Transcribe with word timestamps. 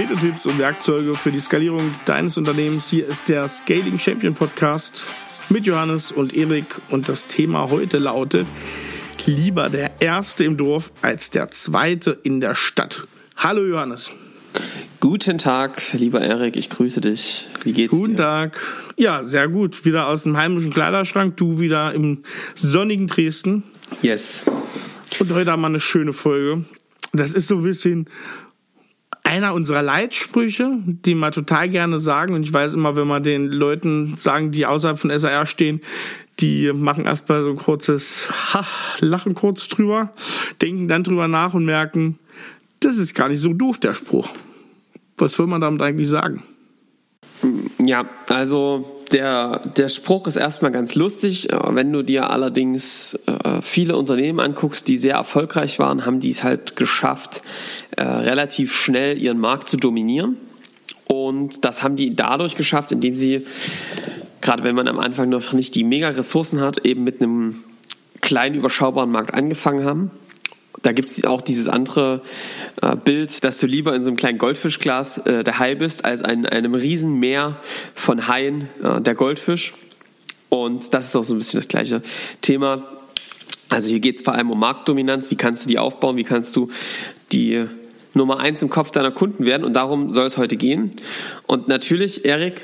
konkrete 0.00 0.26
Tipps 0.26 0.46
und 0.46 0.58
Werkzeuge 0.58 1.12
für 1.12 1.30
die 1.30 1.40
Skalierung 1.40 1.82
deines 2.06 2.38
Unternehmens. 2.38 2.88
Hier 2.88 3.06
ist 3.06 3.28
der 3.28 3.46
Scaling 3.46 3.98
Champion 3.98 4.32
Podcast 4.32 5.04
mit 5.50 5.66
Johannes 5.66 6.10
und 6.10 6.34
Erik 6.34 6.80
und 6.88 7.06
das 7.10 7.26
Thema 7.26 7.68
heute 7.68 7.98
lautet 7.98 8.46
lieber 9.26 9.68
der 9.68 10.00
Erste 10.00 10.44
im 10.44 10.56
Dorf 10.56 10.90
als 11.02 11.28
der 11.28 11.50
Zweite 11.50 12.18
in 12.22 12.40
der 12.40 12.54
Stadt. 12.54 13.06
Hallo 13.36 13.62
Johannes. 13.62 14.10
Guten 15.00 15.36
Tag, 15.36 15.92
lieber 15.92 16.22
Erik, 16.22 16.56
ich 16.56 16.70
grüße 16.70 17.02
dich. 17.02 17.46
Wie 17.62 17.74
geht's 17.74 17.90
Guten 17.90 18.12
dir? 18.12 18.22
Tag. 18.22 18.58
Ja, 18.96 19.22
sehr 19.22 19.48
gut. 19.48 19.84
Wieder 19.84 20.06
aus 20.06 20.22
dem 20.22 20.34
heimischen 20.34 20.72
Kleiderschrank, 20.72 21.36
du 21.36 21.60
wieder 21.60 21.92
im 21.92 22.22
sonnigen 22.54 23.06
Dresden. 23.06 23.64
Yes. 24.00 24.46
Und 25.18 25.30
heute 25.34 25.52
haben 25.52 25.60
wir 25.60 25.66
eine 25.66 25.80
schöne 25.80 26.14
Folge. 26.14 26.64
Das 27.12 27.34
ist 27.34 27.48
so 27.48 27.56
ein 27.56 27.64
bisschen 27.64 28.08
einer 29.30 29.54
unserer 29.54 29.80
Leitsprüche, 29.80 30.78
die 30.84 31.14
wir 31.14 31.30
total 31.30 31.68
gerne 31.68 32.00
sagen. 32.00 32.34
Und 32.34 32.42
ich 32.42 32.52
weiß 32.52 32.74
immer, 32.74 32.96
wenn 32.96 33.06
wir 33.06 33.20
den 33.20 33.46
Leuten 33.46 34.14
sagen, 34.16 34.50
die 34.50 34.66
außerhalb 34.66 34.98
von 34.98 35.16
SAR 35.16 35.46
stehen, 35.46 35.80
die 36.40 36.72
machen 36.72 37.04
erstmal 37.04 37.44
so 37.44 37.50
ein 37.50 37.56
kurzes 37.56 38.28
ha, 38.52 38.66
Lachen 38.98 39.34
kurz 39.34 39.68
drüber, 39.68 40.12
denken 40.60 40.88
dann 40.88 41.04
drüber 41.04 41.28
nach 41.28 41.54
und 41.54 41.64
merken, 41.64 42.18
das 42.80 42.96
ist 42.96 43.14
gar 43.14 43.28
nicht 43.28 43.40
so 43.40 43.52
doof, 43.52 43.78
der 43.78 43.94
Spruch. 43.94 44.28
Was 45.16 45.38
will 45.38 45.46
man 45.46 45.60
damit 45.60 45.80
eigentlich 45.80 46.08
sagen? 46.08 46.42
Ja, 47.78 48.04
also 48.28 48.98
der, 49.12 49.60
der 49.76 49.88
Spruch 49.88 50.26
ist 50.26 50.36
erstmal 50.36 50.70
ganz 50.70 50.94
lustig. 50.94 51.48
Wenn 51.50 51.92
du 51.92 52.02
dir 52.02 52.30
allerdings 52.30 53.18
äh, 53.26 53.62
viele 53.62 53.96
Unternehmen 53.96 54.40
anguckst, 54.40 54.88
die 54.88 54.98
sehr 54.98 55.14
erfolgreich 55.14 55.78
waren, 55.78 56.04
haben 56.04 56.20
die 56.20 56.30
es 56.30 56.44
halt 56.44 56.76
geschafft, 56.76 57.42
äh, 57.96 58.02
relativ 58.02 58.74
schnell 58.74 59.18
ihren 59.18 59.38
Markt 59.38 59.68
zu 59.68 59.76
dominieren. 59.76 60.36
Und 61.06 61.64
das 61.64 61.82
haben 61.82 61.96
die 61.96 62.14
dadurch 62.14 62.56
geschafft, 62.56 62.92
indem 62.92 63.16
sie, 63.16 63.44
gerade 64.40 64.62
wenn 64.62 64.76
man 64.76 64.86
am 64.86 65.00
Anfang 65.00 65.28
noch 65.28 65.52
nicht 65.52 65.74
die 65.74 65.84
mega 65.84 66.08
Ressourcen 66.10 66.60
hat, 66.60 66.84
eben 66.84 67.02
mit 67.04 67.20
einem 67.20 67.64
kleinen 68.20 68.54
überschaubaren 68.54 69.10
Markt 69.10 69.34
angefangen 69.34 69.84
haben 69.84 70.10
da 70.82 70.92
gibt 70.92 71.10
es 71.10 71.24
auch 71.24 71.42
dieses 71.42 71.68
andere 71.68 72.22
äh, 72.80 72.96
Bild, 72.96 73.44
dass 73.44 73.58
du 73.58 73.66
lieber 73.66 73.94
in 73.94 74.02
so 74.02 74.10
einem 74.10 74.16
kleinen 74.16 74.38
Goldfischglas 74.38 75.18
äh, 75.18 75.44
der 75.44 75.58
Hai 75.58 75.74
bist, 75.74 76.04
als 76.04 76.20
in 76.20 76.46
einem 76.46 76.74
riesen 76.74 77.18
Meer 77.18 77.56
von 77.94 78.28
Haien 78.28 78.68
äh, 78.82 79.00
der 79.00 79.14
Goldfisch. 79.14 79.74
Und 80.48 80.94
das 80.94 81.06
ist 81.06 81.16
auch 81.16 81.24
so 81.24 81.34
ein 81.34 81.38
bisschen 81.38 81.60
das 81.60 81.68
gleiche 81.68 82.02
Thema. 82.40 82.82
Also 83.68 83.88
hier 83.88 84.00
geht 84.00 84.16
es 84.16 84.22
vor 84.22 84.34
allem 84.34 84.50
um 84.50 84.58
Marktdominanz. 84.58 85.30
Wie 85.30 85.36
kannst 85.36 85.64
du 85.64 85.68
die 85.68 85.78
aufbauen? 85.78 86.16
Wie 86.16 86.24
kannst 86.24 86.56
du 86.56 86.68
die 87.30 87.66
Nummer 88.14 88.40
eins 88.40 88.62
im 88.62 88.70
Kopf 88.70 88.90
deiner 88.90 89.12
Kunden 89.12 89.46
werden? 89.46 89.64
Und 89.64 89.74
darum 89.74 90.10
soll 90.10 90.26
es 90.26 90.38
heute 90.38 90.56
gehen. 90.56 90.92
Und 91.46 91.68
natürlich, 91.68 92.24
Erik, 92.24 92.62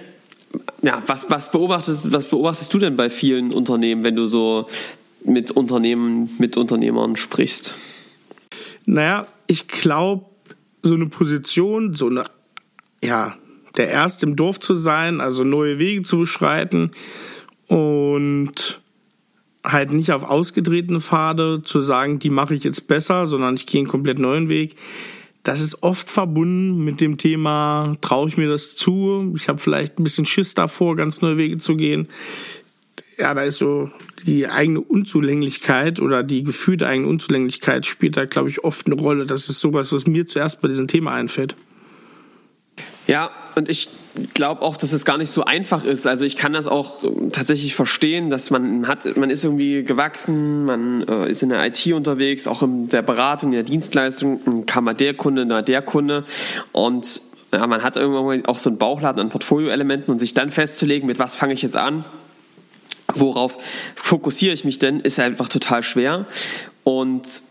ja, 0.83 1.03
was, 1.07 1.31
was, 1.31 1.51
beobachtest, 1.51 2.13
was 2.13 2.25
beobachtest 2.25 2.73
du 2.75 2.79
denn 2.79 2.97
bei 2.97 3.11
vielen 3.11 3.53
Unternehmen, 3.53 4.03
wenn 4.03 4.17
du 4.17 4.27
so 4.27 4.67
mit 5.25 5.51
Unternehmen, 5.53 6.35
mit 6.39 6.57
Unternehmern 6.57 7.15
sprichst? 7.17 7.75
Naja, 8.87 9.27
ich 9.49 9.69
glaube, 9.69 10.27
so 10.83 10.95
eine 10.95 11.07
Position, 11.07 11.95
so 11.95 12.07
eine, 12.07 12.25
ja, 13.03 13.37
der 13.77 13.89
Erste 13.89 14.27
im 14.27 14.37
Dorf 14.37 14.61
zu 14.61 14.75
sein, 14.75 15.21
also 15.21 15.45
neue 15.45 15.79
Wege 15.79 16.03
zu 16.03 16.19
beschreiten 16.19 16.93
und 17.67 18.81
halt 19.65 19.93
nicht 19.93 20.13
auf 20.13 20.23
ausgetretene 20.23 21.01
Pfade 21.01 21.63
zu 21.63 21.81
sagen, 21.81 22.21
die 22.21 22.31
mache 22.31 22.55
ich 22.55 22.65
jetzt 22.65 22.87
besser, 22.87 23.27
sondern 23.27 23.57
ich 23.57 23.67
gehe 23.67 23.81
einen 23.81 23.89
komplett 23.89 24.21
neuen 24.21 24.49
Weg. 24.49 24.77
Das 25.43 25.61
ist 25.61 25.83
oft 25.83 26.09
verbunden 26.09 26.85
mit 26.85 27.01
dem 27.01 27.19
Thema, 27.19 27.97
traue 28.01 28.29
ich 28.29 28.37
mir 28.37 28.49
das 28.49 28.77
zu? 28.77 29.33
Ich 29.37 29.49
habe 29.49 29.59
vielleicht 29.59 29.99
ein 29.99 30.05
bisschen 30.05 30.25
Schiss 30.25 30.55
davor, 30.55 30.97
ganz 30.97 31.21
neue 31.21 31.37
Wege 31.37 31.59
zu 31.59 31.77
gehen 31.77 32.09
ja, 33.17 33.33
da 33.35 33.43
ist 33.43 33.59
so 33.59 33.91
die 34.27 34.47
eigene 34.47 34.81
Unzulänglichkeit 34.81 36.01
oder 36.01 36.23
die 36.23 36.43
gefühlte 36.43 36.87
eigene 36.87 37.09
Unzulänglichkeit 37.09 37.87
spielt 37.87 38.17
da, 38.17 38.27
glaube 38.27 38.51
ich, 38.51 38.65
oft 38.65 38.87
eine 38.87 38.97
Rolle. 38.97 39.25
Das 39.25 39.49
ist 39.49 39.61
sowas, 39.61 39.93
was 39.93 40.07
mir 40.07 40.27
zuerst 40.27 40.61
bei 40.61 40.69
diesem 40.69 40.87
Thema 40.87 41.13
einfällt. 41.13 41.57
Ja, 43.07 43.31
und 43.55 43.69
ich 43.69 43.89
glaube 44.35 44.63
auch, 44.63 44.77
dass 44.77 44.93
es 44.93 45.05
gar 45.05 45.17
nicht 45.17 45.31
so 45.31 45.45
einfach 45.45 45.85
ist. 45.85 46.07
Also 46.07 46.25
ich 46.25 46.37
kann 46.37 46.53
das 46.53 46.67
auch 46.67 47.05
tatsächlich 47.33 47.75
verstehen, 47.75 48.31
dass 48.31 48.51
man 48.51 48.89
hat, 48.89 49.17
man 49.17 49.31
ist 49.31 49.45
irgendwie 49.45 49.85
gewachsen, 49.85 50.65
man 50.65 51.03
äh, 51.07 51.31
ist 51.31 51.43
in 51.43 51.51
der 51.51 51.65
IT 51.65 51.87
unterwegs, 51.93 52.47
auch 52.47 52.63
in 52.63 52.89
der 52.89 53.03
Beratung, 53.03 53.51
in 53.51 53.57
der 53.57 53.63
Dienstleistung, 53.63 54.67
kann 54.67 54.85
man 54.85 54.97
der 54.97 55.15
Kunde, 55.15 55.47
na 55.47 55.63
der 55.63 55.83
Kunde 55.83 56.25
und 56.73 57.23
ja, 57.53 57.67
man 57.67 57.83
hat 57.83 57.97
irgendwann 57.97 58.45
auch 58.47 58.59
so 58.59 58.71
einen 58.71 58.79
Bauchladen 58.79 59.21
an 59.21 59.29
Portfolioelementen 59.31 60.13
und 60.13 60.19
sich 60.19 60.35
dann 60.35 60.51
festzulegen, 60.51 61.07
mit 61.07 61.19
was 61.19 61.37
fange 61.37 61.55
ich 61.55 61.63
jetzt 61.63 61.77
an, 61.77 62.05
worauf 63.19 63.59
fokussiere 63.95 64.53
ich 64.53 64.65
mich 64.65 64.79
denn, 64.79 65.01
ist 65.01 65.19
einfach 65.19 65.49
total 65.49 65.83
schwer. 65.83 66.27
Und 66.85 67.43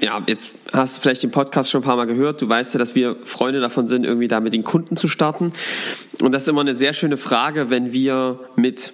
ja, 0.00 0.22
jetzt 0.26 0.54
hast 0.72 0.96
du 0.96 1.02
vielleicht 1.02 1.22
den 1.22 1.30
Podcast 1.30 1.70
schon 1.70 1.82
ein 1.82 1.84
paar 1.84 1.96
Mal 1.96 2.06
gehört. 2.06 2.40
Du 2.40 2.48
weißt 2.48 2.74
ja, 2.74 2.78
dass 2.78 2.94
wir 2.94 3.16
Freunde 3.24 3.60
davon 3.60 3.86
sind, 3.86 4.04
irgendwie 4.04 4.28
da 4.28 4.40
mit 4.40 4.52
den 4.52 4.64
Kunden 4.64 4.96
zu 4.96 5.08
starten. 5.08 5.52
Und 6.20 6.32
das 6.32 6.42
ist 6.42 6.48
immer 6.48 6.62
eine 6.62 6.74
sehr 6.74 6.92
schöne 6.92 7.16
Frage, 7.16 7.70
wenn 7.70 7.92
wir 7.92 8.38
mit 8.56 8.92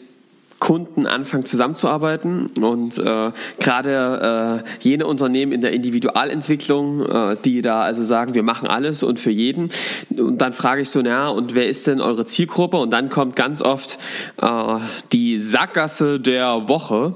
Kunden 0.59 1.07
anfangen 1.07 1.45
zusammenzuarbeiten 1.45 2.47
und 2.61 2.99
äh, 2.99 3.31
gerade 3.61 4.65
äh, 4.65 4.71
jene 4.81 5.07
Unternehmen 5.07 5.53
in 5.53 5.61
der 5.61 5.73
Individualentwicklung, 5.73 7.05
äh, 7.05 7.37
die 7.45 7.63
da 7.63 7.83
also 7.83 8.05
sagen, 8.05 8.35
wir 8.35 8.43
machen 8.43 8.67
alles 8.67 9.03
und 9.03 9.21
für 9.21 9.31
jeden 9.31 9.71
und 10.17 10.39
dann 10.39 10.53
frage 10.53 10.83
ich 10.83 10.91
so, 10.91 11.03
na 11.03 11.29
und 11.29 11.55
wer 11.55 11.69
ist 11.69 11.87
denn 11.87 12.01
eure 12.01 12.25
Zielgruppe 12.25 12.79
und 12.79 12.91
dann 12.91 13.11
kommt 13.11 13.37
ganz 13.37 13.61
oft 13.61 13.99
äh, 14.41 14.79
die 15.13 15.39
Sackgasse 15.39 16.21
der 16.21 16.69
Woche 16.69 17.15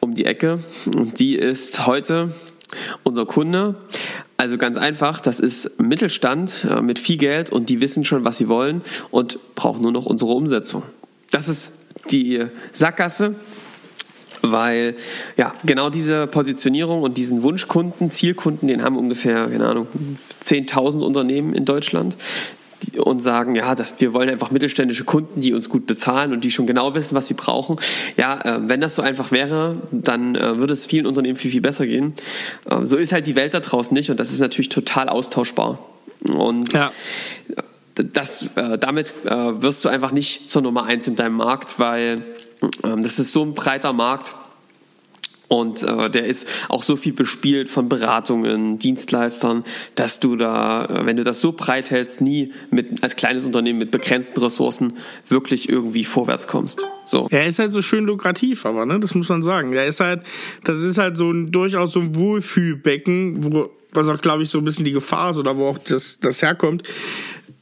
um 0.00 0.14
die 0.14 0.24
Ecke 0.24 0.58
und 0.96 1.18
die 1.20 1.36
ist 1.36 1.86
heute 1.86 2.32
unser 3.02 3.26
Kunde. 3.26 3.76
Also 4.36 4.58
ganz 4.58 4.76
einfach, 4.76 5.20
das 5.20 5.38
ist 5.38 5.80
Mittelstand 5.80 6.66
äh, 6.68 6.82
mit 6.82 6.98
viel 6.98 7.16
Geld 7.16 7.50
und 7.50 7.68
die 7.68 7.80
wissen 7.80 8.04
schon, 8.04 8.24
was 8.24 8.38
sie 8.38 8.48
wollen 8.48 8.82
und 9.10 9.38
brauchen 9.54 9.82
nur 9.82 9.92
noch 9.92 10.06
unsere 10.06 10.32
Umsetzung. 10.32 10.82
Das 11.30 11.48
ist 11.48 11.72
die 12.10 12.46
Sackgasse, 12.72 13.34
weil 14.42 14.96
ja 15.36 15.52
genau 15.64 15.88
diese 15.88 16.26
Positionierung 16.26 17.02
und 17.02 17.16
diesen 17.16 17.42
Wunschkunden, 17.42 18.10
Zielkunden, 18.10 18.68
den 18.68 18.82
haben 18.82 18.96
ungefähr, 18.96 19.48
keine 19.48 19.66
Ahnung, 19.66 19.86
10.000 20.42 21.00
Unternehmen 21.00 21.54
in 21.54 21.64
Deutschland 21.64 22.16
und 22.98 23.20
sagen, 23.20 23.54
ja, 23.54 23.76
das, 23.76 23.94
wir 23.98 24.12
wollen 24.12 24.28
einfach 24.28 24.50
mittelständische 24.50 25.04
Kunden, 25.04 25.40
die 25.40 25.54
uns 25.54 25.68
gut 25.68 25.86
bezahlen 25.86 26.32
und 26.32 26.42
die 26.42 26.50
schon 26.50 26.66
genau 26.66 26.94
wissen, 26.94 27.14
was 27.14 27.28
sie 27.28 27.34
brauchen. 27.34 27.76
Ja, 28.16 28.40
äh, 28.40 28.68
wenn 28.68 28.80
das 28.80 28.96
so 28.96 29.02
einfach 29.02 29.30
wäre, 29.30 29.76
dann 29.92 30.34
äh, 30.34 30.58
würde 30.58 30.74
es 30.74 30.86
vielen 30.86 31.06
Unternehmen 31.06 31.36
viel, 31.36 31.52
viel 31.52 31.60
besser 31.60 31.86
gehen. 31.86 32.14
Äh, 32.68 32.84
so 32.84 32.96
ist 32.96 33.12
halt 33.12 33.28
die 33.28 33.36
Welt 33.36 33.54
da 33.54 33.60
draußen 33.60 33.94
nicht 33.94 34.10
und 34.10 34.18
das 34.18 34.32
ist 34.32 34.40
natürlich 34.40 34.68
total 34.68 35.08
austauschbar. 35.08 35.78
Und 36.24 36.72
ja 36.72 36.92
das, 38.04 38.48
äh, 38.56 38.78
damit 38.78 39.14
äh, 39.24 39.62
wirst 39.62 39.84
du 39.84 39.88
einfach 39.88 40.12
nicht 40.12 40.50
zur 40.50 40.62
Nummer 40.62 40.84
eins 40.84 41.06
in 41.06 41.16
deinem 41.16 41.36
Markt, 41.36 41.78
weil 41.78 42.22
ähm, 42.84 43.02
das 43.02 43.18
ist 43.18 43.32
so 43.32 43.42
ein 43.42 43.54
breiter 43.54 43.92
Markt. 43.92 44.34
Und 45.48 45.82
äh, 45.82 46.08
der 46.08 46.24
ist 46.24 46.48
auch 46.70 46.82
so 46.82 46.96
viel 46.96 47.12
bespielt 47.12 47.68
von 47.68 47.90
Beratungen, 47.90 48.78
Dienstleistern, 48.78 49.64
dass 49.96 50.18
du 50.18 50.34
da, 50.36 50.86
äh, 50.86 51.04
wenn 51.04 51.18
du 51.18 51.24
das 51.24 51.42
so 51.42 51.52
breit 51.52 51.90
hältst, 51.90 52.22
nie 52.22 52.54
mit, 52.70 53.02
als 53.02 53.16
kleines 53.16 53.44
Unternehmen 53.44 53.78
mit 53.78 53.90
begrenzten 53.90 54.42
Ressourcen 54.42 54.94
wirklich 55.28 55.68
irgendwie 55.68 56.06
vorwärts 56.06 56.46
kommst. 56.46 56.86
So. 57.04 57.26
Er 57.30 57.44
ist 57.44 57.58
halt 57.58 57.74
so 57.74 57.82
schön 57.82 58.06
lukrativ, 58.06 58.64
aber, 58.64 58.86
ne, 58.86 58.98
das 58.98 59.14
muss 59.14 59.28
man 59.28 59.42
sagen. 59.42 59.74
Er 59.74 59.84
ist 59.84 60.00
halt, 60.00 60.22
das 60.64 60.82
ist 60.84 60.96
halt 60.96 61.18
so 61.18 61.30
ein, 61.30 61.52
durchaus 61.52 61.92
so 61.92 62.00
ein 62.00 62.16
Wohlfühlbecken, 62.16 63.44
wo, 63.44 63.68
was 63.92 64.08
auch, 64.08 64.22
glaube 64.22 64.44
ich, 64.44 64.48
so 64.48 64.56
ein 64.56 64.64
bisschen 64.64 64.86
die 64.86 64.92
Gefahr 64.92 65.32
ist 65.32 65.36
oder 65.36 65.58
wo 65.58 65.66
auch 65.66 65.78
das, 65.78 66.18
das 66.18 66.40
herkommt 66.40 66.88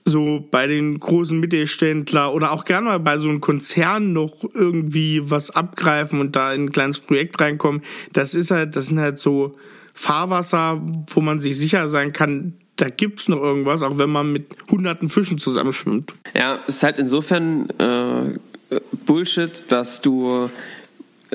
so 0.05 0.47
bei 0.50 0.67
den 0.67 0.99
großen 0.99 1.38
Mittelständler 1.38 2.32
oder 2.35 2.52
auch 2.52 2.64
gerne 2.64 2.87
mal 2.87 3.00
bei 3.00 3.19
so 3.19 3.29
einem 3.29 3.41
Konzern 3.41 4.12
noch 4.12 4.44
irgendwie 4.55 5.31
was 5.31 5.50
abgreifen 5.50 6.20
und 6.20 6.37
da 6.37 6.52
in 6.52 6.64
ein 6.64 6.73
kleines 6.73 6.99
Projekt 6.99 7.41
reinkommen. 7.41 7.82
Das 8.12 8.35
ist 8.35 8.50
halt, 8.50 8.76
das 8.76 8.87
sind 8.87 8.99
halt 8.99 9.19
so 9.19 9.56
Fahrwasser, 9.94 10.81
wo 11.08 11.20
man 11.20 11.41
sich 11.41 11.58
sicher 11.58 11.87
sein 11.88 12.12
kann, 12.12 12.55
da 12.76 12.88
gibt's 12.88 13.29
noch 13.29 13.41
irgendwas, 13.41 13.82
auch 13.82 13.99
wenn 13.99 14.11
man 14.11 14.32
mit 14.32 14.56
hunderten 14.70 15.08
Fischen 15.08 15.38
zusammenschwimmt. 15.38 16.14
Ja, 16.35 16.61
es 16.67 16.76
ist 16.76 16.82
halt 16.82 16.99
insofern 16.99 17.69
äh, 17.79 18.38
Bullshit, 19.05 19.70
dass 19.70 20.00
du 20.00 20.49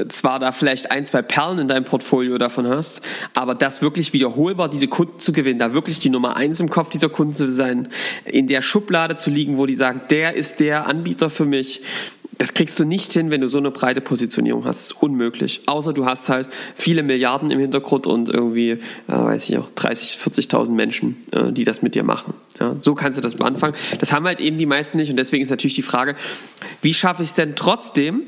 zwar 0.10 0.40
da 0.40 0.52
vielleicht 0.52 0.92
ein, 0.92 1.06
zwei 1.06 1.22
Perlen 1.22 1.60
in 1.60 1.68
deinem 1.68 1.86
Portfolio 1.86 2.38
davon 2.38 2.68
hast, 2.68 3.02
aber 3.34 3.56
das 3.56 3.82
wirklich 3.82 4.14
wiederholbar, 4.14 4.70
diese 4.70 4.88
Kunden 4.88 5.20
zu 5.20 5.32
gewinnen, 5.32 5.60
da 5.60 5.74
wirklich 5.74 6.00
die 6.00 6.10
Nummer 6.10 6.36
eins 6.36 6.60
im 6.60 6.70
Kopf 6.70 6.90
dieser 6.90 7.10
Kunden 7.10 7.34
zu 7.34 7.50
sein, 7.50 7.88
in 8.26 8.48
der 8.48 8.62
Schublade 8.62 9.16
zu 9.16 9.30
liegen, 9.30 9.58
wo 9.58 9.66
die 9.66 9.76
sagen, 9.76 10.02
der 10.10 10.36
ist 10.36 10.60
der 10.60 10.88
Anbieter 10.88 11.30
für 11.30 11.46
mich, 11.46 11.82
das 12.38 12.54
kriegst 12.54 12.78
du 12.80 12.84
nicht 12.84 13.14
hin, 13.14 13.32
wenn 13.32 13.42
du 13.42 13.48
so 13.48 13.58
eine 13.58 13.72
breite 13.72 14.02
Positionierung 14.02 14.66
hast. 14.66 14.80
Das 14.80 14.86
ist 14.88 15.02
unmöglich. 15.02 15.62
Außer 15.68 15.94
du 15.94 16.06
hast 16.06 16.28
halt 16.30 16.50
viele 16.76 17.04
Milliarden 17.04 17.50
im 17.52 17.60
Hintergrund 17.60 18.08
und 18.08 18.30
irgendwie, 18.30 18.72
äh, 18.72 18.78
weiß 19.08 19.50
ich 19.50 19.58
auch, 19.58 19.70
30, 19.72 20.20
40.000 20.22 20.72
Menschen, 20.72 21.24
äh, 21.32 21.52
die 21.52 21.64
das 21.64 21.82
mit 21.82 21.96
dir 21.96 22.04
machen. 22.04 22.34
Ja, 22.60 22.76
so 22.78 22.96
kannst 22.96 23.18
du 23.18 23.22
das 23.22 23.40
anfangen. 23.40 23.76
Das 24.00 24.12
haben 24.12 24.26
halt 24.26 24.40
eben 24.40 24.58
die 24.58 24.66
meisten 24.66 24.98
nicht 24.98 25.10
und 25.10 25.18
deswegen 25.18 25.44
ist 25.44 25.50
natürlich 25.50 25.76
die 25.76 25.82
Frage, 25.82 26.16
wie 26.82 26.94
schaffe 26.94 27.24
ich 27.24 27.30
es 27.30 27.36
denn 27.36 27.56
trotzdem, 27.56 28.24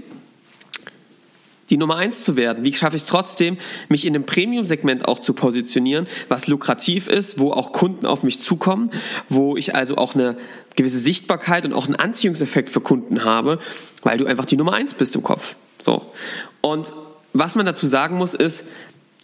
die 1.70 1.78
Nummer 1.78 1.98
eins 1.98 2.24
zu 2.24 2.36
werden? 2.36 2.64
Wie 2.64 2.74
schaffe 2.74 2.96
ich 2.96 3.04
es 3.04 3.08
trotzdem, 3.08 3.58
mich 3.90 4.06
in 4.06 4.16
einem 4.16 4.26
Premium-Segment 4.26 5.08
auch 5.08 5.20
zu 5.20 5.34
positionieren, 5.34 6.08
was 6.28 6.48
lukrativ 6.48 7.08
ist, 7.08 7.40
wo 7.40 7.52
auch 7.52 7.72
Kunden 7.72 8.06
auf 8.06 8.24
mich 8.24 8.42
zukommen, 8.42 8.90
wo 9.30 9.58
ich 9.58 9.76
also 9.76 9.98
auch 9.98 10.16
eine 10.16 10.38
gewisse 10.76 11.00
Sichtbarkeit 11.00 11.66
und 11.66 11.74
auch 11.74 11.86
einen 11.86 11.96
Anziehungseffekt 11.96 12.70
für 12.70 12.82
Kunden 12.82 13.24
habe, 13.24 13.60
weil 14.04 14.18
du 14.18 14.26
einfach 14.26 14.46
die 14.46 14.58
Nummer 14.58 14.74
eins 14.74 14.94
bist 14.94 15.16
im 15.16 15.24
Kopf. 15.24 15.56
So. 15.80 16.14
Und 16.62 16.94
was 17.34 17.56
man 17.56 17.66
dazu 17.66 17.88
sagen 17.88 18.18
muss, 18.18 18.34
ist, 18.34 18.66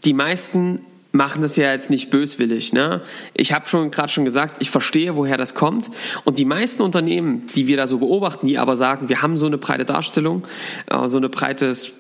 die 0.06 0.14
meisten 0.14 0.82
machen 1.14 1.44
das 1.44 1.56
ja 1.56 1.72
jetzt 1.72 1.92
nicht 1.92 2.10
böswillig. 2.10 2.74
Ne? 2.74 3.02
Ich 3.36 3.54
habe 3.54 3.68
schon 3.68 3.92
gerade 3.92 4.12
schon 4.12 4.26
gesagt, 4.26 4.58
ich 4.60 4.72
verstehe, 4.72 5.16
woher 5.16 5.38
das 5.38 5.54
kommt. 5.54 5.92
Und 6.26 6.40
die 6.40 6.46
meisten 6.46 6.82
Unternehmen, 6.82 7.48
die 7.56 7.68
wir 7.68 7.78
da 7.78 7.86
so 7.86 8.00
beobachten, 8.00 8.48
die 8.48 8.58
aber 8.58 8.76
sagen, 8.78 9.10
wir 9.10 9.22
haben 9.22 9.38
so 9.38 9.46
eine 9.46 9.60
breite 9.60 9.86
Darstellung, 9.86 10.44
äh, 10.88 11.08
so 11.08 11.18
eine 11.18 11.30
breites 11.30 11.92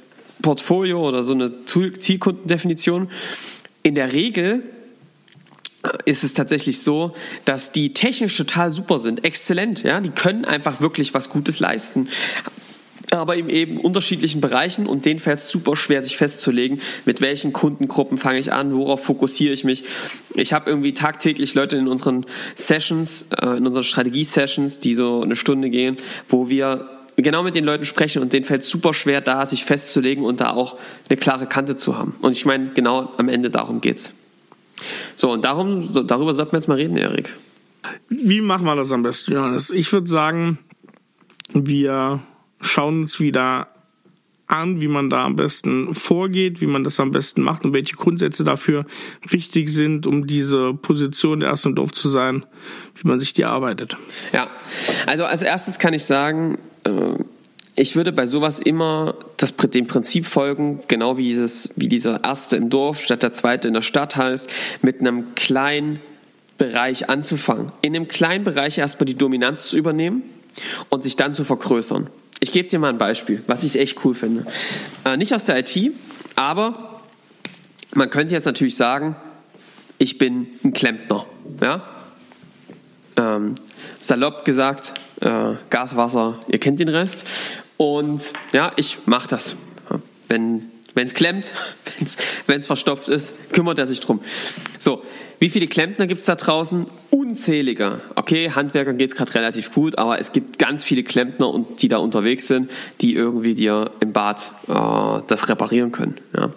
Portfolio 0.43 1.07
oder 1.07 1.23
so 1.23 1.33
eine 1.33 1.65
Zielkundendefinition. 1.65 3.09
In 3.81 3.95
der 3.95 4.13
Regel 4.13 4.63
ist 6.05 6.23
es 6.23 6.33
tatsächlich 6.33 6.81
so, 6.81 7.13
dass 7.45 7.71
die 7.71 7.93
technisch 7.93 8.37
total 8.37 8.71
super 8.71 8.99
sind, 8.99 9.25
exzellent, 9.25 9.83
ja, 9.83 9.99
die 9.99 10.11
können 10.11 10.45
einfach 10.45 10.79
wirklich 10.79 11.13
was 11.13 11.29
Gutes 11.29 11.59
leisten. 11.59 12.07
Aber 13.11 13.35
in 13.35 13.49
eben 13.49 13.79
unterschiedlichen 13.79 14.41
Bereichen 14.41 14.87
und 14.87 15.05
denen 15.05 15.19
fällt 15.19 15.37
es 15.37 15.49
super 15.49 15.75
schwer, 15.75 16.01
sich 16.01 16.17
festzulegen, 16.17 16.79
mit 17.05 17.21
welchen 17.21 17.53
Kundengruppen 17.53 18.17
fange 18.17 18.39
ich 18.39 18.51
an, 18.51 18.73
worauf 18.73 19.03
fokussiere 19.03 19.53
ich 19.53 19.63
mich. 19.63 19.83
Ich 20.33 20.53
habe 20.53 20.69
irgendwie 20.69 20.93
tagtäglich 20.93 21.53
Leute 21.53 21.77
in 21.77 21.87
unseren 21.87 22.25
Sessions, 22.55 23.27
äh, 23.39 23.57
in 23.57 23.67
unseren 23.67 23.83
Strategie-Sessions, 23.83 24.79
die 24.79 24.95
so 24.95 25.21
eine 25.21 25.35
Stunde 25.35 25.69
gehen, 25.69 25.97
wo 26.27 26.49
wir 26.49 26.92
genau 27.17 27.43
mit 27.43 27.55
den 27.55 27.65
Leuten 27.65 27.85
sprechen 27.85 28.21
und 28.21 28.33
denen 28.33 28.45
fällt 28.45 28.61
es 28.61 28.69
super 28.69 28.93
schwer, 28.93 29.21
da 29.21 29.45
sich 29.45 29.65
festzulegen 29.65 30.25
und 30.25 30.41
da 30.41 30.51
auch 30.51 30.77
eine 31.09 31.17
klare 31.17 31.47
Kante 31.47 31.75
zu 31.75 31.97
haben. 31.97 32.15
Und 32.21 32.31
ich 32.31 32.45
meine, 32.45 32.71
genau 32.73 33.11
am 33.17 33.29
Ende 33.29 33.49
darum 33.49 33.81
geht's. 33.81 34.13
So, 35.15 35.31
und 35.31 35.45
darum, 35.45 35.87
so, 35.87 36.03
darüber 36.03 36.33
sollten 36.33 36.53
wir 36.53 36.59
jetzt 36.59 36.67
mal 36.67 36.75
reden, 36.75 36.97
Erik. 36.97 37.33
Wie 38.09 38.41
machen 38.41 38.65
wir 38.65 38.75
das 38.75 38.91
am 38.91 39.03
besten, 39.03 39.33
Johannes? 39.33 39.69
Ich 39.69 39.91
würde 39.91 40.07
sagen, 40.07 40.57
wir 41.53 42.21
schauen 42.61 43.01
uns 43.01 43.19
wieder 43.19 43.67
an, 44.53 44.81
wie 44.81 44.87
man 44.87 45.09
da 45.09 45.25
am 45.25 45.35
besten 45.35 45.93
vorgeht, 45.93 46.61
wie 46.61 46.67
man 46.67 46.83
das 46.83 46.99
am 46.99 47.11
besten 47.11 47.41
macht 47.41 47.65
und 47.65 47.73
welche 47.73 47.95
Grundsätze 47.95 48.43
dafür 48.43 48.85
wichtig 49.27 49.69
sind, 49.69 50.05
um 50.05 50.27
diese 50.27 50.73
Position 50.73 51.39
der 51.39 51.49
ersten 51.49 51.75
Dorf 51.75 51.91
zu 51.91 52.07
sein, 52.07 52.45
wie 52.95 53.07
man 53.07 53.19
sich 53.19 53.33
die 53.33 53.41
erarbeitet. 53.41 53.97
Ja, 54.31 54.47
also 55.07 55.25
als 55.25 55.41
erstes 55.41 55.79
kann 55.79 55.93
ich 55.93 56.05
sagen, 56.05 56.59
äh, 56.83 57.15
ich 57.75 57.95
würde 57.95 58.11
bei 58.11 58.27
sowas 58.27 58.59
immer 58.59 59.15
das, 59.37 59.55
dem 59.55 59.87
Prinzip 59.87 60.27
folgen, 60.27 60.81
genau 60.87 61.17
wie, 61.17 61.23
dieses, 61.23 61.71
wie 61.75 61.87
dieser 61.87 62.23
erste 62.23 62.55
im 62.55 62.69
Dorf 62.69 63.01
statt 63.01 63.23
der 63.23 63.33
zweite 63.33 63.67
in 63.67 63.73
der 63.73 63.81
Stadt 63.81 64.15
heißt, 64.15 64.49
mit 64.83 64.99
einem 64.99 65.33
kleinen 65.33 65.99
Bereich 66.59 67.09
anzufangen. 67.09 67.71
In 67.81 67.95
einem 67.95 68.07
kleinen 68.07 68.43
Bereich 68.43 68.77
erstmal 68.77 69.05
die 69.05 69.15
Dominanz 69.15 69.69
zu 69.69 69.77
übernehmen 69.77 70.21
und 70.89 71.03
sich 71.03 71.15
dann 71.15 71.33
zu 71.33 71.43
vergrößern. 71.43 72.07
Ich 72.43 72.51
gebe 72.51 72.67
dir 72.67 72.77
mal 72.77 72.89
ein 72.89 72.97
Beispiel, 72.97 73.41
was 73.47 73.63
ich 73.63 73.79
echt 73.79 74.03
cool 74.03 74.13
finde. 74.13 74.45
Äh, 75.05 75.15
nicht 75.15 75.33
aus 75.33 75.45
der 75.45 75.59
IT, 75.59 75.93
aber 76.35 76.99
man 77.93 78.09
könnte 78.09 78.33
jetzt 78.33 78.43
natürlich 78.43 78.75
sagen, 78.75 79.15
ich 79.97 80.17
bin 80.17 80.47
ein 80.61 80.73
Klempner. 80.73 81.25
Ja? 81.61 81.87
Ähm, 83.15 83.53
salopp 84.01 84.43
gesagt, 84.43 84.93
äh, 85.21 85.53
Gas, 85.69 85.95
Wasser, 85.95 86.37
ihr 86.49 86.59
kennt 86.59 86.81
den 86.81 86.89
Rest. 86.89 87.25
Und 87.77 88.21
ja, 88.51 88.73
ich 88.75 88.97
mache 89.05 89.29
das. 89.29 89.55
Wenn 90.27 90.69
es 90.95 91.13
klemmt, 91.13 91.51
wenn 92.47 92.59
es 92.59 92.67
verstopft 92.67 93.09
ist, 93.09 93.33
kümmert 93.51 93.79
er 93.79 93.87
sich 93.87 93.99
drum. 93.99 94.21
So, 94.79 95.03
wie 95.39 95.49
viele 95.49 95.67
Klempner 95.67 96.07
gibt 96.07 96.21
es 96.21 96.25
da 96.25 96.35
draußen? 96.35 96.85
Unzählige. 97.09 97.99
Okay, 98.15 98.51
Handwerkern 98.51 98.97
geht 98.97 99.11
es 99.11 99.15
gerade 99.15 99.33
relativ 99.35 99.71
gut, 99.71 99.97
aber 99.97 100.19
es 100.19 100.31
gibt 100.31 100.59
ganz 100.59 100.83
viele 100.83 101.03
Klempner, 101.03 101.49
und 101.49 101.81
die 101.81 101.87
da 101.87 101.97
unterwegs 101.97 102.47
sind, 102.47 102.71
die 103.01 103.13
irgendwie 103.13 103.55
dir 103.55 103.91
im 103.99 104.13
Bad 104.13 104.51
äh, 104.67 105.21
das 105.27 105.49
reparieren 105.49 105.91
können. 105.91 106.17
Ja. 106.35 106.53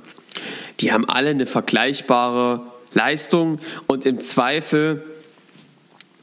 Die 0.81 0.93
haben 0.93 1.09
alle 1.09 1.31
eine 1.31 1.47
vergleichbare 1.47 2.63
Leistung 2.93 3.59
und 3.87 4.07
im 4.07 4.21
Zweifel 4.21 5.05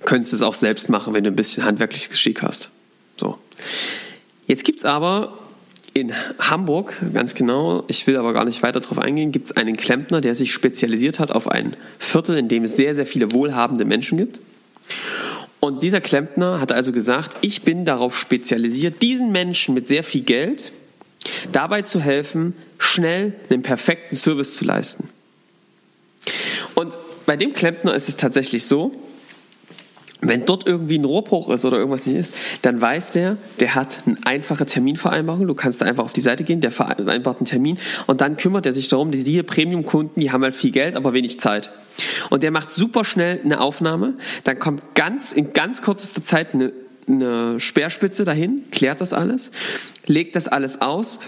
könntest 0.06 0.34
du 0.34 0.38
es 0.38 0.42
auch 0.42 0.54
selbst 0.54 0.90
machen, 0.90 1.14
wenn 1.14 1.24
du 1.24 1.32
ein 1.32 1.36
bisschen 1.36 1.66
handwerkliches 1.66 2.10
Geschick 2.10 2.42
hast. 2.44 2.70
So. 3.18 3.38
Jetzt 4.48 4.64
gibt 4.64 4.80
es 4.80 4.86
aber 4.86 5.38
in 5.94 6.14
Hamburg, 6.40 6.96
ganz 7.14 7.36
genau, 7.36 7.84
ich 7.88 8.08
will 8.08 8.18
aber 8.18 8.34
gar 8.34 8.46
nicht 8.46 8.64
weiter 8.64 8.80
darauf 8.80 8.98
eingehen, 8.98 9.32
gibt 9.32 9.48
es 9.48 9.58
einen 9.58 9.78
Klempner, 9.78 10.22
der 10.22 10.34
sich 10.34 10.52
spezialisiert 10.52 11.20
hat 11.20 11.32
auf 11.32 11.48
ein 11.48 11.76
Viertel, 12.00 12.36
in 12.36 12.48
dem 12.48 12.64
es 12.64 12.76
sehr, 12.76 12.96
sehr 12.96 13.06
viele 13.06 13.32
wohlhabende 13.32 13.86
Menschen 13.86 14.18
gibt. 14.18 14.40
Und 15.60 15.84
dieser 15.84 16.02
Klempner 16.02 16.60
hat 16.60 16.72
also 16.72 16.92
gesagt, 16.92 17.38
ich 17.42 17.62
bin 17.62 17.86
darauf 17.86 18.18
spezialisiert, 18.18 19.02
diesen 19.02 19.32
Menschen 19.32 19.74
mit 19.74 19.88
sehr 19.88 20.04
viel 20.04 20.24
Geld 20.24 20.74
dabei 21.52 21.84
zu 21.84 22.02
helfen, 22.02 22.56
schnell 22.80 23.34
einen 23.50 23.62
perfekten 23.62 24.16
Service 24.16 24.56
zu 24.56 24.66
leisten. 24.66 25.10
Und 26.76 26.98
bei 27.26 27.38
dem 27.38 27.54
Klempner 27.54 27.94
ist 27.94 28.10
es 28.10 28.18
tatsächlich 28.18 28.66
so, 28.66 28.92
wenn 30.28 30.46
dort 30.46 30.68
irgendwie 30.68 30.98
ein 30.98 31.06
Rohrbruch 31.06 31.50
ist 31.50 31.66
oder 31.66 31.78
irgendwas 31.78 32.06
nicht 32.06 32.18
ist, 32.18 32.34
dann 32.62 32.80
weiß 32.82 33.12
der, 33.12 33.38
der 33.60 33.76
hat 33.76 34.00
eine 34.06 34.18
einfache 34.26 34.66
Terminvereinbarung. 34.66 35.48
Du 35.48 35.54
kannst 35.54 35.82
da 35.82 35.86
einfach 35.86 36.06
auf 36.06 36.14
die 36.14 36.22
Seite 36.22 36.44
gehen, 36.44 36.62
der 36.62 36.72
vereinbart 36.72 37.38
einen 37.38 37.46
Termin 37.46 37.78
und 38.08 38.22
dann 38.22 38.38
kümmert 38.38 38.66
er 38.66 38.74
sich 38.74 38.88
darum, 38.88 39.12
diese 39.12 39.44
Premium-Kunden, 39.44 40.20
die 40.20 40.32
haben 40.32 40.44
halt 40.44 40.56
viel 40.56 40.72
Geld, 40.72 40.96
aber 40.96 41.14
wenig 41.14 41.40
Zeit. 41.40 41.72
Und 42.30 42.44
der 42.44 42.52
macht 42.52 42.70
super 42.70 43.06
schnell 43.06 43.42
eine 43.44 43.62
Aufnahme, 43.62 44.16
dann 44.44 44.60
kommt 44.60 44.96
ganz, 44.96 45.32
in 45.32 45.54
ganz 45.54 45.82
kürzester 45.82 46.24
Zeit 46.24 46.54
eine, 46.54 46.74
eine 47.08 47.60
Speerspitze 47.60 48.24
dahin, 48.24 48.64
klärt 48.72 49.02
das 49.02 49.14
alles, 49.14 49.52
legt 50.08 50.36
das 50.36 50.48
alles 50.48 50.82
aus, 50.82 51.20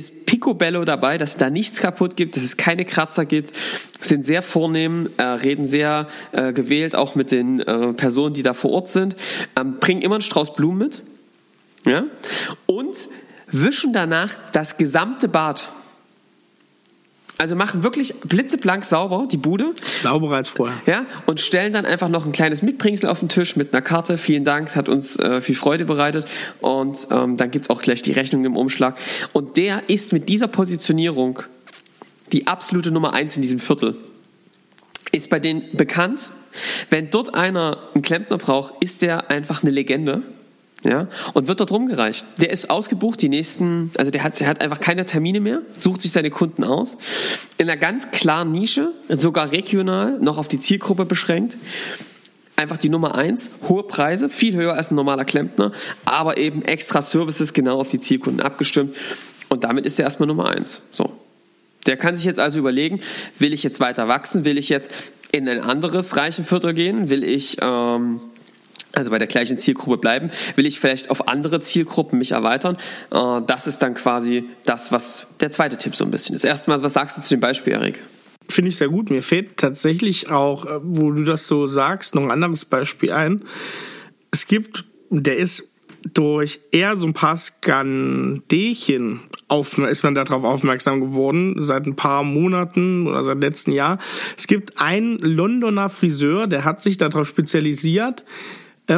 ist 0.00 0.26
picobello 0.26 0.84
dabei, 0.84 1.18
dass 1.18 1.36
da 1.36 1.50
nichts 1.50 1.80
kaputt 1.80 2.16
gibt, 2.16 2.36
dass 2.36 2.42
es 2.42 2.56
keine 2.56 2.84
Kratzer 2.84 3.24
gibt, 3.24 3.54
sind 4.00 4.26
sehr 4.26 4.42
vornehm, 4.42 5.10
äh, 5.16 5.22
reden 5.22 5.68
sehr 5.68 6.08
äh, 6.32 6.52
gewählt 6.52 6.96
auch 6.96 7.14
mit 7.14 7.30
den 7.30 7.60
äh, 7.60 7.92
Personen, 7.92 8.34
die 8.34 8.42
da 8.42 8.54
vor 8.54 8.72
Ort 8.72 8.88
sind, 8.88 9.16
ähm, 9.58 9.76
bringen 9.78 10.02
immer 10.02 10.16
einen 10.16 10.22
Strauß 10.22 10.54
Blumen 10.54 10.78
mit 10.78 11.02
ja? 11.84 12.04
und 12.66 13.08
wischen 13.48 13.92
danach 13.92 14.36
das 14.52 14.76
gesamte 14.76 15.28
Bad. 15.28 15.68
Also 17.40 17.56
machen 17.56 17.82
wirklich 17.82 18.12
blitzeblank 18.20 18.84
sauber 18.84 19.26
die 19.26 19.38
Bude. 19.38 19.72
Sauberer 19.82 20.36
als 20.36 20.48
vorher. 20.50 20.76
Ja, 20.84 21.06
und 21.24 21.40
stellen 21.40 21.72
dann 21.72 21.86
einfach 21.86 22.10
noch 22.10 22.26
ein 22.26 22.32
kleines 22.32 22.60
Mitbringsel 22.60 23.08
auf 23.08 23.20
den 23.20 23.30
Tisch 23.30 23.56
mit 23.56 23.72
einer 23.72 23.80
Karte. 23.80 24.18
Vielen 24.18 24.44
Dank, 24.44 24.68
es 24.68 24.76
hat 24.76 24.90
uns 24.90 25.18
äh, 25.18 25.40
viel 25.40 25.54
Freude 25.54 25.86
bereitet. 25.86 26.26
Und 26.60 27.08
ähm, 27.10 27.38
dann 27.38 27.50
gibt's 27.50 27.70
auch 27.70 27.80
gleich 27.80 28.02
die 28.02 28.12
Rechnung 28.12 28.44
im 28.44 28.58
Umschlag. 28.58 28.98
Und 29.32 29.56
der 29.56 29.88
ist 29.88 30.12
mit 30.12 30.28
dieser 30.28 30.48
Positionierung 30.48 31.42
die 32.30 32.46
absolute 32.46 32.90
Nummer 32.90 33.14
eins 33.14 33.36
in 33.36 33.42
diesem 33.42 33.58
Viertel. 33.58 33.96
Ist 35.10 35.30
bei 35.30 35.38
denen 35.38 35.62
bekannt. 35.72 36.28
Wenn 36.90 37.08
dort 37.08 37.34
einer 37.34 37.78
einen 37.94 38.02
Klempner 38.02 38.36
braucht, 38.36 38.74
ist 38.84 39.00
der 39.00 39.30
einfach 39.30 39.62
eine 39.62 39.70
Legende 39.70 40.24
ja, 40.82 41.08
und 41.34 41.46
wird 41.46 41.60
dort 41.60 41.72
rumgereicht. 41.72 42.24
Der 42.38 42.50
ist 42.50 42.70
ausgebucht, 42.70 43.20
die 43.20 43.28
nächsten, 43.28 43.90
also 43.98 44.10
der 44.10 44.22
hat, 44.22 44.40
der 44.40 44.46
hat 44.46 44.60
einfach 44.60 44.80
keine 44.80 45.04
Termine 45.04 45.40
mehr, 45.40 45.60
sucht 45.76 46.00
sich 46.00 46.12
seine 46.12 46.30
Kunden 46.30 46.64
aus, 46.64 46.96
in 47.58 47.68
einer 47.68 47.78
ganz 47.78 48.10
klaren 48.10 48.50
Nische, 48.50 48.92
sogar 49.08 49.52
regional, 49.52 50.18
noch 50.20 50.38
auf 50.38 50.48
die 50.48 50.60
Zielgruppe 50.60 51.04
beschränkt. 51.04 51.58
Einfach 52.56 52.76
die 52.76 52.90
Nummer 52.90 53.14
eins, 53.14 53.50
hohe 53.68 53.82
Preise, 53.82 54.28
viel 54.28 54.54
höher 54.54 54.74
als 54.74 54.90
ein 54.90 54.94
normaler 54.94 55.24
Klempner, 55.24 55.72
aber 56.04 56.36
eben 56.36 56.62
extra 56.62 57.00
Services 57.00 57.54
genau 57.54 57.80
auf 57.80 57.90
die 57.90 58.00
Zielkunden 58.00 58.40
abgestimmt. 58.40 58.94
Und 59.48 59.64
damit 59.64 59.86
ist 59.86 59.98
er 59.98 60.04
erstmal 60.04 60.26
Nummer 60.26 60.48
eins. 60.48 60.82
So. 60.90 61.10
Der 61.86 61.96
kann 61.96 62.14
sich 62.16 62.26
jetzt 62.26 62.38
also 62.38 62.58
überlegen, 62.58 63.00
will 63.38 63.54
ich 63.54 63.62
jetzt 63.62 63.80
weiter 63.80 64.08
wachsen, 64.08 64.44
will 64.44 64.58
ich 64.58 64.68
jetzt 64.68 65.12
in 65.32 65.48
ein 65.48 65.60
anderes 65.60 66.16
Reichenviertel 66.16 66.74
gehen, 66.74 67.08
will 67.08 67.24
ich 67.24 67.56
ähm, 67.62 68.20
also 68.92 69.10
bei 69.10 69.18
der 69.18 69.28
gleichen 69.28 69.58
Zielgruppe 69.58 69.98
bleiben, 69.98 70.30
will 70.56 70.66
ich 70.66 70.80
vielleicht 70.80 71.10
auf 71.10 71.28
andere 71.28 71.60
Zielgruppen 71.60 72.18
mich 72.18 72.32
erweitern. 72.32 72.76
Äh, 73.10 73.40
das 73.46 73.66
ist 73.66 73.78
dann 73.78 73.94
quasi 73.94 74.44
das, 74.64 74.92
was 74.92 75.26
der 75.40 75.50
zweite 75.50 75.78
Tipp 75.78 75.94
so 75.96 76.04
ein 76.04 76.10
bisschen 76.10 76.34
ist. 76.34 76.44
Erstmal, 76.44 76.82
was 76.82 76.92
sagst 76.92 77.16
du 77.16 77.22
zu 77.22 77.34
dem 77.34 77.40
Beispiel, 77.40 77.74
Erik? 77.74 78.00
Finde 78.48 78.70
ich 78.70 78.76
sehr 78.76 78.88
gut. 78.88 79.10
Mir 79.10 79.22
fällt 79.22 79.56
tatsächlich 79.56 80.30
auch, 80.30 80.66
äh, 80.66 80.80
wo 80.82 81.10
du 81.12 81.24
das 81.24 81.46
so 81.46 81.66
sagst, 81.66 82.14
noch 82.14 82.22
ein 82.22 82.30
anderes 82.30 82.64
Beispiel 82.64 83.12
ein. 83.12 83.42
Es 84.30 84.46
gibt, 84.46 84.84
der 85.10 85.36
ist 85.36 85.70
durch 86.14 86.60
eher 86.72 86.96
so 86.96 87.06
ein 87.06 87.12
paar 87.12 87.36
Skandälchen 87.36 89.20
auf, 89.48 89.76
ist 89.76 90.02
man 90.02 90.14
darauf 90.14 90.44
aufmerksam 90.44 91.00
geworden, 91.00 91.56
seit 91.58 91.86
ein 91.86 91.96
paar 91.96 92.22
Monaten 92.22 93.06
oder 93.06 93.22
seit 93.22 93.40
letztem 93.40 93.74
Jahr. 93.74 93.98
Es 94.36 94.46
gibt 94.46 94.80
einen 94.80 95.18
Londoner 95.18 95.88
Friseur, 95.88 96.46
der 96.46 96.64
hat 96.64 96.82
sich 96.82 96.96
darauf 96.96 97.28
spezialisiert, 97.28 98.24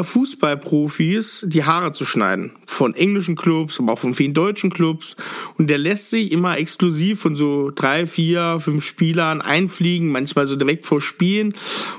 Fußballprofis 0.00 1.44
die 1.46 1.64
Haare 1.64 1.92
zu 1.92 2.06
schneiden. 2.06 2.52
Von 2.66 2.94
englischen 2.94 3.37
Clubs, 3.37 3.78
aber 3.78 3.92
auch 3.92 3.99
von 3.99 4.14
vielen 4.14 4.32
deutschen 4.32 4.70
Clubs. 4.70 5.16
Und 5.58 5.68
der 5.68 5.76
lässt 5.78 6.08
sich 6.08 6.32
immer 6.32 6.56
exklusiv 6.56 7.20
von 7.20 7.34
so 7.34 7.70
drei, 7.70 8.06
vier, 8.06 8.58
fünf 8.58 8.84
Spielern 8.84 9.42
einfliegen, 9.42 10.08
manchmal 10.08 10.46
so 10.46 10.56
direkt 10.56 10.87
vor 10.87 11.00
Spielen. 11.00 11.54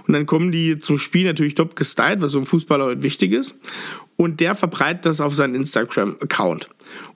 Und 0.08 0.14
dann 0.14 0.26
kommen 0.26 0.52
die 0.52 0.80
zum 0.80 0.98
Spiel 0.98 1.26
natürlich 1.26 1.56
top 1.56 1.76
gestylt, 1.76 2.22
was 2.22 2.32
so 2.32 2.40
ein 2.40 2.46
Fußballer 2.46 2.86
heute 2.86 3.04
wichtig 3.04 3.32
ist. 3.32 3.60
Und 4.16 4.40
der 4.40 4.56
verbreitet 4.56 5.06
das 5.06 5.22
auf 5.22 5.36
seinen 5.36 5.56
Instagram-Account 5.56 6.70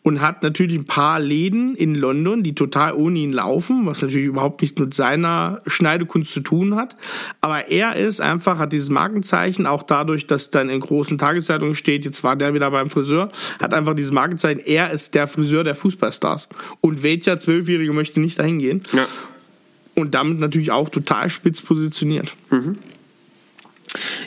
und 0.07 0.21
hat 0.21 0.41
natürlich 0.41 0.77
ein 0.77 0.85
paar 0.85 1.19
Läden 1.19 1.75
in 1.75 1.93
London, 1.93 2.41
die 2.41 2.55
total 2.55 2.93
ohne 2.93 3.19
ihn 3.19 3.33
laufen, 3.33 3.85
was 3.85 4.01
natürlich 4.01 4.27
überhaupt 4.27 4.61
nicht 4.61 4.79
mit 4.79 4.93
seiner 4.93 5.61
Schneidekunst 5.67 6.31
zu 6.31 6.39
tun 6.39 6.75
hat. 6.75 6.95
Aber 7.41 7.67
er 7.67 7.97
ist 7.97 8.21
einfach, 8.21 8.57
hat 8.57 8.71
dieses 8.71 8.89
Markenzeichen, 8.89 9.65
auch 9.65 9.83
dadurch, 9.83 10.25
dass 10.25 10.49
dann 10.49 10.69
in 10.69 10.79
großen 10.79 11.17
Tageszeitungen 11.17 11.75
steht, 11.75 12.05
jetzt 12.05 12.23
war 12.23 12.35
der 12.35 12.53
wieder 12.53 12.71
beim 12.71 12.89
Friseur, 12.89 13.29
hat 13.59 13.73
einfach 13.73 13.95
dieses 13.95 14.13
Markenzeichen, 14.13 14.61
er 14.65 14.91
ist 14.91 15.13
der 15.13 15.27
Friseur 15.27 15.63
der 15.63 15.75
Fußballstars. 15.75 16.47
Und 16.79 17.03
welcher 17.03 17.37
Zwölfjährige 17.37 17.93
möchte 17.93 18.19
nicht 18.19 18.39
dahin 18.39 18.59
gehen? 18.59 18.83
Ja. 18.93 19.05
Und 19.93 20.13
damit 20.13 20.39
natürlich 20.39 20.71
auch 20.71 20.89
total 20.89 21.29
spitz 21.29 21.61
positioniert. 21.61 22.33
Mhm. 22.49 22.77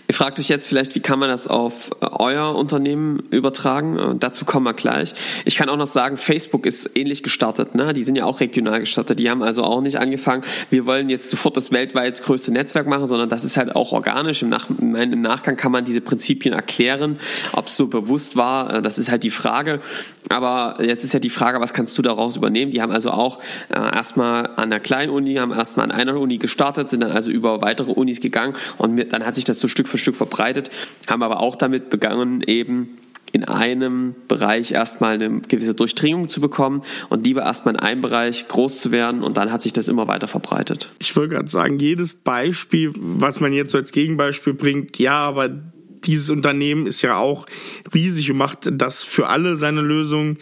Ihr 0.08 0.14
fragt 0.14 0.38
euch 0.38 0.48
jetzt 0.48 0.66
vielleicht, 0.66 0.94
wie 0.94 1.00
kann 1.00 1.18
man 1.18 1.28
das 1.28 1.46
auf 1.46 1.90
äh, 2.00 2.06
euer 2.06 2.54
Unternehmen 2.54 3.22
übertragen? 3.30 3.98
Äh, 3.98 4.14
dazu 4.18 4.44
kommen 4.44 4.66
wir 4.66 4.74
gleich. 4.74 5.14
Ich 5.44 5.56
kann 5.56 5.68
auch 5.68 5.76
noch 5.76 5.86
sagen, 5.86 6.16
Facebook 6.16 6.66
ist 6.66 6.90
ähnlich 6.96 7.22
gestartet. 7.22 7.74
Ne? 7.74 7.92
Die 7.92 8.02
sind 8.02 8.16
ja 8.16 8.24
auch 8.24 8.40
regional 8.40 8.80
gestartet. 8.80 9.18
Die 9.18 9.30
haben 9.30 9.42
also 9.42 9.62
auch 9.62 9.80
nicht 9.80 9.98
angefangen, 9.98 10.42
wir 10.70 10.86
wollen 10.86 11.10
jetzt 11.10 11.30
sofort 11.30 11.56
das 11.56 11.72
weltweit 11.72 12.22
größte 12.22 12.52
Netzwerk 12.52 12.86
machen, 12.86 13.06
sondern 13.06 13.28
das 13.28 13.44
ist 13.44 13.56
halt 13.56 13.76
auch 13.76 13.92
organisch. 13.92 14.42
Im, 14.42 14.48
Nach 14.48 14.68
im 14.70 15.20
Nachgang 15.20 15.56
kann 15.56 15.72
man 15.72 15.84
diese 15.84 16.00
Prinzipien 16.00 16.54
erklären. 16.54 17.18
Ob 17.52 17.66
es 17.66 17.76
so 17.76 17.86
bewusst 17.86 18.36
war, 18.36 18.74
äh, 18.74 18.82
das 18.82 18.98
ist 18.98 19.10
halt 19.10 19.22
die 19.22 19.30
Frage. 19.30 19.80
Aber 20.28 20.82
jetzt 20.82 21.04
ist 21.04 21.12
ja 21.12 21.20
die 21.20 21.30
Frage, 21.30 21.60
was 21.60 21.74
kannst 21.74 21.96
du 21.98 22.02
daraus 22.02 22.36
übernehmen? 22.36 22.70
Die 22.70 22.80
haben 22.80 22.92
also 22.92 23.10
auch 23.10 23.40
äh, 23.68 23.74
erstmal 23.78 24.50
an 24.56 24.70
der 24.70 24.80
kleinen 24.80 25.10
Uni, 25.10 25.34
haben 25.36 25.52
erstmal 25.52 25.84
an 25.84 25.92
einer 25.92 26.18
Uni 26.18 26.38
gestartet, 26.38 26.88
sind 26.88 27.02
dann 27.02 27.12
also 27.12 27.30
über 27.30 27.60
weitere 27.60 27.92
Unis 27.92 28.20
gegangen 28.20 28.54
und 28.78 29.12
dann 29.12 29.26
hat 29.26 29.34
sich 29.34 29.44
das 29.44 29.49
so 29.58 29.68
Stück 29.68 29.88
für 29.88 29.98
Stück 29.98 30.16
verbreitet, 30.16 30.70
haben 31.08 31.22
aber 31.22 31.40
auch 31.40 31.56
damit 31.56 31.90
begangen, 31.90 32.42
eben 32.46 32.98
in 33.32 33.44
einem 33.44 34.14
Bereich 34.28 34.72
erstmal 34.72 35.14
eine 35.14 35.40
gewisse 35.40 35.74
Durchdringung 35.74 36.28
zu 36.28 36.40
bekommen 36.40 36.82
und 37.08 37.24
lieber 37.24 37.42
erstmal 37.42 37.74
in 37.74 37.80
einem 37.80 38.00
Bereich 38.00 38.48
groß 38.48 38.80
zu 38.80 38.90
werden 38.90 39.22
und 39.22 39.36
dann 39.36 39.52
hat 39.52 39.62
sich 39.62 39.72
das 39.72 39.88
immer 39.88 40.08
weiter 40.08 40.26
verbreitet. 40.28 40.92
Ich 40.98 41.14
wollte 41.16 41.34
gerade 41.34 41.50
sagen, 41.50 41.78
jedes 41.78 42.14
Beispiel, 42.14 42.92
was 42.96 43.40
man 43.40 43.52
jetzt 43.52 43.72
so 43.72 43.78
als 43.78 43.92
Gegenbeispiel 43.92 44.54
bringt, 44.54 44.98
ja, 44.98 45.14
aber 45.14 45.48
dieses 45.48 46.30
Unternehmen 46.30 46.86
ist 46.86 47.02
ja 47.02 47.18
auch 47.18 47.46
riesig 47.94 48.30
und 48.30 48.38
macht 48.38 48.68
das 48.72 49.04
für 49.04 49.28
alle 49.28 49.56
seine 49.56 49.82
Lösungen 49.82 50.38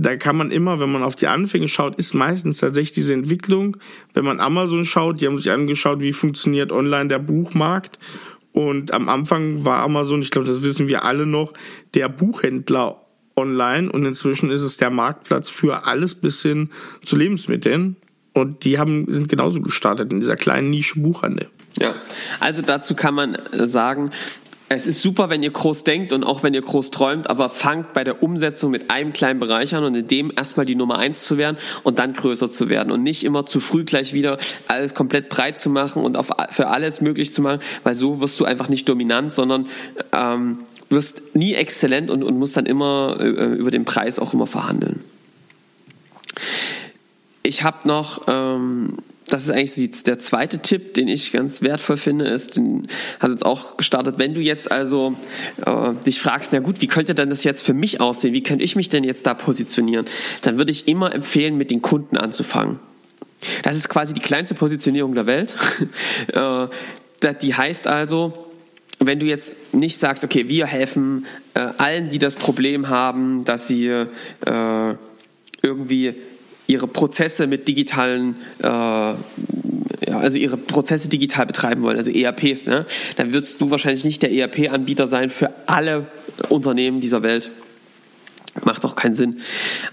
da 0.00 0.16
kann 0.16 0.36
man 0.36 0.52
immer, 0.52 0.78
wenn 0.78 0.92
man 0.92 1.02
auf 1.02 1.16
die 1.16 1.26
Anfänge 1.26 1.66
schaut, 1.66 1.96
ist 1.96 2.14
meistens 2.14 2.58
tatsächlich 2.58 2.92
diese 2.92 3.14
Entwicklung. 3.14 3.78
Wenn 4.14 4.24
man 4.24 4.38
Amazon 4.38 4.84
schaut, 4.84 5.20
die 5.20 5.26
haben 5.26 5.38
sich 5.38 5.50
angeschaut, 5.50 6.00
wie 6.00 6.12
funktioniert 6.12 6.70
online 6.70 7.08
der 7.08 7.18
Buchmarkt 7.18 7.98
und 8.52 8.92
am 8.92 9.08
Anfang 9.08 9.64
war 9.64 9.78
Amazon, 9.78 10.22
ich 10.22 10.30
glaube, 10.30 10.48
das 10.48 10.62
wissen 10.62 10.88
wir 10.88 11.04
alle 11.04 11.26
noch, 11.26 11.52
der 11.94 12.08
Buchhändler 12.08 13.00
online 13.36 13.90
und 13.90 14.04
inzwischen 14.04 14.50
ist 14.50 14.62
es 14.62 14.76
der 14.76 14.90
Marktplatz 14.90 15.48
für 15.48 15.86
alles 15.86 16.14
bis 16.14 16.42
hin 16.42 16.70
zu 17.04 17.16
Lebensmitteln. 17.16 17.96
Und 18.34 18.64
die 18.64 18.78
haben, 18.78 19.06
sind 19.08 19.28
genauso 19.28 19.60
gestartet 19.60 20.12
in 20.12 20.20
dieser 20.20 20.36
kleinen 20.36 20.70
Nische 20.70 21.00
Buchhandel. 21.00 21.48
Ja, 21.78 21.94
also 22.40 22.62
dazu 22.62 22.94
kann 22.94 23.14
man 23.14 23.34
äh, 23.34 23.66
sagen, 23.66 24.10
es 24.70 24.86
ist 24.86 25.00
super, 25.00 25.30
wenn 25.30 25.42
ihr 25.42 25.50
groß 25.50 25.84
denkt 25.84 26.12
und 26.12 26.24
auch 26.24 26.42
wenn 26.42 26.52
ihr 26.52 26.60
groß 26.60 26.90
träumt, 26.90 27.30
aber 27.30 27.48
fangt 27.48 27.94
bei 27.94 28.04
der 28.04 28.22
Umsetzung 28.22 28.70
mit 28.70 28.90
einem 28.90 29.12
kleinen 29.12 29.40
Bereich 29.40 29.74
an 29.74 29.84
und 29.84 29.94
in 29.94 30.06
dem 30.06 30.32
erstmal 30.36 30.66
die 30.66 30.74
Nummer 30.74 30.98
eins 30.98 31.24
zu 31.24 31.38
werden 31.38 31.56
und 31.84 31.98
dann 31.98 32.12
größer 32.12 32.50
zu 32.50 32.68
werden 32.68 32.92
und 32.92 33.02
nicht 33.02 33.24
immer 33.24 33.46
zu 33.46 33.60
früh 33.60 33.84
gleich 33.84 34.12
wieder 34.12 34.36
alles 34.66 34.92
komplett 34.92 35.30
breit 35.30 35.58
zu 35.58 35.70
machen 35.70 36.02
und 36.02 36.16
auf, 36.16 36.30
für 36.50 36.68
alles 36.68 37.00
möglich 37.00 37.32
zu 37.32 37.40
machen, 37.40 37.60
weil 37.82 37.94
so 37.94 38.20
wirst 38.20 38.38
du 38.40 38.44
einfach 38.44 38.68
nicht 38.68 38.88
dominant, 38.88 39.32
sondern 39.32 39.68
ähm, 40.12 40.58
wirst 40.90 41.34
nie 41.34 41.54
exzellent 41.54 42.10
und, 42.10 42.22
und 42.22 42.38
musst 42.38 42.56
dann 42.56 42.66
immer 42.66 43.16
äh, 43.20 43.24
über 43.24 43.70
den 43.70 43.86
Preis 43.86 44.18
auch 44.18 44.34
immer 44.34 44.46
verhandeln. 44.46 45.02
Ich 47.42 47.62
habe 47.62 47.88
noch 47.88 48.22
ähm, 48.26 48.98
das 49.28 49.44
ist 49.44 49.50
eigentlich 49.50 49.74
so 49.74 49.80
die, 49.80 49.90
der 50.04 50.18
zweite 50.18 50.58
Tipp, 50.60 50.94
den 50.94 51.08
ich 51.08 51.32
ganz 51.32 51.62
wertvoll 51.62 51.96
finde, 51.96 52.28
ist, 52.28 52.56
den 52.56 52.88
hat 53.20 53.30
uns 53.30 53.42
auch 53.42 53.76
gestartet. 53.76 54.14
Wenn 54.18 54.34
du 54.34 54.40
jetzt 54.40 54.70
also 54.70 55.16
äh, 55.64 55.92
dich 56.06 56.20
fragst, 56.20 56.52
na 56.52 56.60
gut, 56.60 56.80
wie 56.80 56.86
könnte 56.86 57.14
denn 57.14 57.30
das 57.30 57.44
jetzt 57.44 57.62
für 57.62 57.74
mich 57.74 58.00
aussehen? 58.00 58.34
Wie 58.34 58.42
könnte 58.42 58.64
ich 58.64 58.76
mich 58.76 58.88
denn 58.88 59.04
jetzt 59.04 59.26
da 59.26 59.34
positionieren? 59.34 60.06
Dann 60.42 60.58
würde 60.58 60.70
ich 60.70 60.88
immer 60.88 61.14
empfehlen, 61.14 61.56
mit 61.56 61.70
den 61.70 61.82
Kunden 61.82 62.16
anzufangen. 62.16 62.78
Das 63.62 63.76
ist 63.76 63.88
quasi 63.88 64.14
die 64.14 64.20
kleinste 64.20 64.54
Positionierung 64.54 65.14
der 65.14 65.26
Welt. 65.26 65.54
äh, 66.32 66.66
die 67.42 67.54
heißt 67.54 67.86
also, 67.86 68.46
wenn 69.00 69.20
du 69.20 69.26
jetzt 69.26 69.56
nicht 69.72 69.98
sagst, 69.98 70.24
okay, 70.24 70.48
wir 70.48 70.66
helfen 70.66 71.26
äh, 71.54 71.60
allen, 71.78 72.08
die 72.08 72.18
das 72.18 72.34
Problem 72.34 72.88
haben, 72.88 73.44
dass 73.44 73.68
sie 73.68 73.86
äh, 73.86 74.06
irgendwie 75.62 76.14
ihre 76.68 76.86
Prozesse 76.86 77.48
mit 77.48 77.66
digitalen, 77.66 78.36
äh, 78.60 78.66
ja, 78.66 79.16
also 80.06 80.38
ihre 80.38 80.56
Prozesse 80.56 81.08
digital 81.08 81.46
betreiben 81.46 81.82
wollen, 81.82 81.96
also 81.96 82.10
ERPs, 82.10 82.66
ne? 82.66 82.86
dann 83.16 83.32
würdest 83.32 83.60
du 83.60 83.70
wahrscheinlich 83.70 84.04
nicht 84.04 84.22
der 84.22 84.30
ERP-Anbieter 84.30 85.08
sein 85.08 85.30
für 85.30 85.50
alle 85.66 86.06
Unternehmen 86.50 87.00
dieser 87.00 87.22
Welt. 87.22 87.50
Macht 88.64 88.84
doch 88.84 88.96
keinen 88.96 89.14
Sinn. 89.14 89.40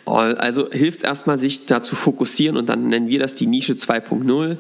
Also 0.06 0.72
hilft 0.72 1.00
es 1.00 1.04
erstmal, 1.04 1.38
sich 1.38 1.66
da 1.66 1.84
zu 1.84 1.96
fokussieren 1.96 2.58
und 2.58 2.68
dann 2.68 2.88
nennen 2.88 3.08
wir 3.08 3.20
das 3.20 3.36
die 3.36 3.46
Nische 3.46 3.74
2.0. 3.74 4.58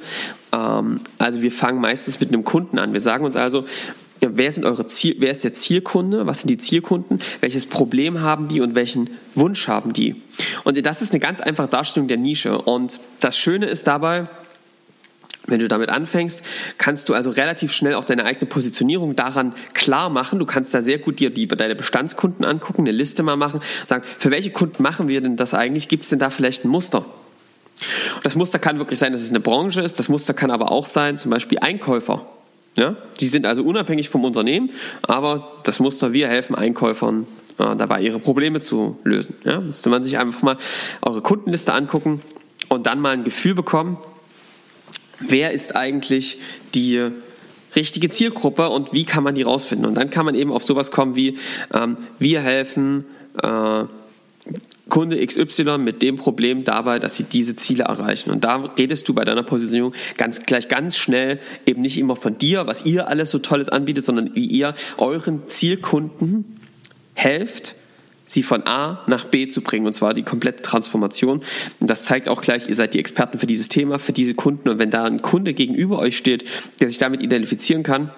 Ähm, 0.54 1.00
also 1.18 1.42
wir 1.42 1.52
fangen 1.52 1.82
meistens 1.82 2.20
mit 2.20 2.30
einem 2.30 2.44
Kunden 2.44 2.78
an. 2.78 2.94
Wir 2.94 3.00
sagen 3.00 3.26
uns 3.26 3.36
also, 3.36 3.66
wer, 4.20 4.52
sind 4.52 4.66
eure 4.66 4.88
Ziel, 4.88 5.16
wer 5.20 5.32
ist 5.32 5.44
der 5.44 5.54
Zielkunde, 5.54 6.26
was 6.26 6.42
sind 6.42 6.50
die 6.50 6.58
Zielkunden, 6.58 7.20
welches 7.42 7.66
Problem 7.66 8.22
haben 8.22 8.48
die 8.48 8.62
und 8.62 8.76
welchen 8.76 9.10
Wunsch 9.36 9.68
haben 9.68 9.94
die. 9.94 10.22
Und 10.64 10.84
das 10.86 11.02
ist 11.02 11.12
eine 11.12 11.20
ganz 11.20 11.42
einfache 11.42 11.68
Darstellung 11.68 12.08
der 12.08 12.18
Nische. 12.18 12.62
Und 12.62 13.00
das 13.20 13.38
Schöne 13.38 13.68
ist 13.68 13.88
dabei, 13.88 14.28
wenn 15.48 15.60
du 15.60 15.68
damit 15.68 15.90
anfängst, 15.90 16.44
kannst 16.78 17.08
du 17.08 17.14
also 17.14 17.30
relativ 17.30 17.72
schnell 17.72 17.94
auch 17.94 18.04
deine 18.04 18.26
eigene 18.26 18.48
Positionierung 18.48 19.16
daran 19.16 19.54
klar 19.74 20.10
machen. 20.10 20.40
Du 20.40 20.46
kannst 20.46 20.74
da 20.74 20.82
sehr 20.82 20.98
gut 20.98 21.20
dir 21.20 21.30
die, 21.30 21.48
deine 21.48 21.76
Bestandskunden 21.76 22.46
angucken, 22.46 22.82
eine 22.82 22.92
Liste 22.92 23.22
mal 23.22 23.36
machen, 23.36 23.60
sagen, 23.88 24.04
für 24.18 24.32
welche 24.32 24.50
Kunden 24.50 24.82
machen 24.82 25.08
wir 25.08 25.22
denn 25.22 25.38
das 25.38 25.54
eigentlich? 25.54 25.88
Gibt 25.88 26.04
es 26.04 26.10
denn 26.10 26.20
da 26.20 26.30
vielleicht 26.30 26.66
ein 26.66 26.70
Muster? 26.70 27.06
das 28.24 28.36
Muster 28.36 28.58
kann 28.58 28.80
wirklich 28.80 29.00
sein, 29.00 29.12
dass 29.12 29.22
es 29.22 29.30
eine 29.30 29.42
Branche 29.42 29.82
ist. 29.82 30.00
Das 30.00 30.10
Muster 30.10 30.34
kann 30.34 30.50
aber 30.50 30.72
auch 30.72 30.86
sein, 30.86 31.18
zum 31.18 31.32
Beispiel 31.32 31.60
Einkäufer. 31.60 32.26
Ja? 32.76 32.96
Die 33.20 33.28
sind 33.28 33.46
also 33.46 33.64
unabhängig 33.64 34.10
vom 34.10 34.24
Unternehmen, 34.24 34.72
aber 35.02 35.60
das 35.64 35.80
Muster, 35.80 36.14
wir 36.14 36.28
helfen 36.28 36.56
Einkäufern 36.56 37.28
äh, 37.58 37.76
dabei, 37.76 38.02
ihre 38.02 38.20
Probleme 38.20 38.62
zu 38.62 39.00
lösen. 39.04 39.36
Ja? 39.44 39.62
Müsste 39.62 39.90
man 39.90 40.04
sich 40.04 40.18
einfach 40.18 40.42
mal 40.42 40.58
eure 41.02 41.22
Kundenliste 41.22 41.74
angucken 41.74 42.22
und 42.70 42.88
dann 42.88 43.00
mal 43.00 43.12
ein 43.12 43.24
Gefühl 43.24 43.56
bekommen, 43.56 43.98
wer 45.20 45.52
ist 45.52 45.76
eigentlich 45.76 46.40
die 46.74 47.10
richtige 47.76 48.10
Zielgruppe 48.10 48.70
und 48.70 48.94
wie 48.94 49.06
kann 49.06 49.24
man 49.24 49.36
die 49.36 49.44
rausfinden. 49.44 49.86
Und 49.86 49.96
dann 49.96 50.10
kann 50.10 50.26
man 50.26 50.36
eben 50.36 50.52
auf 50.52 50.64
sowas 50.64 50.92
kommen 50.92 51.16
wie, 51.16 51.38
ähm, 51.74 51.98
wir 52.20 52.42
helfen 52.42 53.06
äh, 53.42 53.84
Kunde 54.90 55.26
XY 55.26 55.80
mit 55.80 56.02
dem 56.02 56.16
Problem 56.16 56.64
dabei, 56.64 57.00
dass 57.00 57.16
sie 57.16 57.24
diese 57.24 57.56
Ziele 57.56 57.86
erreichen. 57.86 58.30
Und 58.30 58.44
da 58.44 58.58
redest 58.78 59.08
du 59.08 59.14
bei 59.14 59.26
deiner 59.26 59.44
Positionierung 59.44 59.94
ganz 60.18 60.44
gleich 60.46 60.68
ganz 60.68 60.96
schnell 60.96 61.40
eben 61.66 61.82
nicht 61.82 61.98
immer 61.98 62.16
von 62.16 62.38
dir, 62.38 62.68
was 62.68 62.86
ihr 62.86 63.08
alles 63.08 63.32
so 63.32 63.40
Tolles 63.40 63.70
anbietet, 63.70 64.06
sondern 64.06 64.36
wie 64.36 64.46
ihr 64.46 64.76
euren 64.98 65.48
Zielkunden 65.48 66.60
helft, 67.14 67.76
sie 68.28 68.44
von 68.44 68.66
A 68.68 69.04
nach 69.08 69.26
B 69.26 69.48
zu 69.48 69.62
bringen, 69.62 69.86
und 69.86 69.94
zwar 69.94 70.14
die 70.14 70.24
komplette 70.24 70.62
Transformation. 70.62 71.42
Und 71.80 71.90
das 71.90 72.04
zeigt 72.04 72.28
auch 72.28 72.42
gleich, 72.42 72.68
ihr 72.68 72.76
seid 72.76 72.94
die 72.94 73.00
Experten 73.00 73.40
für 73.40 73.48
dieses 73.48 73.70
Thema, 73.70 74.00
für 74.00 74.14
diese 74.14 74.36
Kunden. 74.36 74.70
Und 74.70 74.80
wenn 74.80 74.92
da 74.92 75.06
ein 75.06 75.22
Kunde 75.22 75.54
gegenüber 75.54 76.00
euch 76.00 76.18
steht, 76.18 76.46
der 76.80 76.90
sich 76.90 76.98
damit 76.98 77.22
identifizieren 77.22 77.84
kann, 77.84 78.12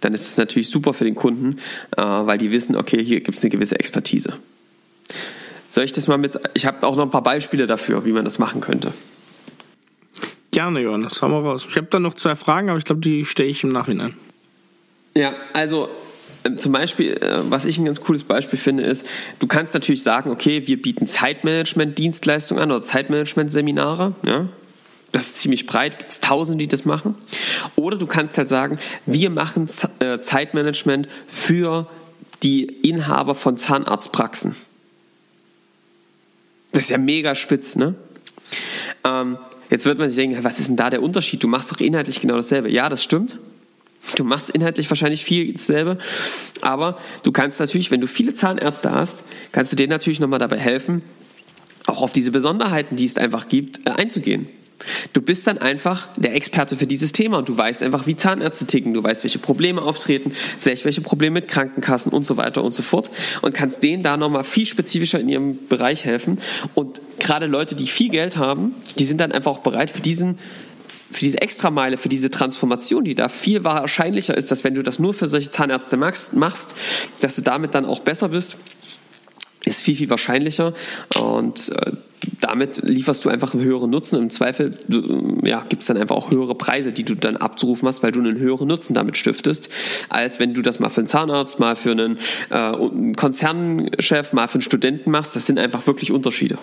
dann 0.00 0.14
ist 0.14 0.26
es 0.26 0.36
natürlich 0.36 0.68
super 0.68 0.94
für 0.94 1.04
den 1.04 1.14
Kunden, 1.14 1.58
äh, 1.96 2.02
weil 2.02 2.38
die 2.38 2.50
wissen, 2.50 2.76
okay, 2.76 3.04
hier 3.04 3.20
gibt 3.20 3.38
es 3.38 3.44
eine 3.44 3.50
gewisse 3.50 3.78
Expertise. 3.78 4.34
Soll 5.72 5.84
ich 5.84 5.92
das 5.94 6.06
mal 6.06 6.18
mit. 6.18 6.38
Ich 6.52 6.66
habe 6.66 6.86
auch 6.86 6.96
noch 6.96 7.04
ein 7.04 7.10
paar 7.10 7.22
Beispiele 7.22 7.64
dafür, 7.64 8.04
wie 8.04 8.12
man 8.12 8.26
das 8.26 8.38
machen 8.38 8.60
könnte. 8.60 8.92
Gerne, 10.50 10.80
Johannes, 10.80 11.22
haben 11.22 11.32
wir 11.32 11.38
raus. 11.38 11.66
Ich 11.66 11.76
habe 11.78 11.86
da 11.88 11.98
noch 11.98 12.12
zwei 12.12 12.36
Fragen, 12.36 12.68
aber 12.68 12.76
ich 12.76 12.84
glaube, 12.84 13.00
die 13.00 13.24
stelle 13.24 13.48
ich 13.48 13.64
im 13.64 13.70
Nachhinein. 13.70 14.14
Ja, 15.16 15.32
also 15.54 15.88
ähm, 16.44 16.58
zum 16.58 16.72
Beispiel, 16.72 17.14
äh, 17.14 17.38
was 17.44 17.64
ich 17.64 17.78
ein 17.78 17.86
ganz 17.86 18.02
cooles 18.02 18.24
Beispiel 18.24 18.58
finde, 18.58 18.82
ist, 18.82 19.08
du 19.38 19.46
kannst 19.46 19.72
natürlich 19.72 20.02
sagen, 20.02 20.30
okay, 20.30 20.66
wir 20.66 20.82
bieten 20.82 21.06
Zeitmanagement-Dienstleistungen 21.06 22.62
an 22.62 22.70
oder 22.70 22.82
Zeitmanagement-Seminare, 22.82 24.14
ja. 24.26 24.48
Das 25.10 25.28
ist 25.28 25.38
ziemlich 25.38 25.66
breit, 25.66 25.98
gibt 25.98 26.12
es 26.12 26.20
Tausende, 26.20 26.64
die 26.64 26.68
das 26.68 26.84
machen. 26.84 27.14
Oder 27.76 27.96
du 27.96 28.06
kannst 28.06 28.36
halt 28.36 28.50
sagen, 28.50 28.78
wir 29.06 29.30
machen 29.30 29.70
äh, 30.00 30.18
Zeitmanagement 30.18 31.08
für 31.28 31.86
die 32.42 32.64
Inhaber 32.64 33.34
von 33.34 33.56
Zahnarztpraxen. 33.56 34.54
Das 36.72 36.84
ist 36.84 36.90
ja 36.90 36.98
mega 36.98 37.34
spitz, 37.34 37.76
ne? 37.76 37.94
Ähm, 39.04 39.38
jetzt 39.70 39.84
wird 39.84 39.98
man 39.98 40.08
sich 40.08 40.16
denken, 40.16 40.42
was 40.42 40.58
ist 40.58 40.68
denn 40.68 40.76
da 40.76 40.90
der 40.90 41.02
Unterschied? 41.02 41.42
Du 41.42 41.48
machst 41.48 41.70
doch 41.70 41.80
inhaltlich 41.80 42.20
genau 42.20 42.36
dasselbe. 42.36 42.70
Ja, 42.70 42.88
das 42.88 43.02
stimmt. 43.02 43.38
Du 44.16 44.24
machst 44.24 44.50
inhaltlich 44.50 44.90
wahrscheinlich 44.90 45.24
viel 45.24 45.52
dasselbe, 45.52 45.96
aber 46.60 46.98
du 47.22 47.30
kannst 47.30 47.60
natürlich, 47.60 47.92
wenn 47.92 48.00
du 48.00 48.08
viele 48.08 48.34
Zahnärzte 48.34 48.90
hast, 48.90 49.22
kannst 49.52 49.70
du 49.70 49.76
denen 49.76 49.90
natürlich 49.90 50.18
nochmal 50.18 50.40
dabei 50.40 50.58
helfen, 50.58 51.02
auch 51.86 52.02
auf 52.02 52.12
diese 52.12 52.32
Besonderheiten, 52.32 52.96
die 52.96 53.04
es 53.04 53.16
einfach 53.16 53.46
gibt, 53.46 53.86
äh, 53.86 53.90
einzugehen. 53.90 54.48
Du 55.12 55.22
bist 55.22 55.46
dann 55.46 55.58
einfach 55.58 56.08
der 56.16 56.34
Experte 56.34 56.76
für 56.76 56.86
dieses 56.86 57.12
Thema 57.12 57.38
und 57.38 57.48
du 57.48 57.56
weißt 57.56 57.82
einfach, 57.82 58.06
wie 58.06 58.16
Zahnärzte 58.16 58.66
ticken, 58.66 58.94
du 58.94 59.02
weißt, 59.02 59.24
welche 59.24 59.38
Probleme 59.38 59.82
auftreten, 59.82 60.32
vielleicht 60.58 60.84
welche 60.84 61.00
Probleme 61.00 61.34
mit 61.34 61.48
Krankenkassen 61.48 62.12
und 62.12 62.24
so 62.24 62.36
weiter 62.36 62.62
und 62.64 62.72
so 62.72 62.82
fort 62.82 63.10
und 63.42 63.54
kannst 63.54 63.82
denen 63.82 64.02
da 64.02 64.16
nochmal 64.16 64.44
viel 64.44 64.66
spezifischer 64.66 65.20
in 65.20 65.28
ihrem 65.28 65.66
Bereich 65.68 66.04
helfen. 66.04 66.38
Und 66.74 67.00
gerade 67.18 67.46
Leute, 67.46 67.74
die 67.74 67.86
viel 67.86 68.10
Geld 68.10 68.36
haben, 68.36 68.74
die 68.98 69.04
sind 69.04 69.20
dann 69.20 69.32
einfach 69.32 69.52
auch 69.52 69.58
bereit 69.58 69.90
für 69.90 70.02
diesen 70.02 70.38
für 71.10 71.20
diese 71.20 71.42
Extrameile, 71.42 71.98
für 71.98 72.08
diese 72.08 72.30
Transformation, 72.30 73.04
die 73.04 73.14
da 73.14 73.28
viel 73.28 73.64
wahrscheinlicher 73.64 74.34
ist, 74.34 74.50
dass 74.50 74.64
wenn 74.64 74.74
du 74.74 74.82
das 74.82 74.98
nur 74.98 75.12
für 75.12 75.28
solche 75.28 75.50
Zahnärzte 75.50 75.98
machst, 75.98 76.74
dass 77.20 77.36
du 77.36 77.42
damit 77.42 77.74
dann 77.74 77.84
auch 77.84 78.00
besser 78.00 78.30
bist, 78.30 78.56
ist 79.76 79.82
viel, 79.82 79.96
viel 79.96 80.10
wahrscheinlicher. 80.10 80.74
Und 81.18 81.70
äh, 81.70 81.92
damit 82.40 82.78
lieferst 82.84 83.24
du 83.24 83.28
einfach 83.28 83.54
einen 83.54 83.64
höheren 83.64 83.90
Nutzen. 83.90 84.20
Im 84.20 84.30
Zweifel 84.30 84.78
ja, 85.42 85.64
gibt 85.68 85.82
es 85.82 85.88
dann 85.88 85.96
einfach 85.96 86.16
auch 86.16 86.30
höhere 86.30 86.54
Preise, 86.54 86.92
die 86.92 87.04
du 87.04 87.14
dann 87.14 87.36
abzurufen 87.36 87.88
hast, 87.88 88.02
weil 88.02 88.12
du 88.12 88.20
einen 88.20 88.38
höheren 88.38 88.68
Nutzen 88.68 88.94
damit 88.94 89.16
stiftest, 89.16 89.68
als 90.08 90.38
wenn 90.38 90.54
du 90.54 90.62
das 90.62 90.78
mal 90.78 90.88
für 90.88 91.00
einen 91.00 91.08
Zahnarzt, 91.08 91.58
mal 91.58 91.76
für 91.76 91.92
einen 91.92 92.18
äh, 92.50 92.72
Konzernchef, 93.16 94.32
mal 94.32 94.48
für 94.48 94.54
einen 94.54 94.62
Studenten 94.62 95.10
machst. 95.10 95.34
Das 95.34 95.46
sind 95.46 95.58
einfach 95.58 95.86
wirklich 95.86 96.12
Unterschiede. 96.12 96.58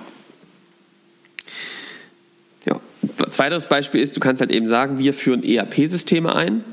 Zweites 3.30 3.66
Beispiel 3.66 4.02
ist, 4.02 4.16
du 4.16 4.20
kannst 4.20 4.42
halt 4.42 4.52
eben 4.52 4.68
sagen, 4.68 5.00
wir 5.00 5.14
führen 5.14 5.44
ERP-Systeme 5.44 6.36
ein 6.36 6.64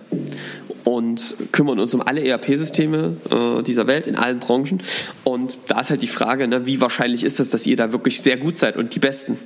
und 0.85 1.35
kümmern 1.50 1.81
uns 1.81 1.93
um 1.95 2.00
alle 2.00 2.25
ERP-Systeme 2.25 3.17
äh, 3.31 3.62
dieser 3.62 3.87
Welt 3.87 4.07
in 4.07 4.15
allen 4.15 4.38
Branchen. 4.38 4.81
Und 5.25 5.59
da 5.67 5.81
ist 5.81 5.91
halt 5.91 6.03
die 6.03 6.07
Frage, 6.07 6.47
ne, 6.47 6.67
wie 6.67 6.81
wahrscheinlich 6.81 7.25
ist 7.25 7.41
es, 7.41 7.50
dass 7.50 7.67
ihr 7.67 7.76
da 7.76 7.91
wirklich 7.93 8.21
sehr 8.21 8.37
gut 8.37 8.57
seid 8.57 8.76
und 8.76 8.95
die 8.95 9.00
Besten? 9.00 9.37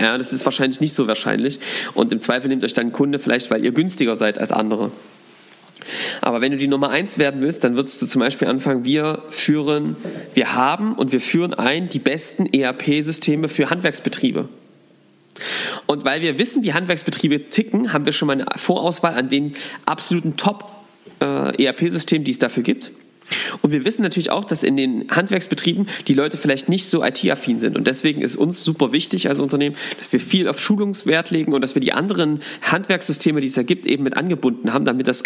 Ja, 0.00 0.16
das 0.16 0.32
ist 0.32 0.44
wahrscheinlich 0.44 0.80
nicht 0.80 0.94
so 0.94 1.06
wahrscheinlich. 1.06 1.60
Und 1.94 2.12
im 2.12 2.20
Zweifel 2.20 2.48
nehmt 2.48 2.64
euch 2.64 2.72
dann 2.72 2.92
Kunde 2.92 3.18
vielleicht, 3.18 3.50
weil 3.50 3.64
ihr 3.64 3.72
günstiger 3.72 4.16
seid 4.16 4.38
als 4.38 4.52
andere. 4.52 4.90
Aber 6.20 6.40
wenn 6.40 6.52
du 6.52 6.58
die 6.58 6.68
Nummer 6.68 6.90
eins 6.90 7.18
werden 7.18 7.40
willst, 7.40 7.64
dann 7.64 7.76
würdest 7.76 8.00
du 8.00 8.06
zum 8.06 8.20
Beispiel 8.20 8.48
anfangen, 8.48 8.84
wir 8.84 9.22
führen, 9.30 9.96
wir 10.34 10.54
haben 10.54 10.94
und 10.94 11.12
wir 11.12 11.20
führen 11.20 11.54
ein 11.54 11.88
die 11.88 11.98
besten 11.98 12.46
ERP-Systeme 12.46 13.48
für 13.48 13.70
Handwerksbetriebe. 13.70 14.48
Und 15.88 16.04
weil 16.04 16.20
wir 16.20 16.38
wissen, 16.38 16.62
wie 16.62 16.74
Handwerksbetriebe 16.74 17.48
ticken, 17.48 17.94
haben 17.94 18.04
wir 18.04 18.12
schon 18.12 18.26
mal 18.26 18.34
eine 18.34 18.44
Vorauswahl 18.56 19.14
an 19.14 19.30
den 19.30 19.54
absoluten 19.86 20.36
Top-ERP-Systemen, 20.36 22.22
äh, 22.22 22.24
die 22.24 22.30
es 22.30 22.38
dafür 22.38 22.62
gibt. 22.62 22.92
Und 23.62 23.72
wir 23.72 23.86
wissen 23.86 24.02
natürlich 24.02 24.30
auch, 24.30 24.44
dass 24.44 24.62
in 24.62 24.76
den 24.76 25.10
Handwerksbetrieben 25.10 25.88
die 26.06 26.12
Leute 26.12 26.36
vielleicht 26.36 26.68
nicht 26.68 26.84
so 26.84 27.02
IT-affin 27.02 27.58
sind. 27.58 27.74
Und 27.78 27.86
deswegen 27.86 28.20
ist 28.20 28.36
uns 28.36 28.62
super 28.62 28.92
wichtig 28.92 29.30
als 29.30 29.38
Unternehmen, 29.38 29.76
dass 29.96 30.12
wir 30.12 30.20
viel 30.20 30.46
auf 30.46 30.60
Schulungswert 30.60 31.30
legen 31.30 31.54
und 31.54 31.62
dass 31.62 31.74
wir 31.74 31.80
die 31.80 31.94
anderen 31.94 32.40
Handwerkssysteme, 32.60 33.40
die 33.40 33.46
es 33.46 33.54
da 33.54 33.62
gibt, 33.62 33.86
eben 33.86 34.04
mit 34.04 34.14
angebunden 34.14 34.74
haben, 34.74 34.84
damit 34.84 35.08
das 35.08 35.22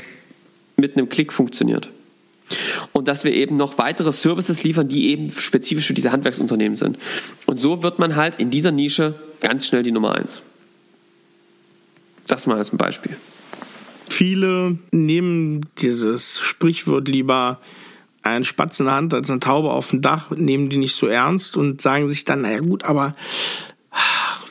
mit 0.77 0.97
einem 0.97 1.09
Klick 1.09 1.33
funktioniert. 1.33 1.91
Und 2.93 3.09
dass 3.09 3.25
wir 3.25 3.33
eben 3.33 3.57
noch 3.57 3.79
weitere 3.79 4.13
Services 4.13 4.63
liefern, 4.63 4.87
die 4.87 5.09
eben 5.09 5.33
spezifisch 5.33 5.87
für 5.89 5.95
diese 5.95 6.13
Handwerksunternehmen 6.13 6.77
sind. 6.77 7.01
Und 7.47 7.59
so 7.59 7.83
wird 7.83 7.99
man 7.99 8.15
halt 8.15 8.37
in 8.37 8.51
dieser 8.51 8.71
Nische 8.71 9.17
ganz 9.41 9.67
schnell 9.67 9.83
die 9.83 9.91
Nummer 9.91 10.15
eins. 10.15 10.43
Das 12.27 12.47
mal 12.47 12.59
als 12.59 12.73
ein 12.73 12.79
Beispiel. 12.79 13.17
Viele 14.09 14.79
nehmen 14.91 15.67
dieses 15.79 16.39
Sprichwort 16.41 17.09
lieber 17.09 17.61
ein 18.23 18.45
Spatz 18.45 18.79
in 18.79 18.87
der 18.87 18.95
Hand 18.95 19.15
als 19.15 19.31
eine 19.31 19.41
Taube 19.41 19.71
auf 19.71 19.91
dem 19.91 20.01
Dach, 20.01 20.31
nehmen 20.31 20.69
die 20.69 20.77
nicht 20.77 20.95
so 20.95 21.07
ernst 21.07 21.57
und 21.57 21.81
sagen 21.81 22.09
sich 22.09 22.25
dann, 22.25 22.43
naja 22.43 22.61
gut, 22.61 22.85
aber 22.85 23.15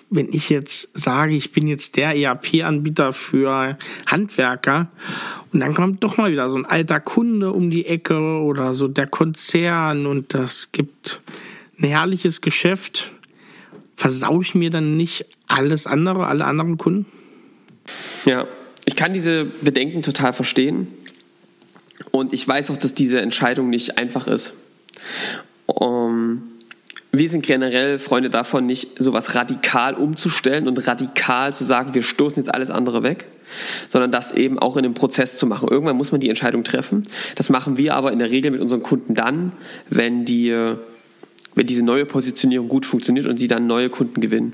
wenn 0.10 0.27
ich 0.34 0.49
jetzt 0.49 0.89
sage, 0.93 1.36
ich 1.36 1.53
bin 1.53 1.67
jetzt 1.67 1.95
der 1.95 2.17
ERP-Anbieter 2.17 3.13
für 3.13 3.77
Handwerker 4.05 4.91
und 5.53 5.62
dann 5.62 5.73
kommt 5.73 6.03
doch 6.03 6.17
mal 6.17 6.31
wieder 6.31 6.49
so 6.49 6.57
ein 6.57 6.65
alter 6.65 6.99
Kunde 6.99 7.51
um 7.51 7.69
die 7.69 7.86
Ecke 7.86 8.19
oder 8.41 8.73
so 8.73 8.89
der 8.89 9.07
Konzern 9.07 10.05
und 10.05 10.34
das 10.34 10.73
gibt 10.73 11.21
ein 11.79 11.88
herrliches 11.88 12.41
Geschäft, 12.41 13.12
versaue 13.95 14.43
ich 14.43 14.53
mir 14.53 14.69
dann 14.69 14.97
nicht 14.97 15.25
alles 15.47 15.88
andere, 15.88 16.27
alle 16.27 16.43
anderen 16.43 16.77
Kunden? 16.77 17.05
Ja, 18.25 18.47
ich 18.86 18.95
kann 18.95 19.13
diese 19.13 19.45
Bedenken 19.45 20.01
total 20.01 20.34
verstehen. 20.34 20.88
Und 22.12 22.34
ich 22.34 22.47
weiß 22.47 22.71
auch, 22.71 22.77
dass 22.77 22.93
diese 22.93 23.21
Entscheidung 23.21 23.69
nicht 23.69 23.97
einfach 23.97 24.27
ist. 24.27 24.53
Um, 25.65 26.43
wir 27.12 27.29
sind 27.29 27.45
generell 27.45 27.99
Freunde 27.99 28.29
davon, 28.29 28.65
nicht 28.65 29.01
sowas 29.01 29.36
radikal 29.36 29.95
umzustellen 29.95 30.67
und 30.67 30.88
radikal 30.88 31.53
zu 31.53 31.63
sagen, 31.63 31.93
wir 31.93 32.03
stoßen 32.03 32.38
jetzt 32.41 32.53
alles 32.53 32.69
andere 32.69 33.03
weg, 33.03 33.27
sondern 33.89 34.12
das 34.12 34.31
eben 34.31 34.60
auch 34.60 34.77
in 34.77 34.86
einem 34.86 34.93
Prozess 34.93 35.38
zu 35.38 35.45
machen. 35.45 35.67
Irgendwann 35.69 35.97
muss 35.97 36.12
man 36.12 36.21
die 36.21 36.29
Entscheidung 36.29 36.63
treffen. 36.63 37.07
Das 37.36 37.49
machen 37.49 37.77
wir 37.77 37.95
aber 37.95 38.12
in 38.12 38.19
der 38.19 38.31
Regel 38.31 38.51
mit 38.51 38.62
unseren 38.62 38.81
Kunden 38.81 39.13
dann, 39.13 39.51
wenn 39.89 40.25
die, 40.25 40.55
wenn 41.55 41.67
diese 41.67 41.84
neue 41.84 42.05
Positionierung 42.05 42.69
gut 42.69 42.86
funktioniert 42.86 43.27
und 43.27 43.38
sie 43.38 43.47
dann 43.47 43.67
neue 43.67 43.89
Kunden 43.89 44.21
gewinnen. 44.21 44.53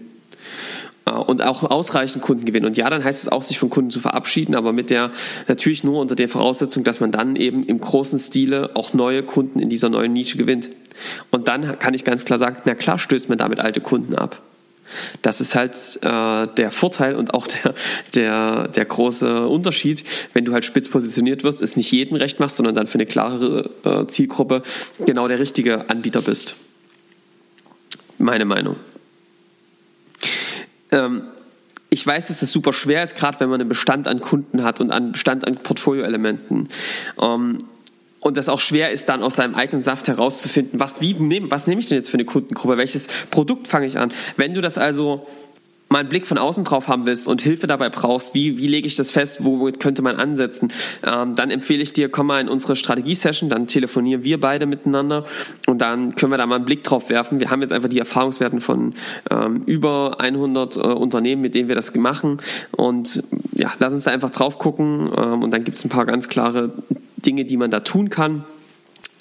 Äh, 1.08 1.12
und 1.12 1.42
auch 1.42 1.64
ausreichend 1.64 2.24
Kunden 2.24 2.46
gewinnen. 2.46 2.66
Und 2.66 2.78
ja, 2.78 2.90
dann 2.90 3.04
heißt 3.04 3.24
es 3.24 3.30
auch, 3.30 3.44
sich 3.44 3.60
von 3.60 3.70
Kunden 3.70 3.92
zu 3.92 4.00
verabschieden, 4.00 4.56
aber 4.56 4.74
mit 4.74 4.90
der, 4.90 5.12
natürlich 5.48 5.84
nur 5.84 6.00
unter 6.00 6.16
der 6.16 6.30
Voraussetzung, 6.30 6.84
dass 6.84 7.00
man 7.00 7.12
dann 7.12 7.36
eben 7.36 7.66
im 7.66 7.80
großen 7.80 8.20
Stile 8.20 8.72
auch 8.76 8.94
neue 8.94 9.24
Kunden 9.24 9.60
in 9.60 9.70
dieser 9.70 9.90
neuen 9.90 10.14
Nische 10.14 10.38
gewinnt. 10.38 10.70
Und 11.32 11.48
dann 11.48 11.80
kann 11.80 11.94
ich 11.94 12.04
ganz 12.04 12.26
klar 12.26 12.40
sagen, 12.40 12.58
na 12.66 12.76
klar 12.76 12.98
stößt 12.98 13.30
man 13.30 13.38
damit 13.38 13.60
alte 13.60 13.82
Kunden 13.82 14.16
ab. 14.16 14.42
Das 15.22 15.42
ist 15.42 15.54
halt 15.54 15.76
äh, 16.02 16.48
der 16.56 16.72
Vorteil 16.72 17.16
und 17.16 17.34
auch 17.34 17.46
der, 17.46 17.74
der, 18.16 18.68
der 18.70 18.86
große 18.86 19.46
Unterschied, 19.48 20.06
wenn 20.32 20.46
du 20.46 20.54
halt 20.54 20.64
spitz 20.64 20.88
positioniert 20.88 21.44
wirst, 21.44 21.62
es 21.62 21.76
nicht 21.76 21.92
jedem 21.92 22.16
recht 22.16 22.40
machst, 22.40 22.56
sondern 22.56 22.74
dann 22.74 22.88
für 22.88 22.96
eine 22.96 23.06
klarere 23.06 23.70
äh, 23.84 24.08
Zielgruppe 24.08 24.64
genau 25.06 25.28
der 25.28 25.40
richtige 25.40 25.90
Anbieter 25.90 26.22
bist. 26.22 26.56
Meine 28.18 28.46
Meinung. 28.46 28.78
Ähm, 30.92 31.24
ich 31.90 32.06
weiß, 32.06 32.28
dass 32.28 32.42
das 32.42 32.52
super 32.52 32.74
schwer 32.74 33.04
ist, 33.04 33.16
gerade 33.16 33.40
wenn 33.40 33.50
man 33.50 33.62
einen 33.62 33.70
Bestand 33.70 34.08
an 34.08 34.20
Kunden 34.20 34.64
hat 34.64 34.82
und 34.82 34.92
einen 34.92 35.14
Bestand 35.14 35.48
an 35.48 35.56
Portfolioelementen. 35.58 36.70
Ähm, 37.22 37.64
und 38.20 38.36
das 38.36 38.50
auch 38.50 38.60
schwer 38.60 38.92
ist, 38.92 39.08
dann 39.08 39.24
aus 39.24 39.36
seinem 39.36 39.56
eigenen 39.56 39.84
Saft 39.84 40.08
herauszufinden, 40.08 40.80
was, 40.80 41.00
wie, 41.00 41.16
was 41.50 41.68
nehme 41.68 41.80
ich 41.80 41.88
denn 41.88 41.98
jetzt 41.98 42.10
für 42.10 42.16
eine 42.16 42.26
Kundengruppe, 42.26 42.78
welches 42.78 43.08
Produkt 43.30 43.68
fange 43.68 43.86
ich 43.86 43.98
an. 43.98 44.12
Wenn 44.36 44.54
du 44.54 44.60
das 44.60 44.78
also 44.78 45.26
mal 45.90 46.00
einen 46.00 46.10
Blick 46.10 46.26
von 46.26 46.38
außen 46.38 46.64
drauf 46.64 46.88
haben 46.88 47.06
willst 47.06 47.28
und 47.28 47.42
Hilfe 47.42 47.68
dabei 47.68 47.90
brauchst, 47.90 48.34
wie, 48.34 48.58
wie 48.58 48.68
lege 48.68 48.88
ich 48.88 48.96
das 48.96 49.12
fest, 49.12 49.44
wo 49.44 49.72
könnte 49.72 50.02
man 50.02 50.18
ansetzen, 50.18 50.72
ähm, 51.06 51.36
dann 51.36 51.50
empfehle 51.50 51.82
ich 51.82 51.94
dir, 51.94 52.10
komm 52.10 52.28
mal 52.28 52.42
in 52.42 52.50
unsere 52.50 52.76
Strategie-Session, 52.76 53.50
dann 53.50 53.68
telefonieren 53.68 54.24
wir 54.24 54.40
beide 54.40 54.66
miteinander 54.66 55.26
und 55.68 55.82
dann 55.82 56.16
können 56.16 56.32
wir 56.32 56.38
da 56.38 56.46
mal 56.46 56.56
einen 56.56 56.66
Blick 56.66 56.84
drauf 56.84 57.10
werfen. 57.10 57.40
Wir 57.40 57.50
haben 57.50 57.62
jetzt 57.62 57.72
einfach 57.72 57.90
die 57.90 58.00
Erfahrungswerten 58.00 58.62
von 58.62 58.94
ähm, 59.32 59.64
über 59.66 60.20
100 60.20 60.76
äh, 60.76 60.80
Unternehmen, 60.80 61.42
mit 61.42 61.56
denen 61.56 61.68
wir 61.68 61.76
das 61.76 61.94
machen 61.96 62.40
und 62.72 63.24
ja, 63.54 63.74
lass 63.80 63.94
uns 63.94 64.04
da 64.04 64.12
einfach 64.12 64.30
drauf 64.30 64.60
gucken 64.60 65.10
ähm, 65.16 65.42
und 65.42 65.52
dann 65.52 65.64
gibt 65.64 65.78
es 65.78 65.86
ein 65.86 65.90
paar 65.90 66.06
ganz 66.06 66.28
klare 66.28 66.72
Dinge, 67.18 67.46
die 67.46 67.58
man 67.58 67.72
da 67.72 67.80
tun 67.80 68.10
kann 68.10 68.44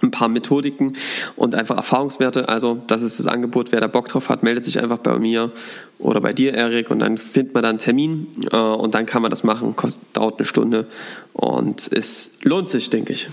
ein 0.02 0.10
paar 0.10 0.28
Methodiken 0.28 0.94
und 1.36 1.54
einfach 1.54 1.76
Erfahrungswerte. 1.76 2.48
Also 2.48 2.80
das 2.86 3.02
ist 3.02 3.18
das 3.18 3.26
Angebot. 3.26 3.72
Wer 3.72 3.80
da 3.80 3.86
Bock 3.86 4.08
drauf 4.08 4.28
hat, 4.28 4.42
meldet 4.42 4.64
sich 4.64 4.80
einfach 4.80 4.98
bei 4.98 5.18
mir 5.18 5.52
oder 5.98 6.20
bei 6.20 6.32
dir, 6.32 6.54
Erik, 6.54 6.90
und 6.90 6.98
dann 6.98 7.16
findet 7.16 7.54
man 7.54 7.62
da 7.62 7.70
einen 7.70 7.78
Termin 7.78 8.26
äh, 8.52 8.56
und 8.56 8.94
dann 8.94 9.06
kann 9.06 9.22
man 9.22 9.30
das 9.30 9.44
machen. 9.44 9.74
Kostet, 9.76 10.04
dauert 10.12 10.38
eine 10.38 10.46
Stunde 10.46 10.86
und 11.32 11.90
es 11.92 12.30
lohnt 12.42 12.68
sich, 12.68 12.90
denke 12.90 13.12
ich. 13.12 13.28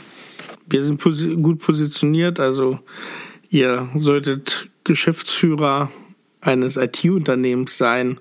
Wir 0.67 0.83
sind 0.83 0.97
posi 0.97 1.35
gut 1.35 1.59
positioniert, 1.59 2.39
also 2.39 2.79
ihr 3.49 3.89
solltet 3.95 4.69
Geschäftsführer 4.85 5.91
eines 6.41 6.77
IT-Unternehmens 6.77 7.77
sein 7.77 8.19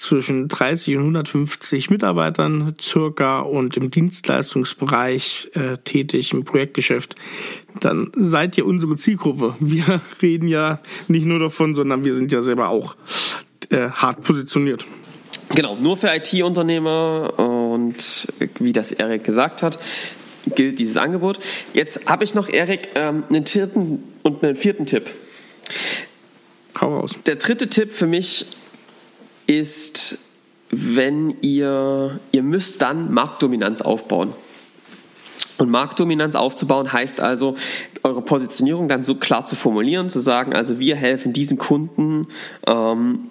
zwischen 0.00 0.48
30 0.48 0.96
und 0.96 1.02
150 1.02 1.90
Mitarbeitern 1.90 2.74
circa 2.80 3.40
und 3.40 3.76
im 3.76 3.90
Dienstleistungsbereich 3.90 5.50
äh, 5.54 5.76
tätig 5.84 6.32
im 6.32 6.44
Projektgeschäft, 6.44 7.14
dann 7.80 8.10
seid 8.16 8.56
ihr 8.56 8.64
unsere 8.66 8.96
Zielgruppe. 8.96 9.54
Wir 9.60 10.00
reden 10.22 10.48
ja 10.48 10.80
nicht 11.08 11.26
nur 11.26 11.38
davon, 11.38 11.74
sondern 11.74 12.04
wir 12.04 12.14
sind 12.14 12.32
ja 12.32 12.40
selber 12.40 12.70
auch 12.70 12.96
äh, 13.68 13.90
hart 13.90 14.22
positioniert. 14.24 14.86
Genau, 15.54 15.76
nur 15.76 15.96
für 15.96 16.08
IT-Unternehmer 16.14 17.38
und 17.38 18.28
wie 18.58 18.72
das 18.72 18.92
Erik 18.92 19.24
gesagt 19.24 19.62
hat, 19.62 19.78
gilt 20.54 20.78
dieses 20.78 20.96
Angebot. 20.96 21.40
Jetzt 21.74 22.06
habe 22.06 22.24
ich 22.24 22.34
noch, 22.34 22.48
Erik, 22.48 22.88
ähm, 22.94 23.24
einen 23.28 23.44
vierten 23.44 24.02
und 24.22 24.42
einen 24.42 24.56
vierten 24.56 24.86
Tipp. 24.86 25.10
Hau 26.80 27.00
raus. 27.00 27.16
Der 27.26 27.36
dritte 27.36 27.68
Tipp 27.68 27.92
für 27.92 28.06
mich 28.06 28.46
ist, 29.50 30.16
wenn 30.70 31.34
ihr, 31.42 32.20
ihr 32.30 32.42
müsst 32.44 32.80
dann 32.80 33.12
Marktdominanz 33.12 33.82
aufbauen. 33.82 34.32
Und 35.58 35.70
Marktdominanz 35.70 36.36
aufzubauen 36.36 36.92
heißt 36.92 37.20
also, 37.20 37.56
eure 38.04 38.22
Positionierung 38.22 38.86
dann 38.86 39.02
so 39.02 39.16
klar 39.16 39.44
zu 39.44 39.56
formulieren, 39.56 40.08
zu 40.08 40.20
sagen, 40.20 40.54
also 40.54 40.78
wir 40.78 40.94
helfen 40.94 41.32
diesen 41.32 41.58
Kunden 41.58 42.28
ähm, 42.66 43.30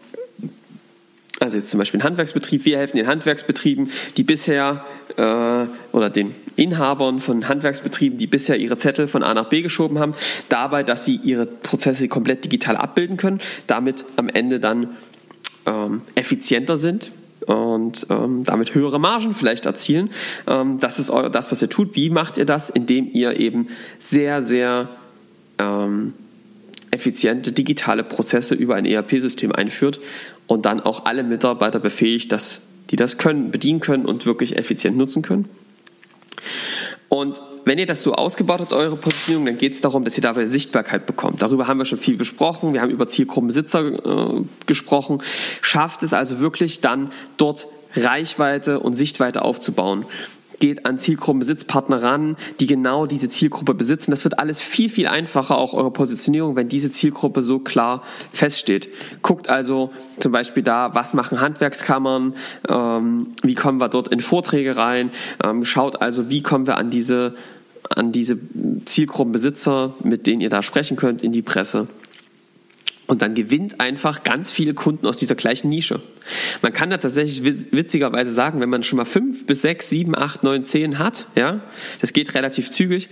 also 1.39 1.55
jetzt 1.55 1.69
zum 1.69 1.77
Beispiel 1.77 2.01
ein 2.01 2.03
Handwerksbetrieb, 2.03 2.65
wir 2.65 2.77
helfen 2.77 2.97
den 2.97 3.07
Handwerksbetrieben, 3.07 3.89
die 4.17 4.23
bisher 4.23 4.85
äh, 5.15 5.95
oder 5.95 6.09
den 6.09 6.35
Inhabern 6.57 7.19
von 7.19 7.47
Handwerksbetrieben, 7.47 8.17
die 8.17 8.27
bisher 8.27 8.57
ihre 8.57 8.75
Zettel 8.75 9.07
von 9.07 9.23
A 9.23 9.33
nach 9.33 9.47
B 9.47 9.61
geschoben 9.61 9.99
haben, 9.99 10.15
dabei, 10.49 10.83
dass 10.83 11.05
sie 11.05 11.15
ihre 11.15 11.45
Prozesse 11.45 12.09
komplett 12.09 12.43
digital 12.43 12.75
abbilden 12.75 13.15
können, 13.15 13.39
damit 13.67 14.03
am 14.17 14.27
Ende 14.27 14.59
dann 14.59 14.97
ähm, 15.65 16.01
effizienter 16.15 16.77
sind 16.77 17.11
und 17.45 18.07
ähm, 18.09 18.43
damit 18.43 18.75
höhere 18.75 18.99
Margen 18.99 19.33
vielleicht 19.33 19.65
erzielen. 19.65 20.09
Ähm, 20.47 20.79
das 20.79 20.99
ist 20.99 21.11
das, 21.31 21.51
was 21.51 21.61
ihr 21.61 21.69
tut. 21.69 21.95
Wie 21.95 22.09
macht 22.09 22.37
ihr 22.37 22.45
das? 22.45 22.69
Indem 22.69 23.09
ihr 23.11 23.39
eben 23.39 23.67
sehr, 23.97 24.41
sehr 24.41 24.89
ähm, 25.57 26.13
effiziente 26.91 27.51
digitale 27.51 28.03
Prozesse 28.03 28.55
über 28.55 28.75
ein 28.75 28.85
ERP-System 28.85 29.51
einführt 29.51 29.99
und 30.47 30.65
dann 30.65 30.79
auch 30.79 31.05
alle 31.05 31.23
Mitarbeiter 31.23 31.79
befähigt, 31.79 32.31
dass 32.31 32.61
die 32.89 32.95
das 32.95 33.17
können, 33.17 33.51
bedienen 33.51 33.79
können 33.79 34.05
und 34.05 34.25
wirklich 34.25 34.57
effizient 34.57 34.97
nutzen 34.97 35.21
können. 35.21 35.45
Und 37.19 37.41
wenn 37.65 37.77
ihr 37.77 37.85
das 37.85 38.01
so 38.01 38.13
ausgebaut 38.13 38.61
habt, 38.61 38.71
eure 38.71 38.95
Positionierung, 38.95 39.45
dann 39.45 39.57
geht 39.57 39.73
es 39.73 39.81
darum, 39.81 40.05
dass 40.05 40.17
ihr 40.17 40.23
dabei 40.23 40.45
Sichtbarkeit 40.45 41.05
bekommt. 41.05 41.41
Darüber 41.41 41.67
haben 41.67 41.77
wir 41.77 41.83
schon 41.83 41.97
viel 41.97 42.15
besprochen. 42.15 42.71
Wir 42.73 42.81
haben 42.81 42.91
über 42.91 43.09
Zielgruppenbesitzer 43.09 44.37
äh, 44.39 44.43
gesprochen. 44.65 45.21
Schafft 45.61 46.01
es 46.03 46.13
also 46.13 46.39
wirklich 46.39 46.79
dann 46.79 47.11
dort 47.35 47.67
Reichweite 47.93 48.79
und 48.79 48.93
Sichtweite 48.93 49.41
aufzubauen 49.41 50.05
geht 50.59 50.85
an 50.85 50.99
Zielgruppenbesitzpartner 50.99 52.03
ran, 52.03 52.37
die 52.59 52.67
genau 52.67 53.05
diese 53.05 53.29
Zielgruppe 53.29 53.73
besitzen. 53.73 54.11
Das 54.11 54.23
wird 54.23 54.39
alles 54.39 54.61
viel, 54.61 54.89
viel 54.89 55.07
einfacher, 55.07 55.57
auch 55.57 55.73
eure 55.73 55.91
Positionierung, 55.91 56.55
wenn 56.55 56.69
diese 56.69 56.91
Zielgruppe 56.91 57.41
so 57.41 57.59
klar 57.59 58.03
feststeht. 58.31 58.89
Guckt 59.21 59.49
also 59.49 59.91
zum 60.19 60.31
Beispiel 60.31 60.63
da, 60.63 60.93
was 60.93 61.13
machen 61.13 61.41
Handwerkskammern, 61.41 62.35
ähm, 62.67 63.27
wie 63.43 63.55
kommen 63.55 63.79
wir 63.79 63.89
dort 63.89 64.09
in 64.09 64.19
Vorträge 64.19 64.77
rein, 64.77 65.11
ähm, 65.43 65.65
schaut 65.65 66.01
also, 66.01 66.29
wie 66.29 66.41
kommen 66.41 66.67
wir 66.67 66.77
an 66.77 66.89
diese, 66.89 67.35
an 67.89 68.11
diese 68.11 68.37
Zielgruppenbesitzer, 68.85 69.95
mit 70.03 70.27
denen 70.27 70.41
ihr 70.41 70.49
da 70.49 70.61
sprechen 70.61 70.97
könnt, 70.97 71.23
in 71.23 71.31
die 71.31 71.41
Presse. 71.41 71.87
Und 73.07 73.23
dann 73.23 73.33
gewinnt 73.33 73.79
einfach 73.79 74.23
ganz 74.23 74.51
viele 74.51 74.75
Kunden 74.75 75.07
aus 75.07 75.17
dieser 75.17 75.33
gleichen 75.33 75.67
Nische. 75.67 75.99
Man 76.61 76.73
kann 76.73 76.91
da 76.91 76.97
tatsächlich 76.97 77.43
witzigerweise 77.71 78.31
sagen, 78.31 78.59
wenn 78.61 78.69
man 78.69 78.83
schon 78.83 78.97
mal 78.97 79.05
fünf 79.05 79.47
bis 79.47 79.63
sechs, 79.63 79.89
sieben, 79.89 80.15
acht, 80.15 80.43
neun, 80.43 80.63
zehn 80.63 80.99
hat, 80.99 81.25
ja, 81.35 81.61
das 82.01 82.13
geht 82.13 82.35
relativ 82.35 82.69
zügig, 82.69 83.09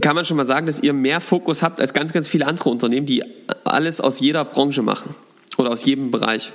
kann 0.00 0.14
man 0.14 0.24
schon 0.24 0.36
mal 0.36 0.46
sagen, 0.46 0.66
dass 0.66 0.80
ihr 0.80 0.92
mehr 0.92 1.20
Fokus 1.20 1.64
habt 1.64 1.80
als 1.80 1.94
ganz, 1.94 2.12
ganz 2.12 2.28
viele 2.28 2.46
andere 2.46 2.70
Unternehmen, 2.70 3.06
die 3.06 3.24
alles 3.64 4.00
aus 4.00 4.20
jeder 4.20 4.44
Branche 4.44 4.82
machen 4.82 5.16
oder 5.60 5.70
aus 5.70 5.84
jedem 5.84 6.10
Bereich. 6.10 6.52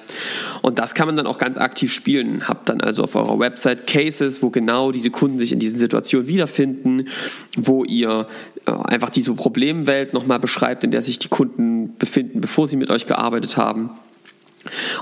Und 0.61 0.79
das 0.79 0.95
kann 0.95 1.07
man 1.07 1.15
dann 1.15 1.27
auch 1.27 1.37
ganz 1.37 1.57
aktiv 1.57 1.93
spielen. 1.93 2.47
Habt 2.47 2.69
dann 2.69 2.81
also 2.81 3.03
auf 3.03 3.15
eurer 3.15 3.39
Website 3.39 3.87
Cases, 3.87 4.41
wo 4.41 4.49
genau 4.49 4.91
diese 4.91 5.11
Kunden 5.11 5.39
sich 5.39 5.51
in 5.51 5.59
diesen 5.59 5.77
Situationen 5.77 6.27
wiederfinden, 6.27 7.07
wo 7.55 7.83
ihr 7.83 8.27
äh, 8.65 8.71
einfach 8.71 9.09
diese 9.09 9.33
Problemwelt 9.33 10.13
nochmal 10.13 10.39
beschreibt, 10.39 10.83
in 10.83 10.91
der 10.91 11.01
sich 11.01 11.19
die 11.19 11.29
Kunden 11.29 11.95
befinden, 11.97 12.41
bevor 12.41 12.67
sie 12.67 12.77
mit 12.77 12.89
euch 12.89 13.05
gearbeitet 13.05 13.57
haben. 13.57 13.91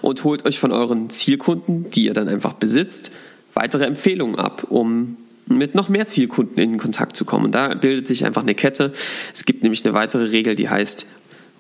Und 0.02 0.24
holt 0.26 0.46
euch 0.46 0.60
von 0.60 0.74
euren 0.74 1.10
Zielkunden, 1.10 1.90
die 1.90 2.06
ihr 2.06 2.14
dann 2.14 2.28
einfach 2.28 2.54
besitzt, 2.54 3.12
weitere 3.54 3.86
Empfehlungen 3.86 4.38
ab, 4.38 4.66
um 4.70 5.16
mit 5.48 5.76
noch 5.76 5.90
mehr 5.90 6.08
Zielkunden 6.08 6.58
in 6.58 6.78
Kontakt 6.78 7.16
zu 7.16 7.24
kommen. 7.26 7.46
Und 7.46 7.56
da 7.56 7.74
bildet 7.74 8.08
sich 8.08 8.26
einfach 8.26 8.42
eine 8.42 8.56
Kette. 8.56 8.92
Es 9.34 9.46
gibt 9.46 9.64
nämlich 9.64 9.86
eine 9.86 9.94
weitere 9.94 10.26
Regel, 10.26 10.56
die 10.56 10.70
heißt, 10.70 11.06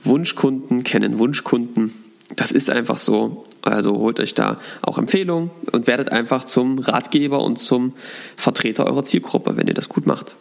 Wunschkunden 0.04 0.84
kennen 0.84 1.20
Wunschkunden. 1.20 1.94
Das 2.36 2.52
ist 2.52 2.70
einfach 2.70 2.98
so. 2.98 3.46
Also 3.62 3.98
holt 3.98 4.20
euch 4.20 4.34
da 4.34 4.60
auch 4.82 4.98
Empfehlungen 4.98 5.52
und 5.72 5.88
werdet 5.88 6.12
einfach 6.12 6.44
zum 6.44 6.80
Ratgeber 6.80 7.42
und 7.42 7.58
zum 7.58 7.94
Vertreter 8.36 8.86
eurer 8.86 9.04
Zielgruppe, 9.04 9.56
wenn 9.56 9.68
ihr 9.68 9.74
das 9.74 9.90
gut 9.90 10.06
macht. 10.06 10.36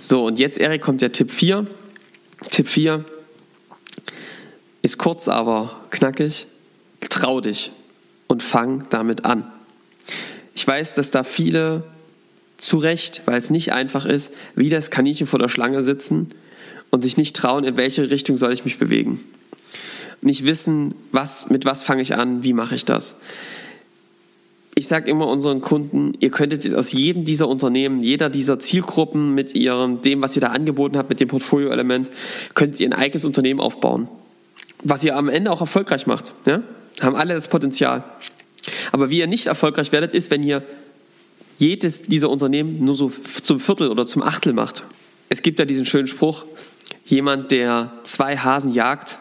So, 0.00 0.26
und 0.26 0.38
jetzt, 0.38 0.58
Erik, 0.58 0.82
kommt 0.82 1.00
der 1.00 1.12
Tipp 1.12 1.30
4. 1.30 1.66
Tipp 2.50 2.68
4 2.68 3.04
ist 4.82 4.98
kurz, 4.98 5.28
aber 5.28 5.80
knackig. 5.90 6.46
Trau 7.08 7.40
dich 7.40 7.72
und 8.26 8.42
fang 8.42 8.86
damit 8.90 9.24
an. 9.24 9.50
Ich 10.54 10.66
weiß, 10.66 10.94
dass 10.94 11.10
da 11.10 11.24
viele 11.24 11.84
zu 12.58 12.78
Recht, 12.78 13.22
weil 13.24 13.38
es 13.38 13.50
nicht 13.50 13.72
einfach 13.72 14.04
ist, 14.04 14.34
wie 14.56 14.68
das 14.68 14.90
Kaninchen 14.90 15.26
vor 15.26 15.38
der 15.38 15.48
Schlange 15.48 15.82
sitzen 15.84 16.32
und 16.90 17.00
sich 17.00 17.16
nicht 17.16 17.36
trauen, 17.36 17.64
in 17.64 17.76
welche 17.76 18.10
Richtung 18.10 18.36
soll 18.36 18.52
ich 18.52 18.64
mich 18.64 18.78
bewegen 18.78 19.24
nicht 20.20 20.44
wissen, 20.44 20.94
was, 21.12 21.50
mit 21.50 21.64
was 21.64 21.82
fange 21.82 22.02
ich 22.02 22.14
an, 22.14 22.42
wie 22.42 22.52
mache 22.52 22.74
ich 22.74 22.84
das. 22.84 23.16
Ich 24.74 24.86
sage 24.86 25.10
immer 25.10 25.26
unseren 25.26 25.60
Kunden, 25.60 26.12
ihr 26.20 26.30
könntet 26.30 26.72
aus 26.72 26.92
jedem 26.92 27.24
dieser 27.24 27.48
Unternehmen, 27.48 28.02
jeder 28.02 28.30
dieser 28.30 28.60
Zielgruppen 28.60 29.34
mit 29.34 29.54
ihrem, 29.54 30.02
dem, 30.02 30.22
was 30.22 30.36
ihr 30.36 30.40
da 30.40 30.48
angeboten 30.48 30.96
habt, 30.96 31.08
mit 31.08 31.18
dem 31.18 31.28
Portfolio-Element, 31.28 32.10
könntet 32.54 32.80
ihr 32.80 32.88
ein 32.88 32.92
eigenes 32.92 33.24
Unternehmen 33.24 33.60
aufbauen. 33.60 34.08
Was 34.84 35.02
ihr 35.02 35.16
am 35.16 35.28
Ende 35.28 35.50
auch 35.50 35.60
erfolgreich 35.60 36.06
macht. 36.06 36.32
Ja? 36.46 36.62
Haben 37.00 37.16
alle 37.16 37.34
das 37.34 37.48
Potenzial. 37.48 38.04
Aber 38.92 39.10
wie 39.10 39.18
ihr 39.18 39.26
nicht 39.26 39.48
erfolgreich 39.48 39.90
werdet, 39.90 40.14
ist, 40.14 40.30
wenn 40.30 40.44
ihr 40.44 40.62
jedes 41.56 42.02
dieser 42.02 42.30
Unternehmen 42.30 42.84
nur 42.84 42.94
so 42.94 43.10
zum 43.42 43.58
Viertel 43.58 43.88
oder 43.88 44.06
zum 44.06 44.22
Achtel 44.22 44.52
macht. 44.52 44.84
Es 45.28 45.42
gibt 45.42 45.58
ja 45.58 45.64
diesen 45.64 45.86
schönen 45.86 46.06
Spruch, 46.06 46.44
jemand, 47.04 47.50
der 47.50 47.92
zwei 48.04 48.36
Hasen 48.36 48.72
jagt, 48.72 49.18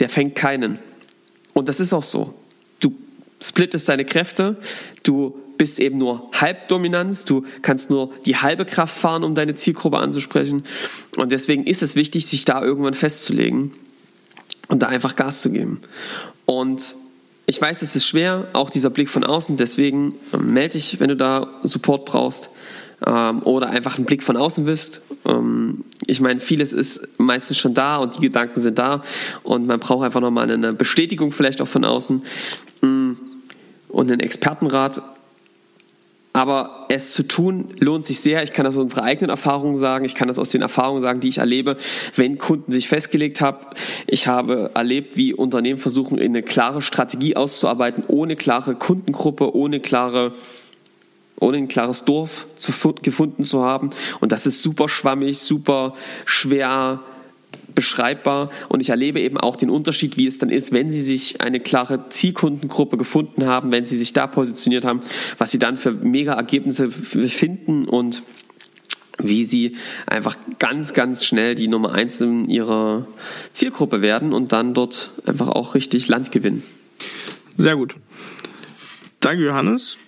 der 0.00 0.08
fängt 0.08 0.34
keinen. 0.34 0.78
Und 1.52 1.68
das 1.68 1.80
ist 1.80 1.92
auch 1.92 2.02
so. 2.02 2.34
Du 2.80 2.92
splittest 3.40 3.88
deine 3.88 4.04
Kräfte, 4.04 4.56
du 5.02 5.38
bist 5.58 5.78
eben 5.78 5.98
nur 5.98 6.30
Halbdominanz, 6.32 7.26
du 7.26 7.44
kannst 7.60 7.90
nur 7.90 8.12
die 8.24 8.36
halbe 8.36 8.64
Kraft 8.64 8.96
fahren, 8.96 9.24
um 9.24 9.34
deine 9.34 9.54
Zielgruppe 9.54 9.98
anzusprechen. 9.98 10.64
Und 11.16 11.32
deswegen 11.32 11.66
ist 11.66 11.82
es 11.82 11.96
wichtig, 11.96 12.26
sich 12.26 12.46
da 12.46 12.62
irgendwann 12.62 12.94
festzulegen 12.94 13.72
und 14.68 14.82
da 14.82 14.88
einfach 14.88 15.16
Gas 15.16 15.42
zu 15.42 15.50
geben. 15.50 15.80
Und 16.46 16.96
ich 17.46 17.60
weiß, 17.60 17.82
es 17.82 17.94
ist 17.94 18.06
schwer, 18.06 18.48
auch 18.52 18.70
dieser 18.70 18.90
Blick 18.90 19.10
von 19.10 19.24
außen, 19.24 19.56
deswegen 19.56 20.14
ähm, 20.32 20.54
melde 20.54 20.74
dich, 20.74 21.00
wenn 21.00 21.08
du 21.08 21.16
da 21.16 21.60
Support 21.62 22.06
brauchst 22.06 22.50
ähm, 23.06 23.42
oder 23.42 23.70
einfach 23.70 23.96
einen 23.96 24.06
Blick 24.06 24.22
von 24.22 24.36
außen 24.36 24.66
willst. 24.66 25.02
Ähm, 25.24 25.84
ich 26.06 26.20
meine, 26.20 26.40
vieles 26.40 26.72
ist 26.72 27.08
meistens 27.18 27.58
schon 27.58 27.74
da 27.74 27.96
und 27.96 28.16
die 28.16 28.22
Gedanken 28.22 28.60
sind 28.60 28.78
da 28.78 29.02
und 29.42 29.66
man 29.66 29.80
braucht 29.80 30.04
einfach 30.04 30.20
nochmal 30.20 30.50
eine 30.50 30.72
Bestätigung 30.72 31.32
vielleicht 31.32 31.62
auch 31.62 31.68
von 31.68 31.84
außen 31.84 32.22
mm, 32.82 33.12
und 33.88 34.10
einen 34.10 34.20
Expertenrat. 34.20 35.02
Aber 36.32 36.86
es 36.88 37.12
zu 37.12 37.26
tun 37.26 37.70
lohnt 37.80 38.06
sich 38.06 38.20
sehr. 38.20 38.44
Ich 38.44 38.52
kann 38.52 38.64
das 38.64 38.76
aus 38.76 38.82
unserer 38.82 39.02
eigenen 39.02 39.30
Erfahrungen 39.30 39.76
sagen. 39.76 40.04
Ich 40.04 40.14
kann 40.14 40.28
das 40.28 40.38
aus 40.38 40.50
den 40.50 40.62
Erfahrungen 40.62 41.02
sagen, 41.02 41.18
die 41.18 41.28
ich 41.28 41.38
erlebe, 41.38 41.76
wenn 42.14 42.38
Kunden 42.38 42.70
sich 42.70 42.88
festgelegt 42.88 43.40
haben. 43.40 43.58
Ich 44.06 44.28
habe 44.28 44.70
erlebt, 44.74 45.16
wie 45.16 45.34
Unternehmen 45.34 45.80
versuchen, 45.80 46.20
eine 46.20 46.44
klare 46.44 46.82
Strategie 46.82 47.34
auszuarbeiten, 47.34 48.04
ohne 48.06 48.36
klare 48.36 48.76
Kundengruppe, 48.76 49.56
ohne 49.56 49.80
klare 49.80 50.32
ohne 51.40 51.56
ein 51.56 51.68
klares 51.68 52.04
Dorf 52.04 52.46
zu, 52.56 52.72
gefunden 53.02 53.44
zu 53.44 53.64
haben. 53.64 53.90
Und 54.20 54.32
das 54.32 54.46
ist 54.46 54.62
super 54.62 54.88
schwammig, 54.88 55.38
super 55.38 55.94
schwer 56.26 57.00
beschreibbar. 57.74 58.50
Und 58.68 58.80
ich 58.80 58.90
erlebe 58.90 59.20
eben 59.20 59.38
auch 59.38 59.56
den 59.56 59.70
Unterschied, 59.70 60.16
wie 60.16 60.26
es 60.26 60.38
dann 60.38 60.50
ist, 60.50 60.72
wenn 60.72 60.92
Sie 60.92 61.02
sich 61.02 61.40
eine 61.40 61.60
klare 61.60 62.08
Zielkundengruppe 62.10 62.96
gefunden 62.96 63.46
haben, 63.46 63.72
wenn 63.72 63.86
Sie 63.86 63.98
sich 63.98 64.12
da 64.12 64.26
positioniert 64.26 64.84
haben, 64.84 65.00
was 65.38 65.50
Sie 65.50 65.58
dann 65.58 65.76
für 65.76 65.92
mega 65.92 66.34
Ergebnisse 66.34 66.90
finden 66.90 67.86
und 67.88 68.22
wie 69.18 69.44
Sie 69.44 69.76
einfach 70.06 70.36
ganz, 70.58 70.94
ganz 70.94 71.24
schnell 71.24 71.54
die 71.54 71.68
Nummer 71.68 71.92
eins 71.92 72.20
in 72.20 72.48
Ihrer 72.48 73.06
Zielgruppe 73.52 74.02
werden 74.02 74.32
und 74.32 74.52
dann 74.52 74.74
dort 74.74 75.10
einfach 75.26 75.48
auch 75.48 75.74
richtig 75.74 76.08
Land 76.08 76.32
gewinnen. 76.32 76.62
Sehr 77.56 77.76
gut. 77.76 77.96
Danke, 79.20 79.44
Johannes. 79.44 79.98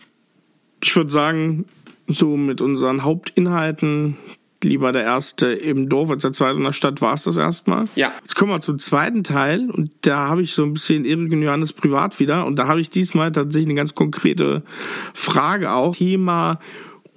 Ich 0.82 0.94
würde 0.96 1.10
sagen, 1.10 1.66
so 2.08 2.36
mit 2.36 2.60
unseren 2.60 3.04
Hauptinhalten, 3.04 4.16
lieber 4.64 4.92
der 4.92 5.02
erste 5.02 5.52
im 5.52 5.88
Dorf 5.88 6.10
als 6.10 6.22
der 6.22 6.32
zweite 6.32 6.56
in 6.56 6.64
der 6.64 6.72
Stadt, 6.72 7.00
war 7.00 7.14
es 7.14 7.24
das 7.24 7.36
erstmal. 7.36 7.86
Ja. 7.94 8.12
Jetzt 8.20 8.34
kommen 8.34 8.52
wir 8.52 8.60
zum 8.60 8.78
zweiten 8.78 9.24
Teil 9.24 9.70
und 9.70 9.90
da 10.02 10.28
habe 10.28 10.42
ich 10.42 10.52
so 10.52 10.62
ein 10.62 10.74
bisschen 10.74 11.04
Erik 11.04 11.32
und 11.32 11.42
Johannes 11.42 11.72
privat 11.72 12.18
wieder 12.20 12.46
und 12.46 12.58
da 12.58 12.66
habe 12.66 12.80
ich 12.80 12.90
diesmal 12.90 13.32
tatsächlich 13.32 13.68
eine 13.68 13.76
ganz 13.76 13.94
konkrete 13.94 14.62
Frage 15.14 15.72
auch. 15.72 15.96
Thema 15.96 16.58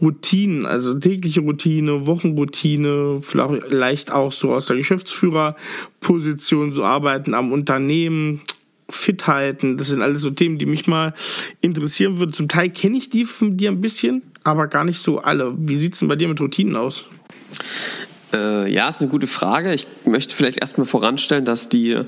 Routinen, 0.02 0.66
also 0.66 0.94
tägliche 1.00 1.42
Routine, 1.42 2.06
Wochenroutine, 2.06 3.20
vielleicht 3.22 4.12
auch 4.12 4.32
so 4.32 4.54
aus 4.54 4.66
der 4.66 4.76
Geschäftsführerposition, 4.76 6.74
so 6.74 6.84
arbeiten 6.84 7.34
am 7.34 7.54
Unternehmen, 7.54 8.42
fit 8.90 9.28
halten. 9.28 9.78
Das 9.78 9.88
sind 9.88 10.02
alles 10.02 10.22
so 10.22 10.30
Themen, 10.30 10.58
die 10.58 10.66
mich 10.66 10.88
mal 10.88 11.14
interessieren 11.62 12.20
würden. 12.20 12.34
Zum 12.34 12.48
Teil 12.48 12.70
kenne 12.70 12.98
ich 12.98 13.10
die 13.10 13.26
von 13.26 13.58
dir 13.58 13.72
ein 13.72 13.82
bisschen, 13.82 14.22
aber 14.44 14.68
gar 14.68 14.84
nicht 14.84 15.00
so 15.00 15.20
alle. 15.20 15.54
Wie 15.58 15.78
sieht 15.78 15.94
es 15.94 16.00
denn 16.00 16.08
bei 16.08 16.16
dir 16.16 16.28
mit 16.28 16.40
Routinen 16.40 16.76
aus? 16.76 17.06
Äh, 18.34 18.72
ja, 18.72 18.90
ist 18.90 19.02
eine 19.02 19.10
gute 19.10 19.28
Frage. 19.28 19.74
Ich 19.74 19.88
möchte 20.06 20.36
vielleicht 20.36 20.58
erstmal 20.58 20.88
voranstellen, 20.88 21.46
dass 21.46 21.70
die 21.70 22.06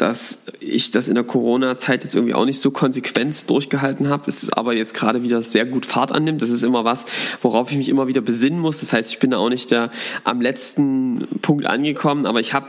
dass 0.00 0.44
ich 0.60 0.90
das 0.90 1.08
in 1.08 1.14
der 1.14 1.24
Corona-Zeit 1.24 2.04
jetzt 2.04 2.14
irgendwie 2.14 2.34
auch 2.34 2.46
nicht 2.46 2.60
so 2.60 2.70
konsequent 2.70 3.48
durchgehalten 3.50 4.08
habe. 4.08 4.24
Es 4.28 4.42
ist 4.42 4.56
aber 4.56 4.72
jetzt 4.72 4.94
gerade 4.94 5.22
wieder 5.22 5.42
sehr 5.42 5.66
gut 5.66 5.84
Fahrt 5.84 6.12
annimmt. 6.12 6.40
Das 6.40 6.48
ist 6.48 6.62
immer 6.62 6.84
was, 6.84 7.04
worauf 7.42 7.70
ich 7.70 7.76
mich 7.76 7.88
immer 7.88 8.06
wieder 8.06 8.22
besinnen 8.22 8.58
muss. 8.58 8.80
Das 8.80 8.92
heißt, 8.92 9.10
ich 9.12 9.18
bin 9.18 9.30
da 9.30 9.36
auch 9.36 9.50
nicht 9.50 9.70
der, 9.70 9.90
am 10.24 10.40
letzten 10.40 11.28
Punkt 11.42 11.66
angekommen, 11.66 12.24
aber 12.24 12.40
ich 12.40 12.54
habe 12.54 12.66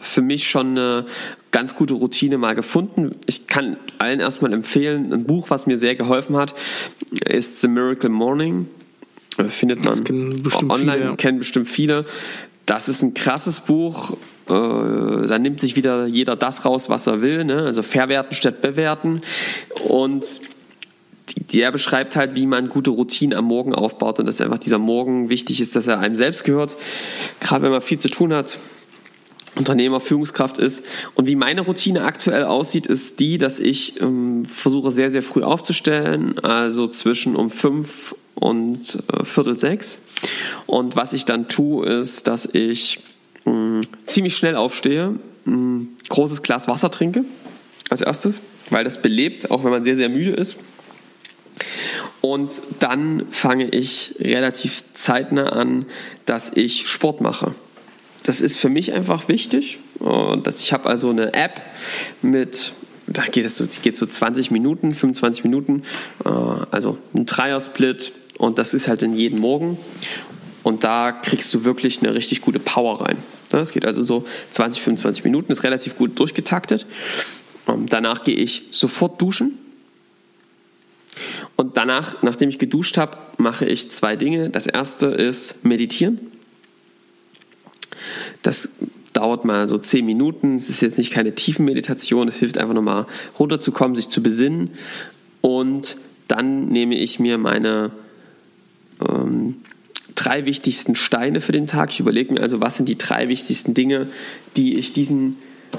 für 0.00 0.22
mich 0.22 0.48
schon 0.48 0.78
eine 0.78 1.04
ganz 1.50 1.74
gute 1.74 1.94
Routine 1.94 2.38
mal 2.38 2.54
gefunden. 2.54 3.12
Ich 3.26 3.46
kann 3.46 3.76
allen 3.98 4.20
erstmal 4.20 4.52
empfehlen, 4.52 5.12
ein 5.12 5.24
Buch, 5.24 5.50
was 5.50 5.66
mir 5.66 5.78
sehr 5.78 5.96
geholfen 5.96 6.36
hat, 6.36 6.54
ist 7.24 7.60
The 7.60 7.68
Miracle 7.68 8.10
Morning. 8.10 8.68
Findet 9.48 9.84
man 9.84 9.94
online, 10.68 10.92
viele, 10.92 11.04
ja. 11.04 11.16
kennen 11.16 11.38
bestimmt 11.38 11.68
viele. 11.68 12.04
Das 12.66 12.88
ist 12.88 13.02
ein 13.02 13.14
krasses 13.14 13.60
Buch. 13.60 14.16
Äh, 14.46 14.52
da 14.52 15.38
nimmt 15.38 15.60
sich 15.60 15.76
wieder 15.76 16.06
jeder 16.06 16.34
das 16.34 16.64
raus, 16.64 16.88
was 16.88 17.06
er 17.06 17.22
will. 17.22 17.44
Ne? 17.44 17.62
Also 17.62 17.82
verwerten 17.82 18.34
statt 18.34 18.60
bewerten. 18.60 19.20
Und 19.86 20.40
der 21.52 21.70
beschreibt 21.70 22.16
halt, 22.16 22.34
wie 22.34 22.46
man 22.46 22.68
gute 22.68 22.90
Routinen 22.90 23.36
am 23.36 23.44
Morgen 23.44 23.74
aufbaut 23.74 24.18
und 24.18 24.26
dass 24.26 24.40
einfach 24.40 24.58
dieser 24.58 24.78
Morgen 24.78 25.28
wichtig 25.28 25.60
ist, 25.60 25.76
dass 25.76 25.86
er 25.86 26.00
einem 26.00 26.16
selbst 26.16 26.44
gehört. 26.44 26.76
Gerade 27.40 27.62
wenn 27.62 27.70
man 27.70 27.80
viel 27.80 27.98
zu 27.98 28.08
tun 28.08 28.32
hat, 28.32 28.58
Unternehmer, 29.58 30.00
Führungskraft 30.00 30.58
ist. 30.58 30.84
Und 31.14 31.26
wie 31.26 31.36
meine 31.36 31.62
Routine 31.62 32.04
aktuell 32.04 32.44
aussieht, 32.44 32.86
ist 32.86 33.20
die, 33.20 33.38
dass 33.38 33.60
ich 33.60 34.00
ähm, 34.00 34.44
versuche 34.44 34.90
sehr, 34.90 35.10
sehr 35.10 35.22
früh 35.22 35.42
aufzustellen, 35.42 36.38
also 36.38 36.86
zwischen 36.86 37.36
um 37.36 37.50
fünf 37.50 38.14
und 38.34 39.02
äh, 39.12 39.24
Viertel 39.24 39.58
sechs. 39.58 40.00
Und 40.66 40.96
was 40.96 41.12
ich 41.12 41.24
dann 41.24 41.48
tue, 41.48 41.86
ist, 41.86 42.26
dass 42.28 42.48
ich 42.52 43.00
mh, 43.44 43.52
mm, 43.52 43.86
ziemlich 44.06 44.36
schnell 44.36 44.56
aufstehe, 44.56 45.16
ein 45.46 45.96
großes 46.08 46.42
Glas 46.42 46.68
Wasser 46.68 46.90
trinke 46.90 47.24
als 47.90 48.00
erstes, 48.00 48.40
weil 48.70 48.84
das 48.84 49.00
belebt, 49.00 49.50
auch 49.50 49.64
wenn 49.64 49.70
man 49.70 49.82
sehr, 49.82 49.96
sehr 49.96 50.08
müde 50.08 50.32
ist. 50.32 50.56
Und 52.20 52.60
dann 52.78 53.26
fange 53.30 53.68
ich 53.68 54.14
relativ 54.20 54.84
zeitnah 54.92 55.50
an, 55.50 55.86
dass 56.26 56.52
ich 56.54 56.88
Sport 56.88 57.20
mache. 57.20 57.54
Das 58.28 58.42
ist 58.42 58.58
für 58.58 58.68
mich 58.68 58.92
einfach 58.92 59.28
wichtig. 59.28 59.78
Dass 60.44 60.60
ich 60.60 60.74
habe 60.74 60.86
also 60.90 61.08
eine 61.08 61.32
App 61.32 61.62
mit, 62.20 62.74
da 63.06 63.22
geht 63.22 63.46
es 63.46 63.56
so, 63.56 63.64
geht 63.80 63.96
so 63.96 64.04
20 64.04 64.50
Minuten, 64.50 64.92
25 64.92 65.44
Minuten, 65.44 65.82
äh, 66.26 66.28
also 66.28 66.98
ein 67.14 67.24
Dreiersplit 67.24 68.12
und 68.36 68.58
das 68.58 68.74
ist 68.74 68.86
halt 68.86 69.02
in 69.02 69.14
jeden 69.14 69.40
Morgen. 69.40 69.78
Und 70.62 70.84
da 70.84 71.10
kriegst 71.10 71.54
du 71.54 71.64
wirklich 71.64 72.02
eine 72.02 72.14
richtig 72.14 72.42
gute 72.42 72.58
Power 72.58 73.00
rein. 73.00 73.16
Das 73.48 73.72
geht 73.72 73.86
also 73.86 74.02
so 74.02 74.26
20, 74.50 74.82
25 74.82 75.24
Minuten, 75.24 75.50
ist 75.50 75.64
relativ 75.64 75.96
gut 75.96 76.18
durchgetaktet. 76.18 76.84
Ähm, 77.66 77.86
danach 77.88 78.24
gehe 78.24 78.36
ich 78.36 78.64
sofort 78.72 79.22
duschen. 79.22 79.56
Und 81.56 81.78
danach, 81.78 82.22
nachdem 82.22 82.50
ich 82.50 82.58
geduscht 82.58 82.98
habe, 82.98 83.16
mache 83.38 83.64
ich 83.64 83.90
zwei 83.90 84.16
Dinge. 84.16 84.50
Das 84.50 84.66
erste 84.66 85.06
ist 85.06 85.64
meditieren. 85.64 86.37
Das 88.42 88.68
dauert 89.12 89.44
mal 89.44 89.68
so 89.68 89.78
zehn 89.78 90.06
Minuten. 90.06 90.56
Es 90.56 90.68
ist 90.70 90.80
jetzt 90.80 90.98
nicht 90.98 91.12
keine 91.12 91.34
tiefen 91.34 91.64
Meditation. 91.64 92.28
Es 92.28 92.36
hilft 92.36 92.58
einfach 92.58 92.74
nochmal 92.74 93.06
runterzukommen, 93.38 93.96
sich 93.96 94.08
zu 94.08 94.22
besinnen. 94.22 94.70
Und 95.40 95.96
dann 96.28 96.68
nehme 96.68 96.94
ich 96.94 97.18
mir 97.18 97.38
meine 97.38 97.90
ähm, 99.06 99.56
drei 100.14 100.46
wichtigsten 100.46 100.94
Steine 100.94 101.40
für 101.40 101.52
den 101.52 101.66
Tag. 101.66 101.90
Ich 101.90 102.00
überlege 102.00 102.34
mir 102.34 102.40
also, 102.40 102.60
was 102.60 102.76
sind 102.76 102.88
die 102.88 102.98
drei 102.98 103.28
wichtigsten 103.28 103.74
Dinge, 103.74 104.08
die 104.56 104.76
ich 104.76 104.92
diesen 104.92 105.38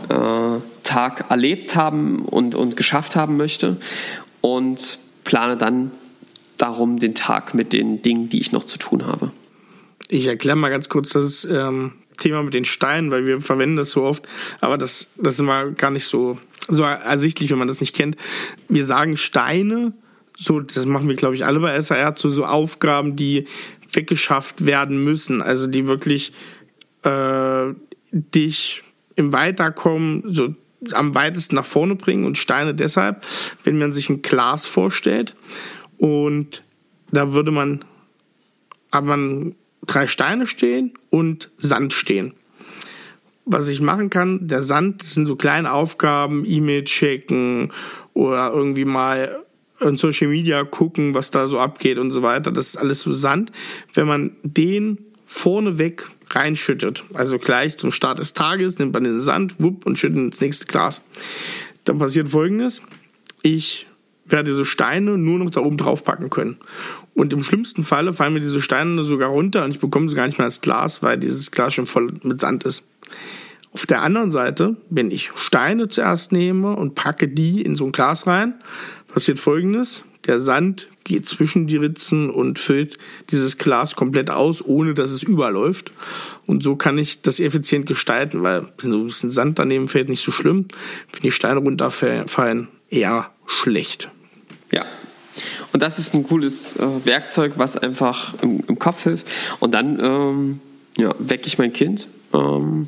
äh, 0.10 0.60
Tag 0.84 1.30
erlebt 1.30 1.76
haben 1.76 2.26
und, 2.26 2.56
und 2.56 2.78
geschafft 2.78 3.16
haben 3.16 3.38
möchte. 3.38 3.78
Und 4.42 5.00
plane 5.24 5.58
dann 5.58 5.92
darum 6.58 7.00
den 7.00 7.16
Tag 7.16 7.54
mit 7.54 7.74
den 7.74 8.02
Dingen, 8.02 8.30
die 8.30 8.40
ich 8.40 8.52
noch 8.52 8.64
zu 8.64 8.78
tun 8.78 9.06
habe. 9.06 9.32
Ich 10.08 10.26
erkläre 10.26 10.58
mal 10.58 10.70
ganz 10.70 10.90
kurz 10.90 11.12
das 11.12 11.46
ähm, 11.46 11.94
Thema 12.20 12.44
mit 12.44 12.54
den 12.54 12.66
Steinen, 12.66 13.12
weil 13.12 13.26
wir 13.26 13.42
verwenden 13.42 13.78
das 13.78 13.92
so 13.92 14.04
oft, 14.04 14.28
aber 14.62 14.78
das, 14.78 15.12
das 15.18 15.36
ist 15.36 15.40
immer 15.40 15.72
gar 15.72 15.92
nicht 15.92 16.06
so, 16.06 16.38
so 16.68 16.84
ersichtlich, 16.84 17.52
wenn 17.52 17.58
man 17.58 17.68
das 17.68 17.82
nicht 17.82 17.96
kennt. 17.96 18.16
Wir 18.68 18.86
sagen 18.86 19.18
Steine, 19.18 19.94
so, 20.38 20.60
das 20.60 20.86
machen 20.86 21.10
wir, 21.10 21.16
glaube 21.16 21.36
ich, 21.36 21.46
alle 21.46 21.60
bei 21.60 21.80
SAR, 21.82 22.16
zu 22.16 22.30
so 22.30 22.46
Aufgaben, 22.46 23.16
die 23.16 23.46
weggeschafft 23.92 24.66
werden 24.66 25.04
müssen, 25.04 25.42
also 25.42 25.68
die 25.68 25.88
wirklich 25.88 26.32
äh, 27.04 27.74
dich 28.12 28.84
im 29.16 29.34
Weiterkommen 29.34 30.24
so 30.28 30.56
am 30.94 31.14
weitesten 31.14 31.56
nach 31.56 31.66
vorne 31.66 31.96
bringen 31.96 32.26
und 32.26 32.38
Steine 32.38 32.74
deshalb, 32.74 33.26
wenn 33.64 33.78
man 33.78 33.92
sich 33.92 34.10
ein 34.10 34.22
Glas 34.22 34.66
vorstellt. 34.66 35.36
Und 35.98 36.64
da 37.12 37.34
würde 37.34 37.52
man, 37.52 37.84
aber 38.92 39.18
man 39.18 39.56
drei 39.86 40.08
Steine 40.08 40.48
stehen 40.48 40.94
und 41.10 41.52
Sand 41.58 41.94
stehen. 41.94 42.34
Was 43.46 43.68
ich 43.68 43.82
machen 43.82 44.10
kann, 44.10 44.48
der 44.48 44.62
Sand, 44.62 45.02
das 45.02 45.16
sind 45.16 45.26
so 45.26 45.36
kleine 45.36 45.72
Aufgaben, 45.72 46.44
E-Mail 46.46 46.84
checken 46.84 47.72
oder 48.14 48.52
irgendwie 48.54 48.86
mal 48.86 49.44
in 49.80 49.98
Social 49.98 50.28
Media 50.28 50.64
gucken, 50.64 51.16
was 51.16 51.32
da 51.32 51.48
so 51.48 51.60
abgeht 51.60 51.98
und 51.98 52.12
so 52.12 52.22
weiter. 52.22 52.52
Das 52.52 52.68
ist 52.68 52.78
alles 52.78 53.02
so 53.02 53.12
Sand. 53.12 53.52
Wenn 53.94 54.08
man 54.08 54.32
den 54.44 55.00
vorneweg 55.26 56.10
reinschüttet, 56.30 57.04
also 57.14 57.40
gleich 57.40 57.78
zum 57.78 57.92
Start 57.92 58.20
des 58.20 58.34
Tages, 58.34 58.78
nimmt 58.78 58.94
man 58.94 59.04
den 59.04 59.20
Sand 59.20 59.56
wupp, 59.60 59.86
und 59.86 59.98
schüttet 59.98 60.18
ins 60.18 60.42
nächste 60.42 60.66
Glas. 60.66 61.02
Dann 61.86 61.98
passiert 61.98 62.30
folgendes. 62.30 62.82
Ich 63.42 63.88
werde 64.26 64.52
diese 64.52 64.66
Steine 64.66 65.18
nur 65.18 65.40
noch 65.40 65.50
da 65.50 65.62
oben 65.62 65.78
drauf 65.78 66.04
packen 66.04 66.30
können. 66.30 66.58
Und 67.20 67.34
im 67.34 67.44
schlimmsten 67.44 67.84
Falle 67.84 68.14
fallen 68.14 68.34
mir 68.34 68.40
diese 68.40 68.62
Steine 68.62 69.04
sogar 69.04 69.30
runter 69.30 69.66
und 69.66 69.72
ich 69.72 69.80
bekomme 69.80 70.08
sie 70.08 70.16
gar 70.16 70.26
nicht 70.26 70.38
mehr 70.38 70.46
als 70.46 70.62
Glas, 70.62 71.04
weil 71.04 71.18
dieses 71.18 71.52
Glas 71.52 71.74
schon 71.74 71.86
voll 71.86 72.14
mit 72.24 72.40
Sand 72.40 72.64
ist. 72.64 72.88
Auf 73.74 73.86
der 73.86 74.04
anderen 74.04 74.32
Seite, 74.32 74.78
wenn 74.90 75.12
ich 75.12 75.30
Steine 75.36 75.90
zuerst 75.90 76.32
nehme 76.32 76.78
und 76.78 76.96
packe 76.96 77.28
die 77.28 77.62
in 77.62 77.76
so 77.76 77.86
ein 77.86 77.92
Glas 77.92 78.26
rein, 78.26 78.54
passiert 79.10 79.38
folgendes. 79.38 80.06
Der 80.28 80.40
Sand 80.40 80.88
geht 81.04 81.28
zwischen 81.28 81.68
die 81.68 81.76
Ritzen 81.76 82.30
und 82.30 82.58
füllt 82.58 82.98
dieses 83.32 83.58
Glas 83.58 83.98
komplett 83.98 84.30
aus, 84.30 84.64
ohne 84.64 84.94
dass 84.94 85.12
es 85.12 85.22
überläuft. 85.22 85.92
Und 86.46 86.64
so 86.64 86.78
kann 86.78 86.98
ich 86.98 87.22
das 87.22 87.42
effizient 87.42 87.86
gestalten, 87.86 88.44
weil 88.44 88.72
so 88.82 88.98
ein 88.98 89.08
bisschen 89.08 89.32
Sand 89.32 89.60
daneben 89.60 89.90
fällt 89.90 90.08
nicht 90.08 90.24
so 90.24 90.32
schlimm. 90.32 90.70
Wenn 91.12 91.22
die 91.24 91.32
Steine 91.32 91.60
runterfallen, 91.60 92.70
eher 92.90 93.30
schlecht. 93.46 94.10
Und 95.72 95.84
das 95.84 96.00
ist 96.00 96.14
ein 96.14 96.24
cooles 96.24 96.76
äh, 96.76 97.06
Werkzeug, 97.06 97.54
was 97.58 97.78
einfach 97.78 98.34
im, 98.42 98.62
im 98.68 98.80
Kopf 98.80 99.04
hilft. 99.04 99.28
Und 99.60 99.74
dann 99.74 100.00
ähm, 100.00 100.60
ja, 100.98 101.14
wecke 101.20 101.48
ich 101.48 101.58
mein 101.58 101.74
Kind 101.74 102.08
ähm, 102.34 102.88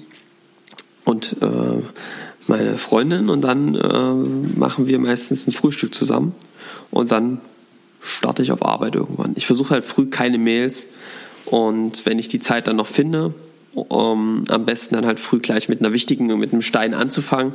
und 1.05 1.37
äh, 1.41 1.81
meine 2.47 2.77
Freundin 2.77 3.29
und 3.29 3.41
dann 3.41 3.75
äh, 3.75 4.57
machen 4.57 4.87
wir 4.87 4.99
meistens 4.99 5.47
ein 5.47 5.51
Frühstück 5.51 5.93
zusammen 5.93 6.33
und 6.89 7.11
dann 7.11 7.39
starte 8.01 8.41
ich 8.41 8.51
auf 8.51 8.65
Arbeit 8.65 8.95
irgendwann. 8.95 9.33
Ich 9.35 9.45
versuche 9.45 9.71
halt 9.71 9.85
früh 9.85 10.07
keine 10.07 10.37
Mails 10.37 10.87
und 11.45 12.05
wenn 12.05 12.19
ich 12.19 12.27
die 12.27 12.39
Zeit 12.39 12.67
dann 12.67 12.75
noch 12.75 12.87
finde, 12.87 13.33
um, 13.73 14.43
am 14.49 14.65
besten 14.65 14.95
dann 14.95 15.05
halt 15.05 15.19
früh 15.19 15.39
gleich 15.39 15.69
mit 15.69 15.79
einer 15.79 15.93
wichtigen, 15.93 16.27
mit 16.37 16.51
einem 16.51 16.61
Stein 16.61 16.93
anzufangen 16.93 17.53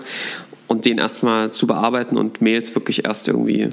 und 0.67 0.85
den 0.85 0.99
erstmal 0.99 1.51
zu 1.51 1.67
bearbeiten 1.67 2.17
und 2.17 2.41
Mails 2.41 2.75
wirklich 2.75 3.05
erst 3.05 3.29
irgendwie 3.29 3.69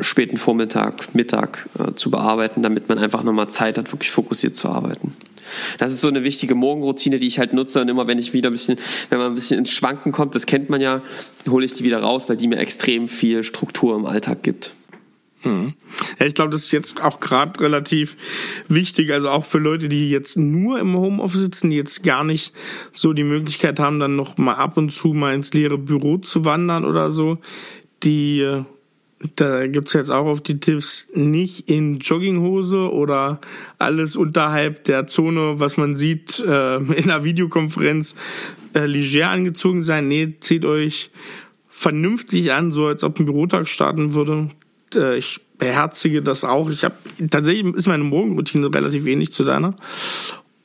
späten 0.00 0.38
Vormittag, 0.38 1.14
Mittag 1.14 1.68
äh, 1.78 1.94
zu 1.94 2.10
bearbeiten, 2.10 2.62
damit 2.62 2.88
man 2.88 2.98
einfach 2.98 3.22
nochmal 3.22 3.48
Zeit 3.48 3.78
hat, 3.78 3.92
wirklich 3.92 4.10
fokussiert 4.10 4.56
zu 4.56 4.68
arbeiten. 4.68 5.14
Das 5.78 5.92
ist 5.92 6.00
so 6.00 6.08
eine 6.08 6.24
wichtige 6.24 6.54
Morgenroutine, 6.54 7.18
die 7.18 7.26
ich 7.26 7.38
halt 7.38 7.52
nutze 7.52 7.80
und 7.80 7.88
immer 7.88 8.06
wenn 8.06 8.18
ich 8.18 8.32
wieder 8.32 8.50
ein 8.50 8.52
bisschen, 8.52 8.78
wenn 9.08 9.18
man 9.18 9.28
ein 9.28 9.34
bisschen 9.34 9.58
ins 9.58 9.70
Schwanken 9.70 10.12
kommt, 10.12 10.34
das 10.34 10.46
kennt 10.46 10.68
man 10.68 10.80
ja, 10.80 11.02
hole 11.48 11.64
ich 11.64 11.72
die 11.72 11.84
wieder 11.84 12.00
raus, 12.00 12.28
weil 12.28 12.36
die 12.36 12.48
mir 12.48 12.58
extrem 12.58 13.08
viel 13.08 13.42
Struktur 13.42 13.96
im 13.96 14.04
Alltag 14.04 14.42
gibt. 14.42 14.72
Hm. 15.42 15.74
Ja, 16.18 16.26
ich 16.26 16.34
glaube, 16.34 16.50
das 16.50 16.64
ist 16.64 16.72
jetzt 16.72 17.00
auch 17.00 17.20
gerade 17.20 17.60
relativ 17.60 18.16
wichtig, 18.66 19.12
also 19.12 19.30
auch 19.30 19.44
für 19.44 19.58
Leute, 19.58 19.88
die 19.88 20.10
jetzt 20.10 20.36
nur 20.36 20.80
im 20.80 20.96
Homeoffice 20.96 21.40
sitzen, 21.40 21.70
die 21.70 21.76
jetzt 21.76 22.02
gar 22.02 22.24
nicht 22.24 22.52
so 22.92 23.12
die 23.12 23.22
Möglichkeit 23.22 23.78
haben, 23.78 24.00
dann 24.00 24.16
noch 24.16 24.36
mal 24.36 24.54
ab 24.54 24.76
und 24.76 24.90
zu 24.90 25.08
mal 25.08 25.34
ins 25.34 25.54
leere 25.54 25.78
Büro 25.78 26.18
zu 26.18 26.44
wandern 26.44 26.84
oder 26.84 27.10
so. 27.10 27.38
Die, 28.02 28.64
da 29.36 29.66
gibt's 29.66 29.92
jetzt 29.94 30.10
auch 30.10 30.26
auf 30.26 30.40
die 30.40 30.60
Tipps, 30.60 31.08
nicht 31.14 31.68
in 31.68 31.98
Jogginghose 31.98 32.92
oder 32.92 33.40
alles 33.78 34.16
unterhalb 34.16 34.84
der 34.84 35.06
Zone, 35.06 35.58
was 35.58 35.76
man 35.76 35.96
sieht, 35.96 36.38
äh, 36.40 36.76
in 36.76 37.10
einer 37.10 37.24
Videokonferenz 37.24 38.14
äh, 38.74 38.86
leger 38.86 39.30
angezogen 39.30 39.82
sein. 39.82 40.08
Nee, 40.08 40.34
zieht 40.40 40.64
euch 40.64 41.10
vernünftig 41.68 42.52
an, 42.52 42.72
so 42.72 42.86
als 42.86 43.04
ob 43.04 43.18
ein 43.18 43.26
Bürotag 43.26 43.68
starten 43.68 44.14
würde 44.14 44.50
äh, 44.94 45.18
ich 45.18 45.40
beherzige 45.58 46.22
das 46.22 46.44
auch. 46.44 46.70
Ich 46.70 46.84
habe 46.84 46.94
tatsächlich 47.30 47.74
ist 47.74 47.88
meine 47.88 48.04
Morgenroutine 48.04 48.72
relativ 48.72 49.06
ähnlich 49.06 49.32
zu 49.32 49.44
deiner. 49.44 49.74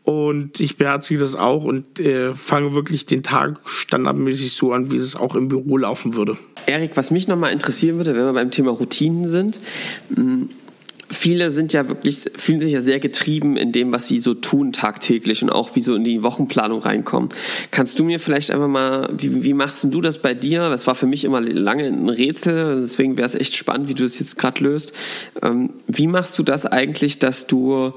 Und 0.03 0.59
ich 0.59 0.77
beherzige 0.77 1.19
das 1.19 1.35
auch 1.35 1.63
und 1.63 1.99
äh, 1.99 2.33
fange 2.33 2.75
wirklich 2.75 3.05
den 3.05 3.23
Tag 3.23 3.61
standardmäßig 3.65 4.51
so 4.51 4.73
an, 4.73 4.91
wie 4.91 4.97
es 4.97 5.15
auch 5.15 5.35
im 5.35 5.47
Büro 5.47 5.77
laufen 5.77 6.15
würde. 6.15 6.37
Erik, 6.65 6.91
was 6.95 7.09
mich 7.09 7.27
nochmal 7.27 7.53
interessieren 7.53 7.97
würde, 7.97 8.13
wenn 8.13 8.25
wir 8.25 8.33
beim 8.33 8.51
Thema 8.51 8.71
Routinen 8.71 9.27
sind, 9.29 9.59
hm, 10.13 10.49
viele 11.13 11.51
sind 11.51 11.71
ja 11.73 11.87
wirklich, 11.87 12.25
fühlen 12.35 12.59
sich 12.59 12.73
ja 12.73 12.81
sehr 12.81 12.99
getrieben 12.99 13.55
in 13.55 13.71
dem, 13.71 13.91
was 13.91 14.07
sie 14.07 14.19
so 14.19 14.33
tun 14.33 14.73
tagtäglich 14.73 15.41
und 15.41 15.49
auch 15.49 15.75
wie 15.75 15.81
so 15.81 15.95
in 15.95 16.03
die 16.03 16.23
Wochenplanung 16.23 16.81
reinkommen. 16.81 17.29
Kannst 17.71 17.99
du 17.99 18.03
mir 18.03 18.19
vielleicht 18.19 18.51
einfach 18.51 18.67
mal, 18.67 19.09
wie, 19.17 19.43
wie 19.43 19.53
machst 19.53 19.85
du 19.85 20.01
das 20.01 20.17
bei 20.17 20.33
dir? 20.33 20.69
Das 20.69 20.85
war 20.87 20.95
für 20.95 21.07
mich 21.07 21.23
immer 21.23 21.39
lange 21.39 21.85
ein 21.85 22.09
Rätsel, 22.09 22.81
deswegen 22.81 23.15
wäre 23.15 23.27
es 23.27 23.35
echt 23.35 23.55
spannend, 23.55 23.87
wie 23.87 23.93
du 23.93 24.03
das 24.03 24.19
jetzt 24.19 24.37
gerade 24.37 24.63
löst. 24.63 24.93
Ähm, 25.41 25.69
wie 25.87 26.07
machst 26.07 26.37
du 26.37 26.43
das 26.43 26.65
eigentlich, 26.65 27.19
dass 27.19 27.47
du 27.47 27.93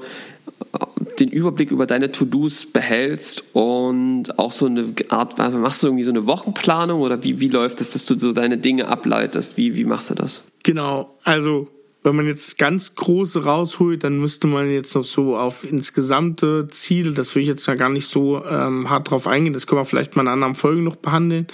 den 1.19 1.29
Überblick 1.29 1.71
über 1.71 1.85
deine 1.85 2.11
To-Dos 2.11 2.65
behältst 2.65 3.43
und 3.53 4.37
auch 4.37 4.51
so 4.51 4.67
eine 4.67 4.93
Art, 5.09 5.39
also 5.39 5.57
machst 5.57 5.83
du 5.83 5.87
irgendwie 5.87 6.03
so 6.03 6.11
eine 6.11 6.27
Wochenplanung 6.27 7.01
oder 7.01 7.23
wie, 7.23 7.39
wie 7.39 7.49
läuft 7.49 7.81
es, 7.81 7.91
dass 7.91 8.05
du 8.05 8.17
so 8.17 8.33
deine 8.33 8.57
Dinge 8.57 8.87
ableitest? 8.87 9.57
Wie, 9.57 9.75
wie 9.75 9.85
machst 9.85 10.09
du 10.09 10.13
das? 10.15 10.43
Genau, 10.63 11.15
also 11.23 11.67
wenn 12.03 12.15
man 12.15 12.25
jetzt 12.25 12.57
ganz 12.57 12.95
große 12.95 13.43
rausholt, 13.43 14.03
dann 14.03 14.19
müsste 14.19 14.47
man 14.47 14.71
jetzt 14.71 14.95
noch 14.95 15.03
so 15.03 15.35
auf 15.35 15.69
insgesamte 15.69 16.67
Ziele, 16.69 17.11
das 17.11 17.35
will 17.35 17.41
ich 17.41 17.49
jetzt 17.49 17.65
gar 17.65 17.89
nicht 17.89 18.07
so 18.07 18.43
ähm, 18.45 18.89
hart 18.89 19.11
drauf 19.11 19.27
eingehen, 19.27 19.53
das 19.53 19.67
können 19.67 19.81
wir 19.81 19.85
vielleicht 19.85 20.15
mal 20.15 20.21
in 20.21 20.29
anderen 20.29 20.55
Folgen 20.55 20.83
noch 20.83 20.95
behandeln. 20.95 21.47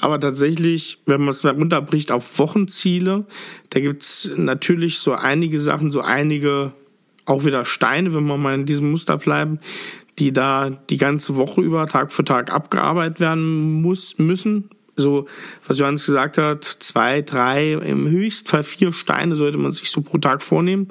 Aber 0.00 0.20
tatsächlich, 0.20 0.98
wenn 1.06 1.20
man 1.20 1.30
es 1.30 1.44
mal 1.44 1.54
runterbricht 1.54 2.12
auf 2.12 2.38
Wochenziele, 2.38 3.24
da 3.70 3.80
gibt's 3.80 4.30
natürlich 4.36 4.98
so 4.98 5.12
einige 5.12 5.60
Sachen, 5.60 5.90
so 5.90 6.02
einige 6.02 6.72
auch 7.26 7.44
wieder 7.44 7.64
Steine, 7.64 8.14
wenn 8.14 8.26
wir 8.26 8.36
mal 8.36 8.54
in 8.54 8.66
diesem 8.66 8.90
Muster 8.90 9.18
bleiben, 9.18 9.60
die 10.18 10.32
da 10.32 10.70
die 10.70 10.96
ganze 10.96 11.36
Woche 11.36 11.60
über 11.60 11.86
Tag 11.86 12.12
für 12.12 12.24
Tag 12.24 12.52
abgearbeitet 12.52 13.20
werden 13.20 13.82
muss, 13.82 14.18
müssen, 14.18 14.70
so, 14.96 15.26
was 15.66 15.78
Johannes 15.78 16.06
gesagt 16.06 16.38
hat, 16.38 16.64
zwei, 16.64 17.20
drei, 17.20 17.72
im 17.74 18.08
Höchstfall 18.08 18.62
vier 18.62 18.92
Steine 18.92 19.36
sollte 19.36 19.58
man 19.58 19.74
sich 19.74 19.90
so 19.90 20.00
pro 20.00 20.16
Tag 20.16 20.42
vornehmen. 20.42 20.88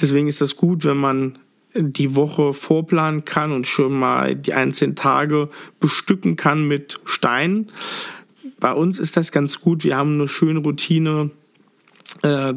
Deswegen 0.00 0.26
ist 0.26 0.40
das 0.40 0.56
gut, 0.56 0.84
wenn 0.84 0.96
man 0.96 1.38
die 1.74 2.16
Woche 2.16 2.52
vorplanen 2.52 3.24
kann 3.24 3.52
und 3.52 3.66
schon 3.66 3.96
mal 3.96 4.34
die 4.34 4.54
einzelnen 4.54 4.96
Tage 4.96 5.48
bestücken 5.78 6.34
kann 6.34 6.66
mit 6.66 6.98
Steinen. 7.04 7.70
Bei 8.58 8.72
uns 8.72 8.98
ist 8.98 9.16
das 9.16 9.30
ganz 9.30 9.60
gut. 9.60 9.84
Wir 9.84 9.96
haben 9.96 10.14
eine 10.14 10.26
schöne 10.26 10.58
Routine. 10.58 11.30
Äh, 12.22 12.54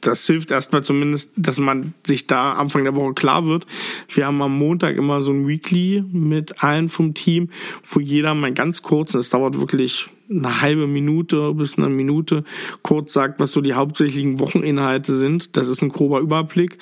das 0.00 0.26
hilft 0.26 0.50
erstmal 0.50 0.82
zumindest, 0.82 1.32
dass 1.36 1.58
man 1.58 1.94
sich 2.04 2.26
da 2.26 2.52
Anfang 2.52 2.84
der 2.84 2.94
Woche 2.94 3.14
klar 3.14 3.46
wird. 3.46 3.66
Wir 4.08 4.26
haben 4.26 4.40
am 4.42 4.56
Montag 4.56 4.96
immer 4.96 5.22
so 5.22 5.32
ein 5.32 5.48
Weekly 5.48 6.04
mit 6.12 6.62
allen 6.62 6.88
vom 6.88 7.14
Team, 7.14 7.50
wo 7.84 8.00
jeder 8.00 8.34
mal 8.34 8.52
ganz 8.52 8.82
kurz, 8.82 9.12
das 9.12 9.30
dauert 9.30 9.58
wirklich 9.58 10.08
eine 10.30 10.60
halbe 10.60 10.86
Minute 10.86 11.54
bis 11.54 11.78
eine 11.78 11.88
Minute, 11.88 12.44
kurz 12.82 13.12
sagt, 13.12 13.40
was 13.40 13.52
so 13.52 13.60
die 13.60 13.74
hauptsächlichen 13.74 14.40
Wocheninhalte 14.40 15.14
sind. 15.14 15.56
Das 15.56 15.68
ist 15.68 15.82
ein 15.82 15.88
grober 15.88 16.20
Überblick. 16.20 16.78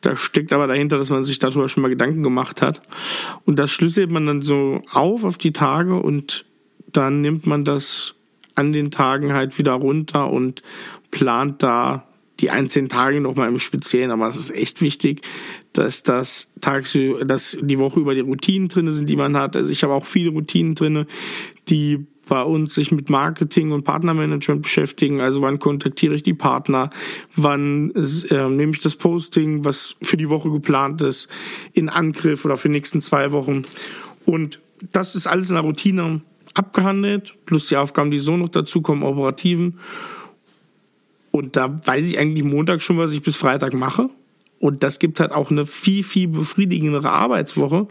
Da 0.00 0.16
steckt 0.16 0.52
aber 0.52 0.66
dahinter, 0.66 0.96
dass 0.96 1.10
man 1.10 1.24
sich 1.24 1.38
darüber 1.38 1.68
schon 1.68 1.82
mal 1.82 1.88
Gedanken 1.88 2.22
gemacht 2.22 2.62
hat. 2.62 2.82
Und 3.44 3.58
das 3.58 3.70
schlüsselt 3.72 4.10
man 4.10 4.26
dann 4.26 4.42
so 4.42 4.82
auf 4.92 5.24
auf 5.24 5.36
die 5.36 5.52
Tage 5.52 5.96
und 5.96 6.44
dann 6.92 7.20
nimmt 7.20 7.46
man 7.46 7.64
das 7.64 8.14
an 8.54 8.72
den 8.72 8.90
Tagen 8.90 9.32
halt 9.32 9.58
wieder 9.58 9.72
runter 9.72 10.30
und 10.30 10.62
plant 11.10 11.62
da 11.62 12.05
die 12.40 12.50
einzelnen 12.50 12.88
Tage 12.88 13.20
nochmal 13.20 13.48
im 13.48 13.58
Speziellen, 13.58 14.10
aber 14.10 14.28
es 14.28 14.36
ist 14.36 14.50
echt 14.50 14.82
wichtig, 14.82 15.22
dass 15.72 16.02
das 16.02 16.52
tagsüber, 16.60 17.24
dass 17.24 17.56
die 17.60 17.78
Woche 17.78 18.00
über 18.00 18.14
die 18.14 18.20
Routinen 18.20 18.68
drinne 18.68 18.92
sind, 18.92 19.08
die 19.08 19.16
man 19.16 19.36
hat. 19.36 19.56
Also 19.56 19.72
ich 19.72 19.82
habe 19.82 19.94
auch 19.94 20.04
viele 20.04 20.30
Routinen 20.30 20.74
drinne, 20.74 21.06
die 21.68 22.06
bei 22.28 22.42
uns 22.42 22.74
sich 22.74 22.90
mit 22.92 23.08
Marketing 23.08 23.70
und 23.70 23.84
Partnermanagement 23.84 24.62
beschäftigen. 24.62 25.20
Also 25.20 25.42
wann 25.42 25.58
kontaktiere 25.58 26.14
ich 26.14 26.22
die 26.22 26.34
Partner, 26.34 26.90
wann 27.36 27.92
äh, 27.94 28.48
nehme 28.48 28.72
ich 28.72 28.80
das 28.80 28.96
Posting, 28.96 29.64
was 29.64 29.96
für 30.02 30.16
die 30.16 30.28
Woche 30.28 30.50
geplant 30.50 31.00
ist, 31.00 31.28
in 31.72 31.88
Angriff 31.88 32.44
oder 32.44 32.56
für 32.56 32.68
die 32.68 32.74
nächsten 32.74 33.00
zwei 33.00 33.32
Wochen. 33.32 33.64
Und 34.24 34.60
das 34.92 35.14
ist 35.14 35.26
alles 35.26 35.50
in 35.50 35.54
der 35.54 35.64
Routine 35.64 36.20
abgehandelt, 36.54 37.34
plus 37.46 37.68
die 37.68 37.76
Aufgaben, 37.76 38.10
die 38.10 38.18
so 38.18 38.36
noch 38.36 38.48
dazukommen, 38.48 39.04
operativen. 39.04 39.78
Und 41.36 41.56
da 41.56 41.80
weiß 41.84 42.08
ich 42.08 42.18
eigentlich 42.18 42.44
Montag 42.44 42.82
schon, 42.82 42.98
was 42.98 43.12
ich 43.12 43.22
bis 43.22 43.36
Freitag 43.36 43.74
mache. 43.74 44.10
Und 44.58 44.82
das 44.82 44.98
gibt 44.98 45.20
halt 45.20 45.32
auch 45.32 45.50
eine 45.50 45.66
viel, 45.66 46.02
viel 46.02 46.28
befriedigendere 46.28 47.10
Arbeitswoche, 47.10 47.88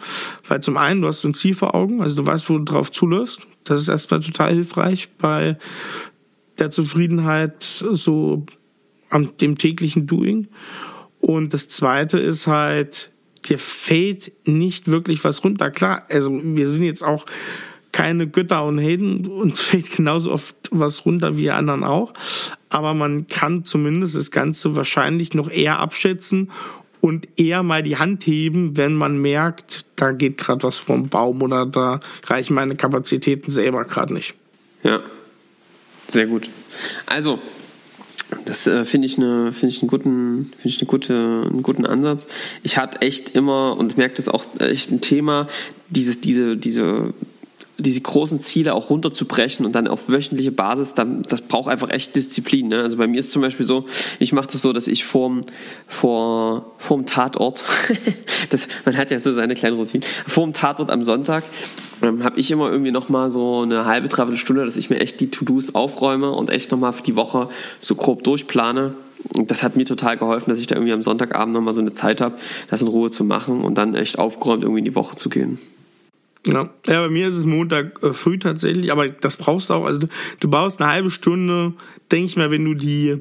weil 0.48 0.62
zum 0.62 0.78
einen, 0.78 1.02
du 1.02 1.08
hast 1.08 1.24
ein 1.24 1.36
Ziel 1.36 1.54
vor 1.54 1.76
Augen, 1.76 2.02
also 2.02 2.16
du 2.16 2.26
weißt, 2.26 2.50
wo 2.50 2.58
du 2.58 2.64
drauf 2.64 2.92
zuläufst. 2.92 3.42
Das 3.64 3.82
ist 3.82 3.88
erstmal 3.88 4.22
total 4.22 4.54
hilfreich 4.54 5.10
bei 5.18 5.58
der 6.58 6.72
Zufriedenheit 6.72 7.64
so 7.64 8.46
am 9.10 9.38
dem 9.38 9.58
täglichen 9.58 10.08
Doing. 10.08 10.48
Und 11.20 11.54
das 11.54 11.70
zweite 11.70 12.20
ist 12.20 12.48
halt, 12.48 13.12
dir 13.46 13.60
fällt 13.60 14.32
nicht 14.48 14.88
wirklich 14.88 15.24
was 15.24 15.44
runter. 15.44 15.70
Klar, 15.72 16.06
also 16.10 16.32
wir 16.32 16.68
sind 16.68 16.84
jetzt 16.84 17.04
auch 17.04 17.26
keine 17.96 18.28
Götter 18.28 18.66
und 18.66 18.78
Helden, 18.78 19.26
uns 19.26 19.62
fällt 19.68 19.96
genauso 19.96 20.34
oft 20.34 20.56
was 20.70 21.06
runter 21.06 21.38
wie 21.38 21.50
anderen 21.50 21.86
auch. 21.86 22.12
Aber 22.68 22.94
man 22.94 23.28
kann 23.28 23.64
zumindest 23.64 24.16
das 24.16 24.32
Ganze 24.32 24.76
wahrscheinlich 24.76 25.34
noch 25.34 25.50
eher 25.50 25.80
abschätzen 25.80 26.52
und 27.00 27.30
eher 27.38 27.64
mal 27.64 27.84
die 27.84 27.96
Hand 27.96 28.28
heben, 28.28 28.76
wenn 28.76 28.96
man 28.96 29.22
merkt, 29.22 29.86
da 29.96 30.12
geht 30.12 30.38
gerade 30.38 30.64
was 30.64 30.78
vom 30.78 31.08
Baum 31.08 31.42
oder 31.42 31.66
da 31.66 32.02
reichen 32.26 32.54
meine 32.54 32.76
Kapazitäten 32.76 33.50
selber 33.50 33.86
gerade 33.86 34.14
nicht. 34.14 34.36
Ja, 34.84 35.00
sehr 36.10 36.28
gut. 36.28 36.50
Also, 37.06 37.40
das 38.44 38.68
äh, 38.68 38.84
finde 38.84 39.08
ich, 39.08 39.18
eine, 39.18 39.54
find 39.54 39.72
ich, 39.72 39.82
einen 39.82 39.88
guten, 39.88 40.52
find 40.62 40.66
ich 40.66 40.82
eine 40.82 40.88
gute, 40.88 41.14
einen 41.50 41.64
guten 41.64 41.86
Ansatz. 41.86 42.28
Ich 42.64 42.78
hatte 42.78 43.02
echt 43.02 43.36
immer, 43.36 43.78
und 43.78 43.98
merke 43.98 44.16
das 44.16 44.28
auch 44.28 44.46
echt 44.60 44.92
ein 44.92 45.00
Thema, 45.00 45.48
dieses, 45.90 46.20
diese, 46.20 46.58
diese 46.58 47.14
diese 47.78 48.02
großen 48.02 48.40
Ziele 48.40 48.74
auch 48.74 48.90
runterzubrechen 48.90 49.66
und 49.66 49.74
dann 49.76 49.88
auf 49.88 50.08
wöchentliche 50.10 50.52
Basis, 50.52 50.94
das 50.94 51.42
braucht 51.42 51.70
einfach 51.70 51.90
echt 51.90 52.16
Disziplin. 52.16 52.70
Ne? 52.70 52.82
Also 52.82 52.98
bei 52.98 53.08
mir 53.08 53.20
ist 53.20 53.32
zum 53.32 53.42
Beispiel 53.42 53.66
so, 53.66 53.86
ich 54.20 54.32
mache 54.34 54.48
das 54.52 54.62
so, 54.62 54.72
dass 54.72 54.88
ich 54.88 55.04
vorm, 55.04 55.42
vor, 55.88 56.74
vorm 56.78 57.06
Tatort, 57.06 57.64
das, 58.50 58.68
man 58.86 58.96
hat 58.96 59.12
ja 59.12 59.20
so 59.20 59.34
seine 59.34 59.56
kleine 59.56 59.76
Routine, 59.76 60.06
vorm 60.26 60.54
Tatort 60.54 60.90
am 60.90 61.04
Sonntag 61.04 61.44
ähm, 62.02 62.24
habe 62.24 62.40
ich 62.40 62.52
immer 62.52 62.70
irgendwie 62.72 62.92
nochmal 62.92 63.30
so 63.30 63.62
eine 63.62 63.86
halbe, 63.86 64.08
dreiviertel 64.08 64.38
Stunde, 64.38 64.66
dass 64.66 64.78
ich 64.78 64.90
mir 64.90 65.00
echt 65.00 65.20
die 65.20 65.30
To-Dos 65.30 65.76
aufräume 65.76 66.32
und 66.32 66.50
echt 66.50 66.72
nochmal 66.72 66.94
für 66.94 67.04
die 67.04 67.16
Woche 67.16 67.50
so 67.80 67.96
grob 67.96 68.24
durchplane. 68.24 68.96
Und 69.38 69.50
das 69.50 69.64
hat 69.64 69.76
mir 69.76 69.86
total 69.86 70.18
geholfen, 70.18 70.50
dass 70.50 70.60
ich 70.60 70.68
da 70.68 70.76
irgendwie 70.76 70.94
am 70.94 71.04
Sonntagabend 71.04 71.54
nochmal 71.54 71.74
so 71.74 71.82
eine 71.82 71.94
Zeit 71.94 72.22
habe, 72.22 72.36
das 72.70 72.82
in 72.82 72.88
Ruhe 72.88 73.10
zu 73.10 73.24
machen 73.24 73.62
und 73.62 73.78
dann 73.78 73.96
echt 73.96 74.20
aufgeräumt 74.20 74.64
irgendwie 74.64 74.80
in 74.80 74.86
die 74.86 74.96
Woche 74.96 75.16
zu 75.16 75.30
gehen. 75.30 75.58
Ja. 76.46 76.70
ja, 76.86 77.02
bei 77.02 77.10
mir 77.10 77.28
ist 77.28 77.38
es 77.38 77.46
Montag 77.46 78.02
äh, 78.04 78.14
früh 78.14 78.38
tatsächlich, 78.38 78.92
aber 78.92 79.10
das 79.10 79.38
brauchst 79.38 79.70
du 79.70 79.74
auch. 79.74 79.86
Also 79.86 80.02
du, 80.02 80.08
du 80.40 80.48
baust 80.48 80.80
eine 80.80 80.92
halbe 80.92 81.10
Stunde, 81.10 81.74
denke 82.12 82.26
ich 82.28 82.38
mal, 82.38 82.52
wenn 82.52 82.66
du 82.66 82.76
die 82.76 83.18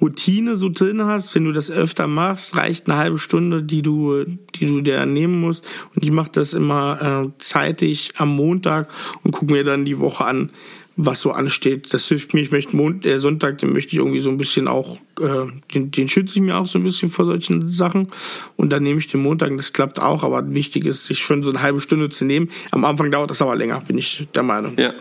Routine 0.00 0.56
so 0.56 0.70
drin 0.70 1.04
hast, 1.04 1.34
wenn 1.34 1.44
du 1.44 1.52
das 1.52 1.70
öfter 1.70 2.06
machst, 2.06 2.56
reicht 2.56 2.88
eine 2.88 2.96
halbe 2.98 3.18
Stunde, 3.18 3.62
die 3.62 3.82
du, 3.82 4.24
die 4.24 4.66
du 4.66 4.80
dir 4.80 5.04
nehmen 5.04 5.40
musst. 5.40 5.64
Und 5.94 6.02
ich 6.02 6.10
mache 6.10 6.30
das 6.32 6.54
immer 6.54 7.26
äh, 7.26 7.38
zeitig 7.38 8.12
am 8.16 8.34
Montag 8.34 8.88
und 9.22 9.32
gucke 9.32 9.52
mir 9.52 9.64
dann 9.64 9.84
die 9.84 9.98
Woche 9.98 10.24
an, 10.24 10.50
was 10.96 11.20
so 11.20 11.32
ansteht. 11.32 11.92
Das 11.94 12.08
hilft 12.08 12.34
mir. 12.34 12.40
Ich 12.40 12.50
möchte 12.50 12.76
Mond, 12.76 13.06
äh, 13.06 13.18
Sonntag, 13.18 13.58
den 13.58 13.72
möchte 13.72 13.92
ich 13.92 13.98
irgendwie 13.98 14.20
so 14.20 14.30
ein 14.30 14.36
bisschen 14.36 14.68
auch, 14.68 14.98
äh, 15.20 15.46
den, 15.74 15.90
den 15.90 16.08
schütze 16.08 16.36
ich 16.36 16.42
mir 16.42 16.56
auch 16.56 16.66
so 16.66 16.78
ein 16.78 16.84
bisschen 16.84 17.10
vor 17.10 17.24
solchen 17.24 17.68
Sachen. 17.68 18.08
Und 18.56 18.70
dann 18.70 18.82
nehme 18.82 18.98
ich 18.98 19.06
den 19.08 19.22
Montag, 19.22 19.56
das 19.56 19.72
klappt 19.72 20.00
auch. 20.00 20.22
Aber 20.22 20.54
wichtig 20.54 20.84
ist, 20.84 21.06
sich 21.06 21.18
schon 21.18 21.42
so 21.42 21.50
eine 21.50 21.62
halbe 21.62 21.80
Stunde 21.80 22.10
zu 22.10 22.24
nehmen. 22.24 22.50
Am 22.70 22.84
Anfang 22.84 23.10
dauert 23.10 23.30
das 23.30 23.42
aber 23.42 23.56
länger, 23.56 23.80
bin 23.80 23.98
ich 23.98 24.26
der 24.34 24.42
Meinung. 24.42 24.76
Ja. 24.78 24.92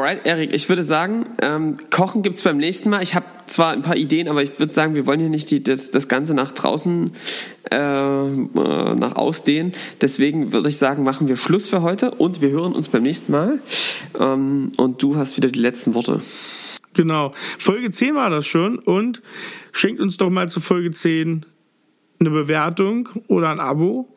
Alright, 0.00 0.24
Erik, 0.24 0.54
ich 0.54 0.66
würde 0.70 0.82
sagen, 0.82 1.26
ähm, 1.42 1.76
Kochen 1.90 2.22
gibt's 2.22 2.42
beim 2.42 2.56
nächsten 2.56 2.88
Mal. 2.88 3.02
Ich 3.02 3.14
habe 3.14 3.26
zwar 3.46 3.72
ein 3.72 3.82
paar 3.82 3.96
Ideen, 3.96 4.28
aber 4.28 4.42
ich 4.42 4.58
würde 4.58 4.72
sagen, 4.72 4.94
wir 4.94 5.04
wollen 5.04 5.20
hier 5.20 5.28
nicht 5.28 5.50
die, 5.50 5.62
das, 5.62 5.90
das 5.90 6.08
Ganze 6.08 6.32
nach 6.32 6.52
draußen 6.52 7.12
äh, 7.70 7.76
äh, 7.76 8.94
nach 8.94 9.16
ausdehnen. 9.16 9.72
Deswegen 10.00 10.54
würde 10.54 10.70
ich 10.70 10.78
sagen, 10.78 11.02
machen 11.04 11.28
wir 11.28 11.36
Schluss 11.36 11.68
für 11.68 11.82
heute 11.82 12.12
und 12.12 12.40
wir 12.40 12.48
hören 12.48 12.72
uns 12.72 12.88
beim 12.88 13.02
nächsten 13.02 13.30
Mal. 13.32 13.58
Ähm, 14.18 14.72
und 14.78 15.02
du 15.02 15.16
hast 15.16 15.36
wieder 15.36 15.50
die 15.50 15.60
letzten 15.60 15.92
Worte. 15.92 16.22
Genau. 16.94 17.32
Folge 17.58 17.90
10 17.90 18.14
war 18.14 18.30
das 18.30 18.46
schon 18.46 18.78
und 18.78 19.20
schenkt 19.70 20.00
uns 20.00 20.16
doch 20.16 20.30
mal 20.30 20.48
zu 20.48 20.60
Folge 20.60 20.92
10 20.92 21.44
eine 22.20 22.30
Bewertung 22.30 23.10
oder 23.28 23.50
ein 23.50 23.60
Abo 23.60 24.08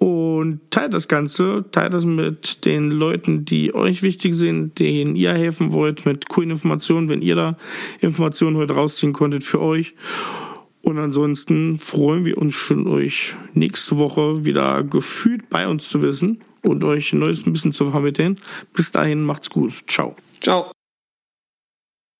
und 0.00 0.60
teilt 0.70 0.94
das 0.94 1.08
Ganze, 1.08 1.66
teilt 1.72 1.92
das 1.92 2.06
mit 2.06 2.64
den 2.64 2.90
Leuten, 2.90 3.44
die 3.44 3.74
euch 3.74 4.02
wichtig 4.02 4.34
sind, 4.34 4.78
denen 4.78 5.14
ihr 5.14 5.34
helfen 5.34 5.72
wollt, 5.72 6.06
mit 6.06 6.30
coolen 6.30 6.52
Informationen, 6.52 7.10
wenn 7.10 7.20
ihr 7.20 7.34
da 7.34 7.58
Informationen 8.00 8.56
heute 8.56 8.72
rausziehen 8.72 9.12
konntet 9.12 9.44
für 9.44 9.60
euch. 9.60 9.94
Und 10.80 10.98
ansonsten 10.98 11.78
freuen 11.78 12.24
wir 12.24 12.38
uns 12.38 12.54
schon, 12.54 12.86
euch 12.86 13.34
nächste 13.52 13.98
Woche 13.98 14.46
wieder 14.46 14.82
gefühlt 14.82 15.50
bei 15.50 15.68
uns 15.68 15.90
zu 15.90 16.00
wissen 16.00 16.40
und 16.62 16.82
euch 16.82 17.12
neues 17.12 17.46
ein 17.46 17.52
bisschen 17.52 17.72
zu 17.72 17.90
vermitteln. 17.90 18.36
Bis 18.72 18.92
dahin, 18.92 19.22
macht's 19.22 19.50
gut. 19.50 19.84
Ciao. 19.86 20.16
Ciao. 20.40 20.72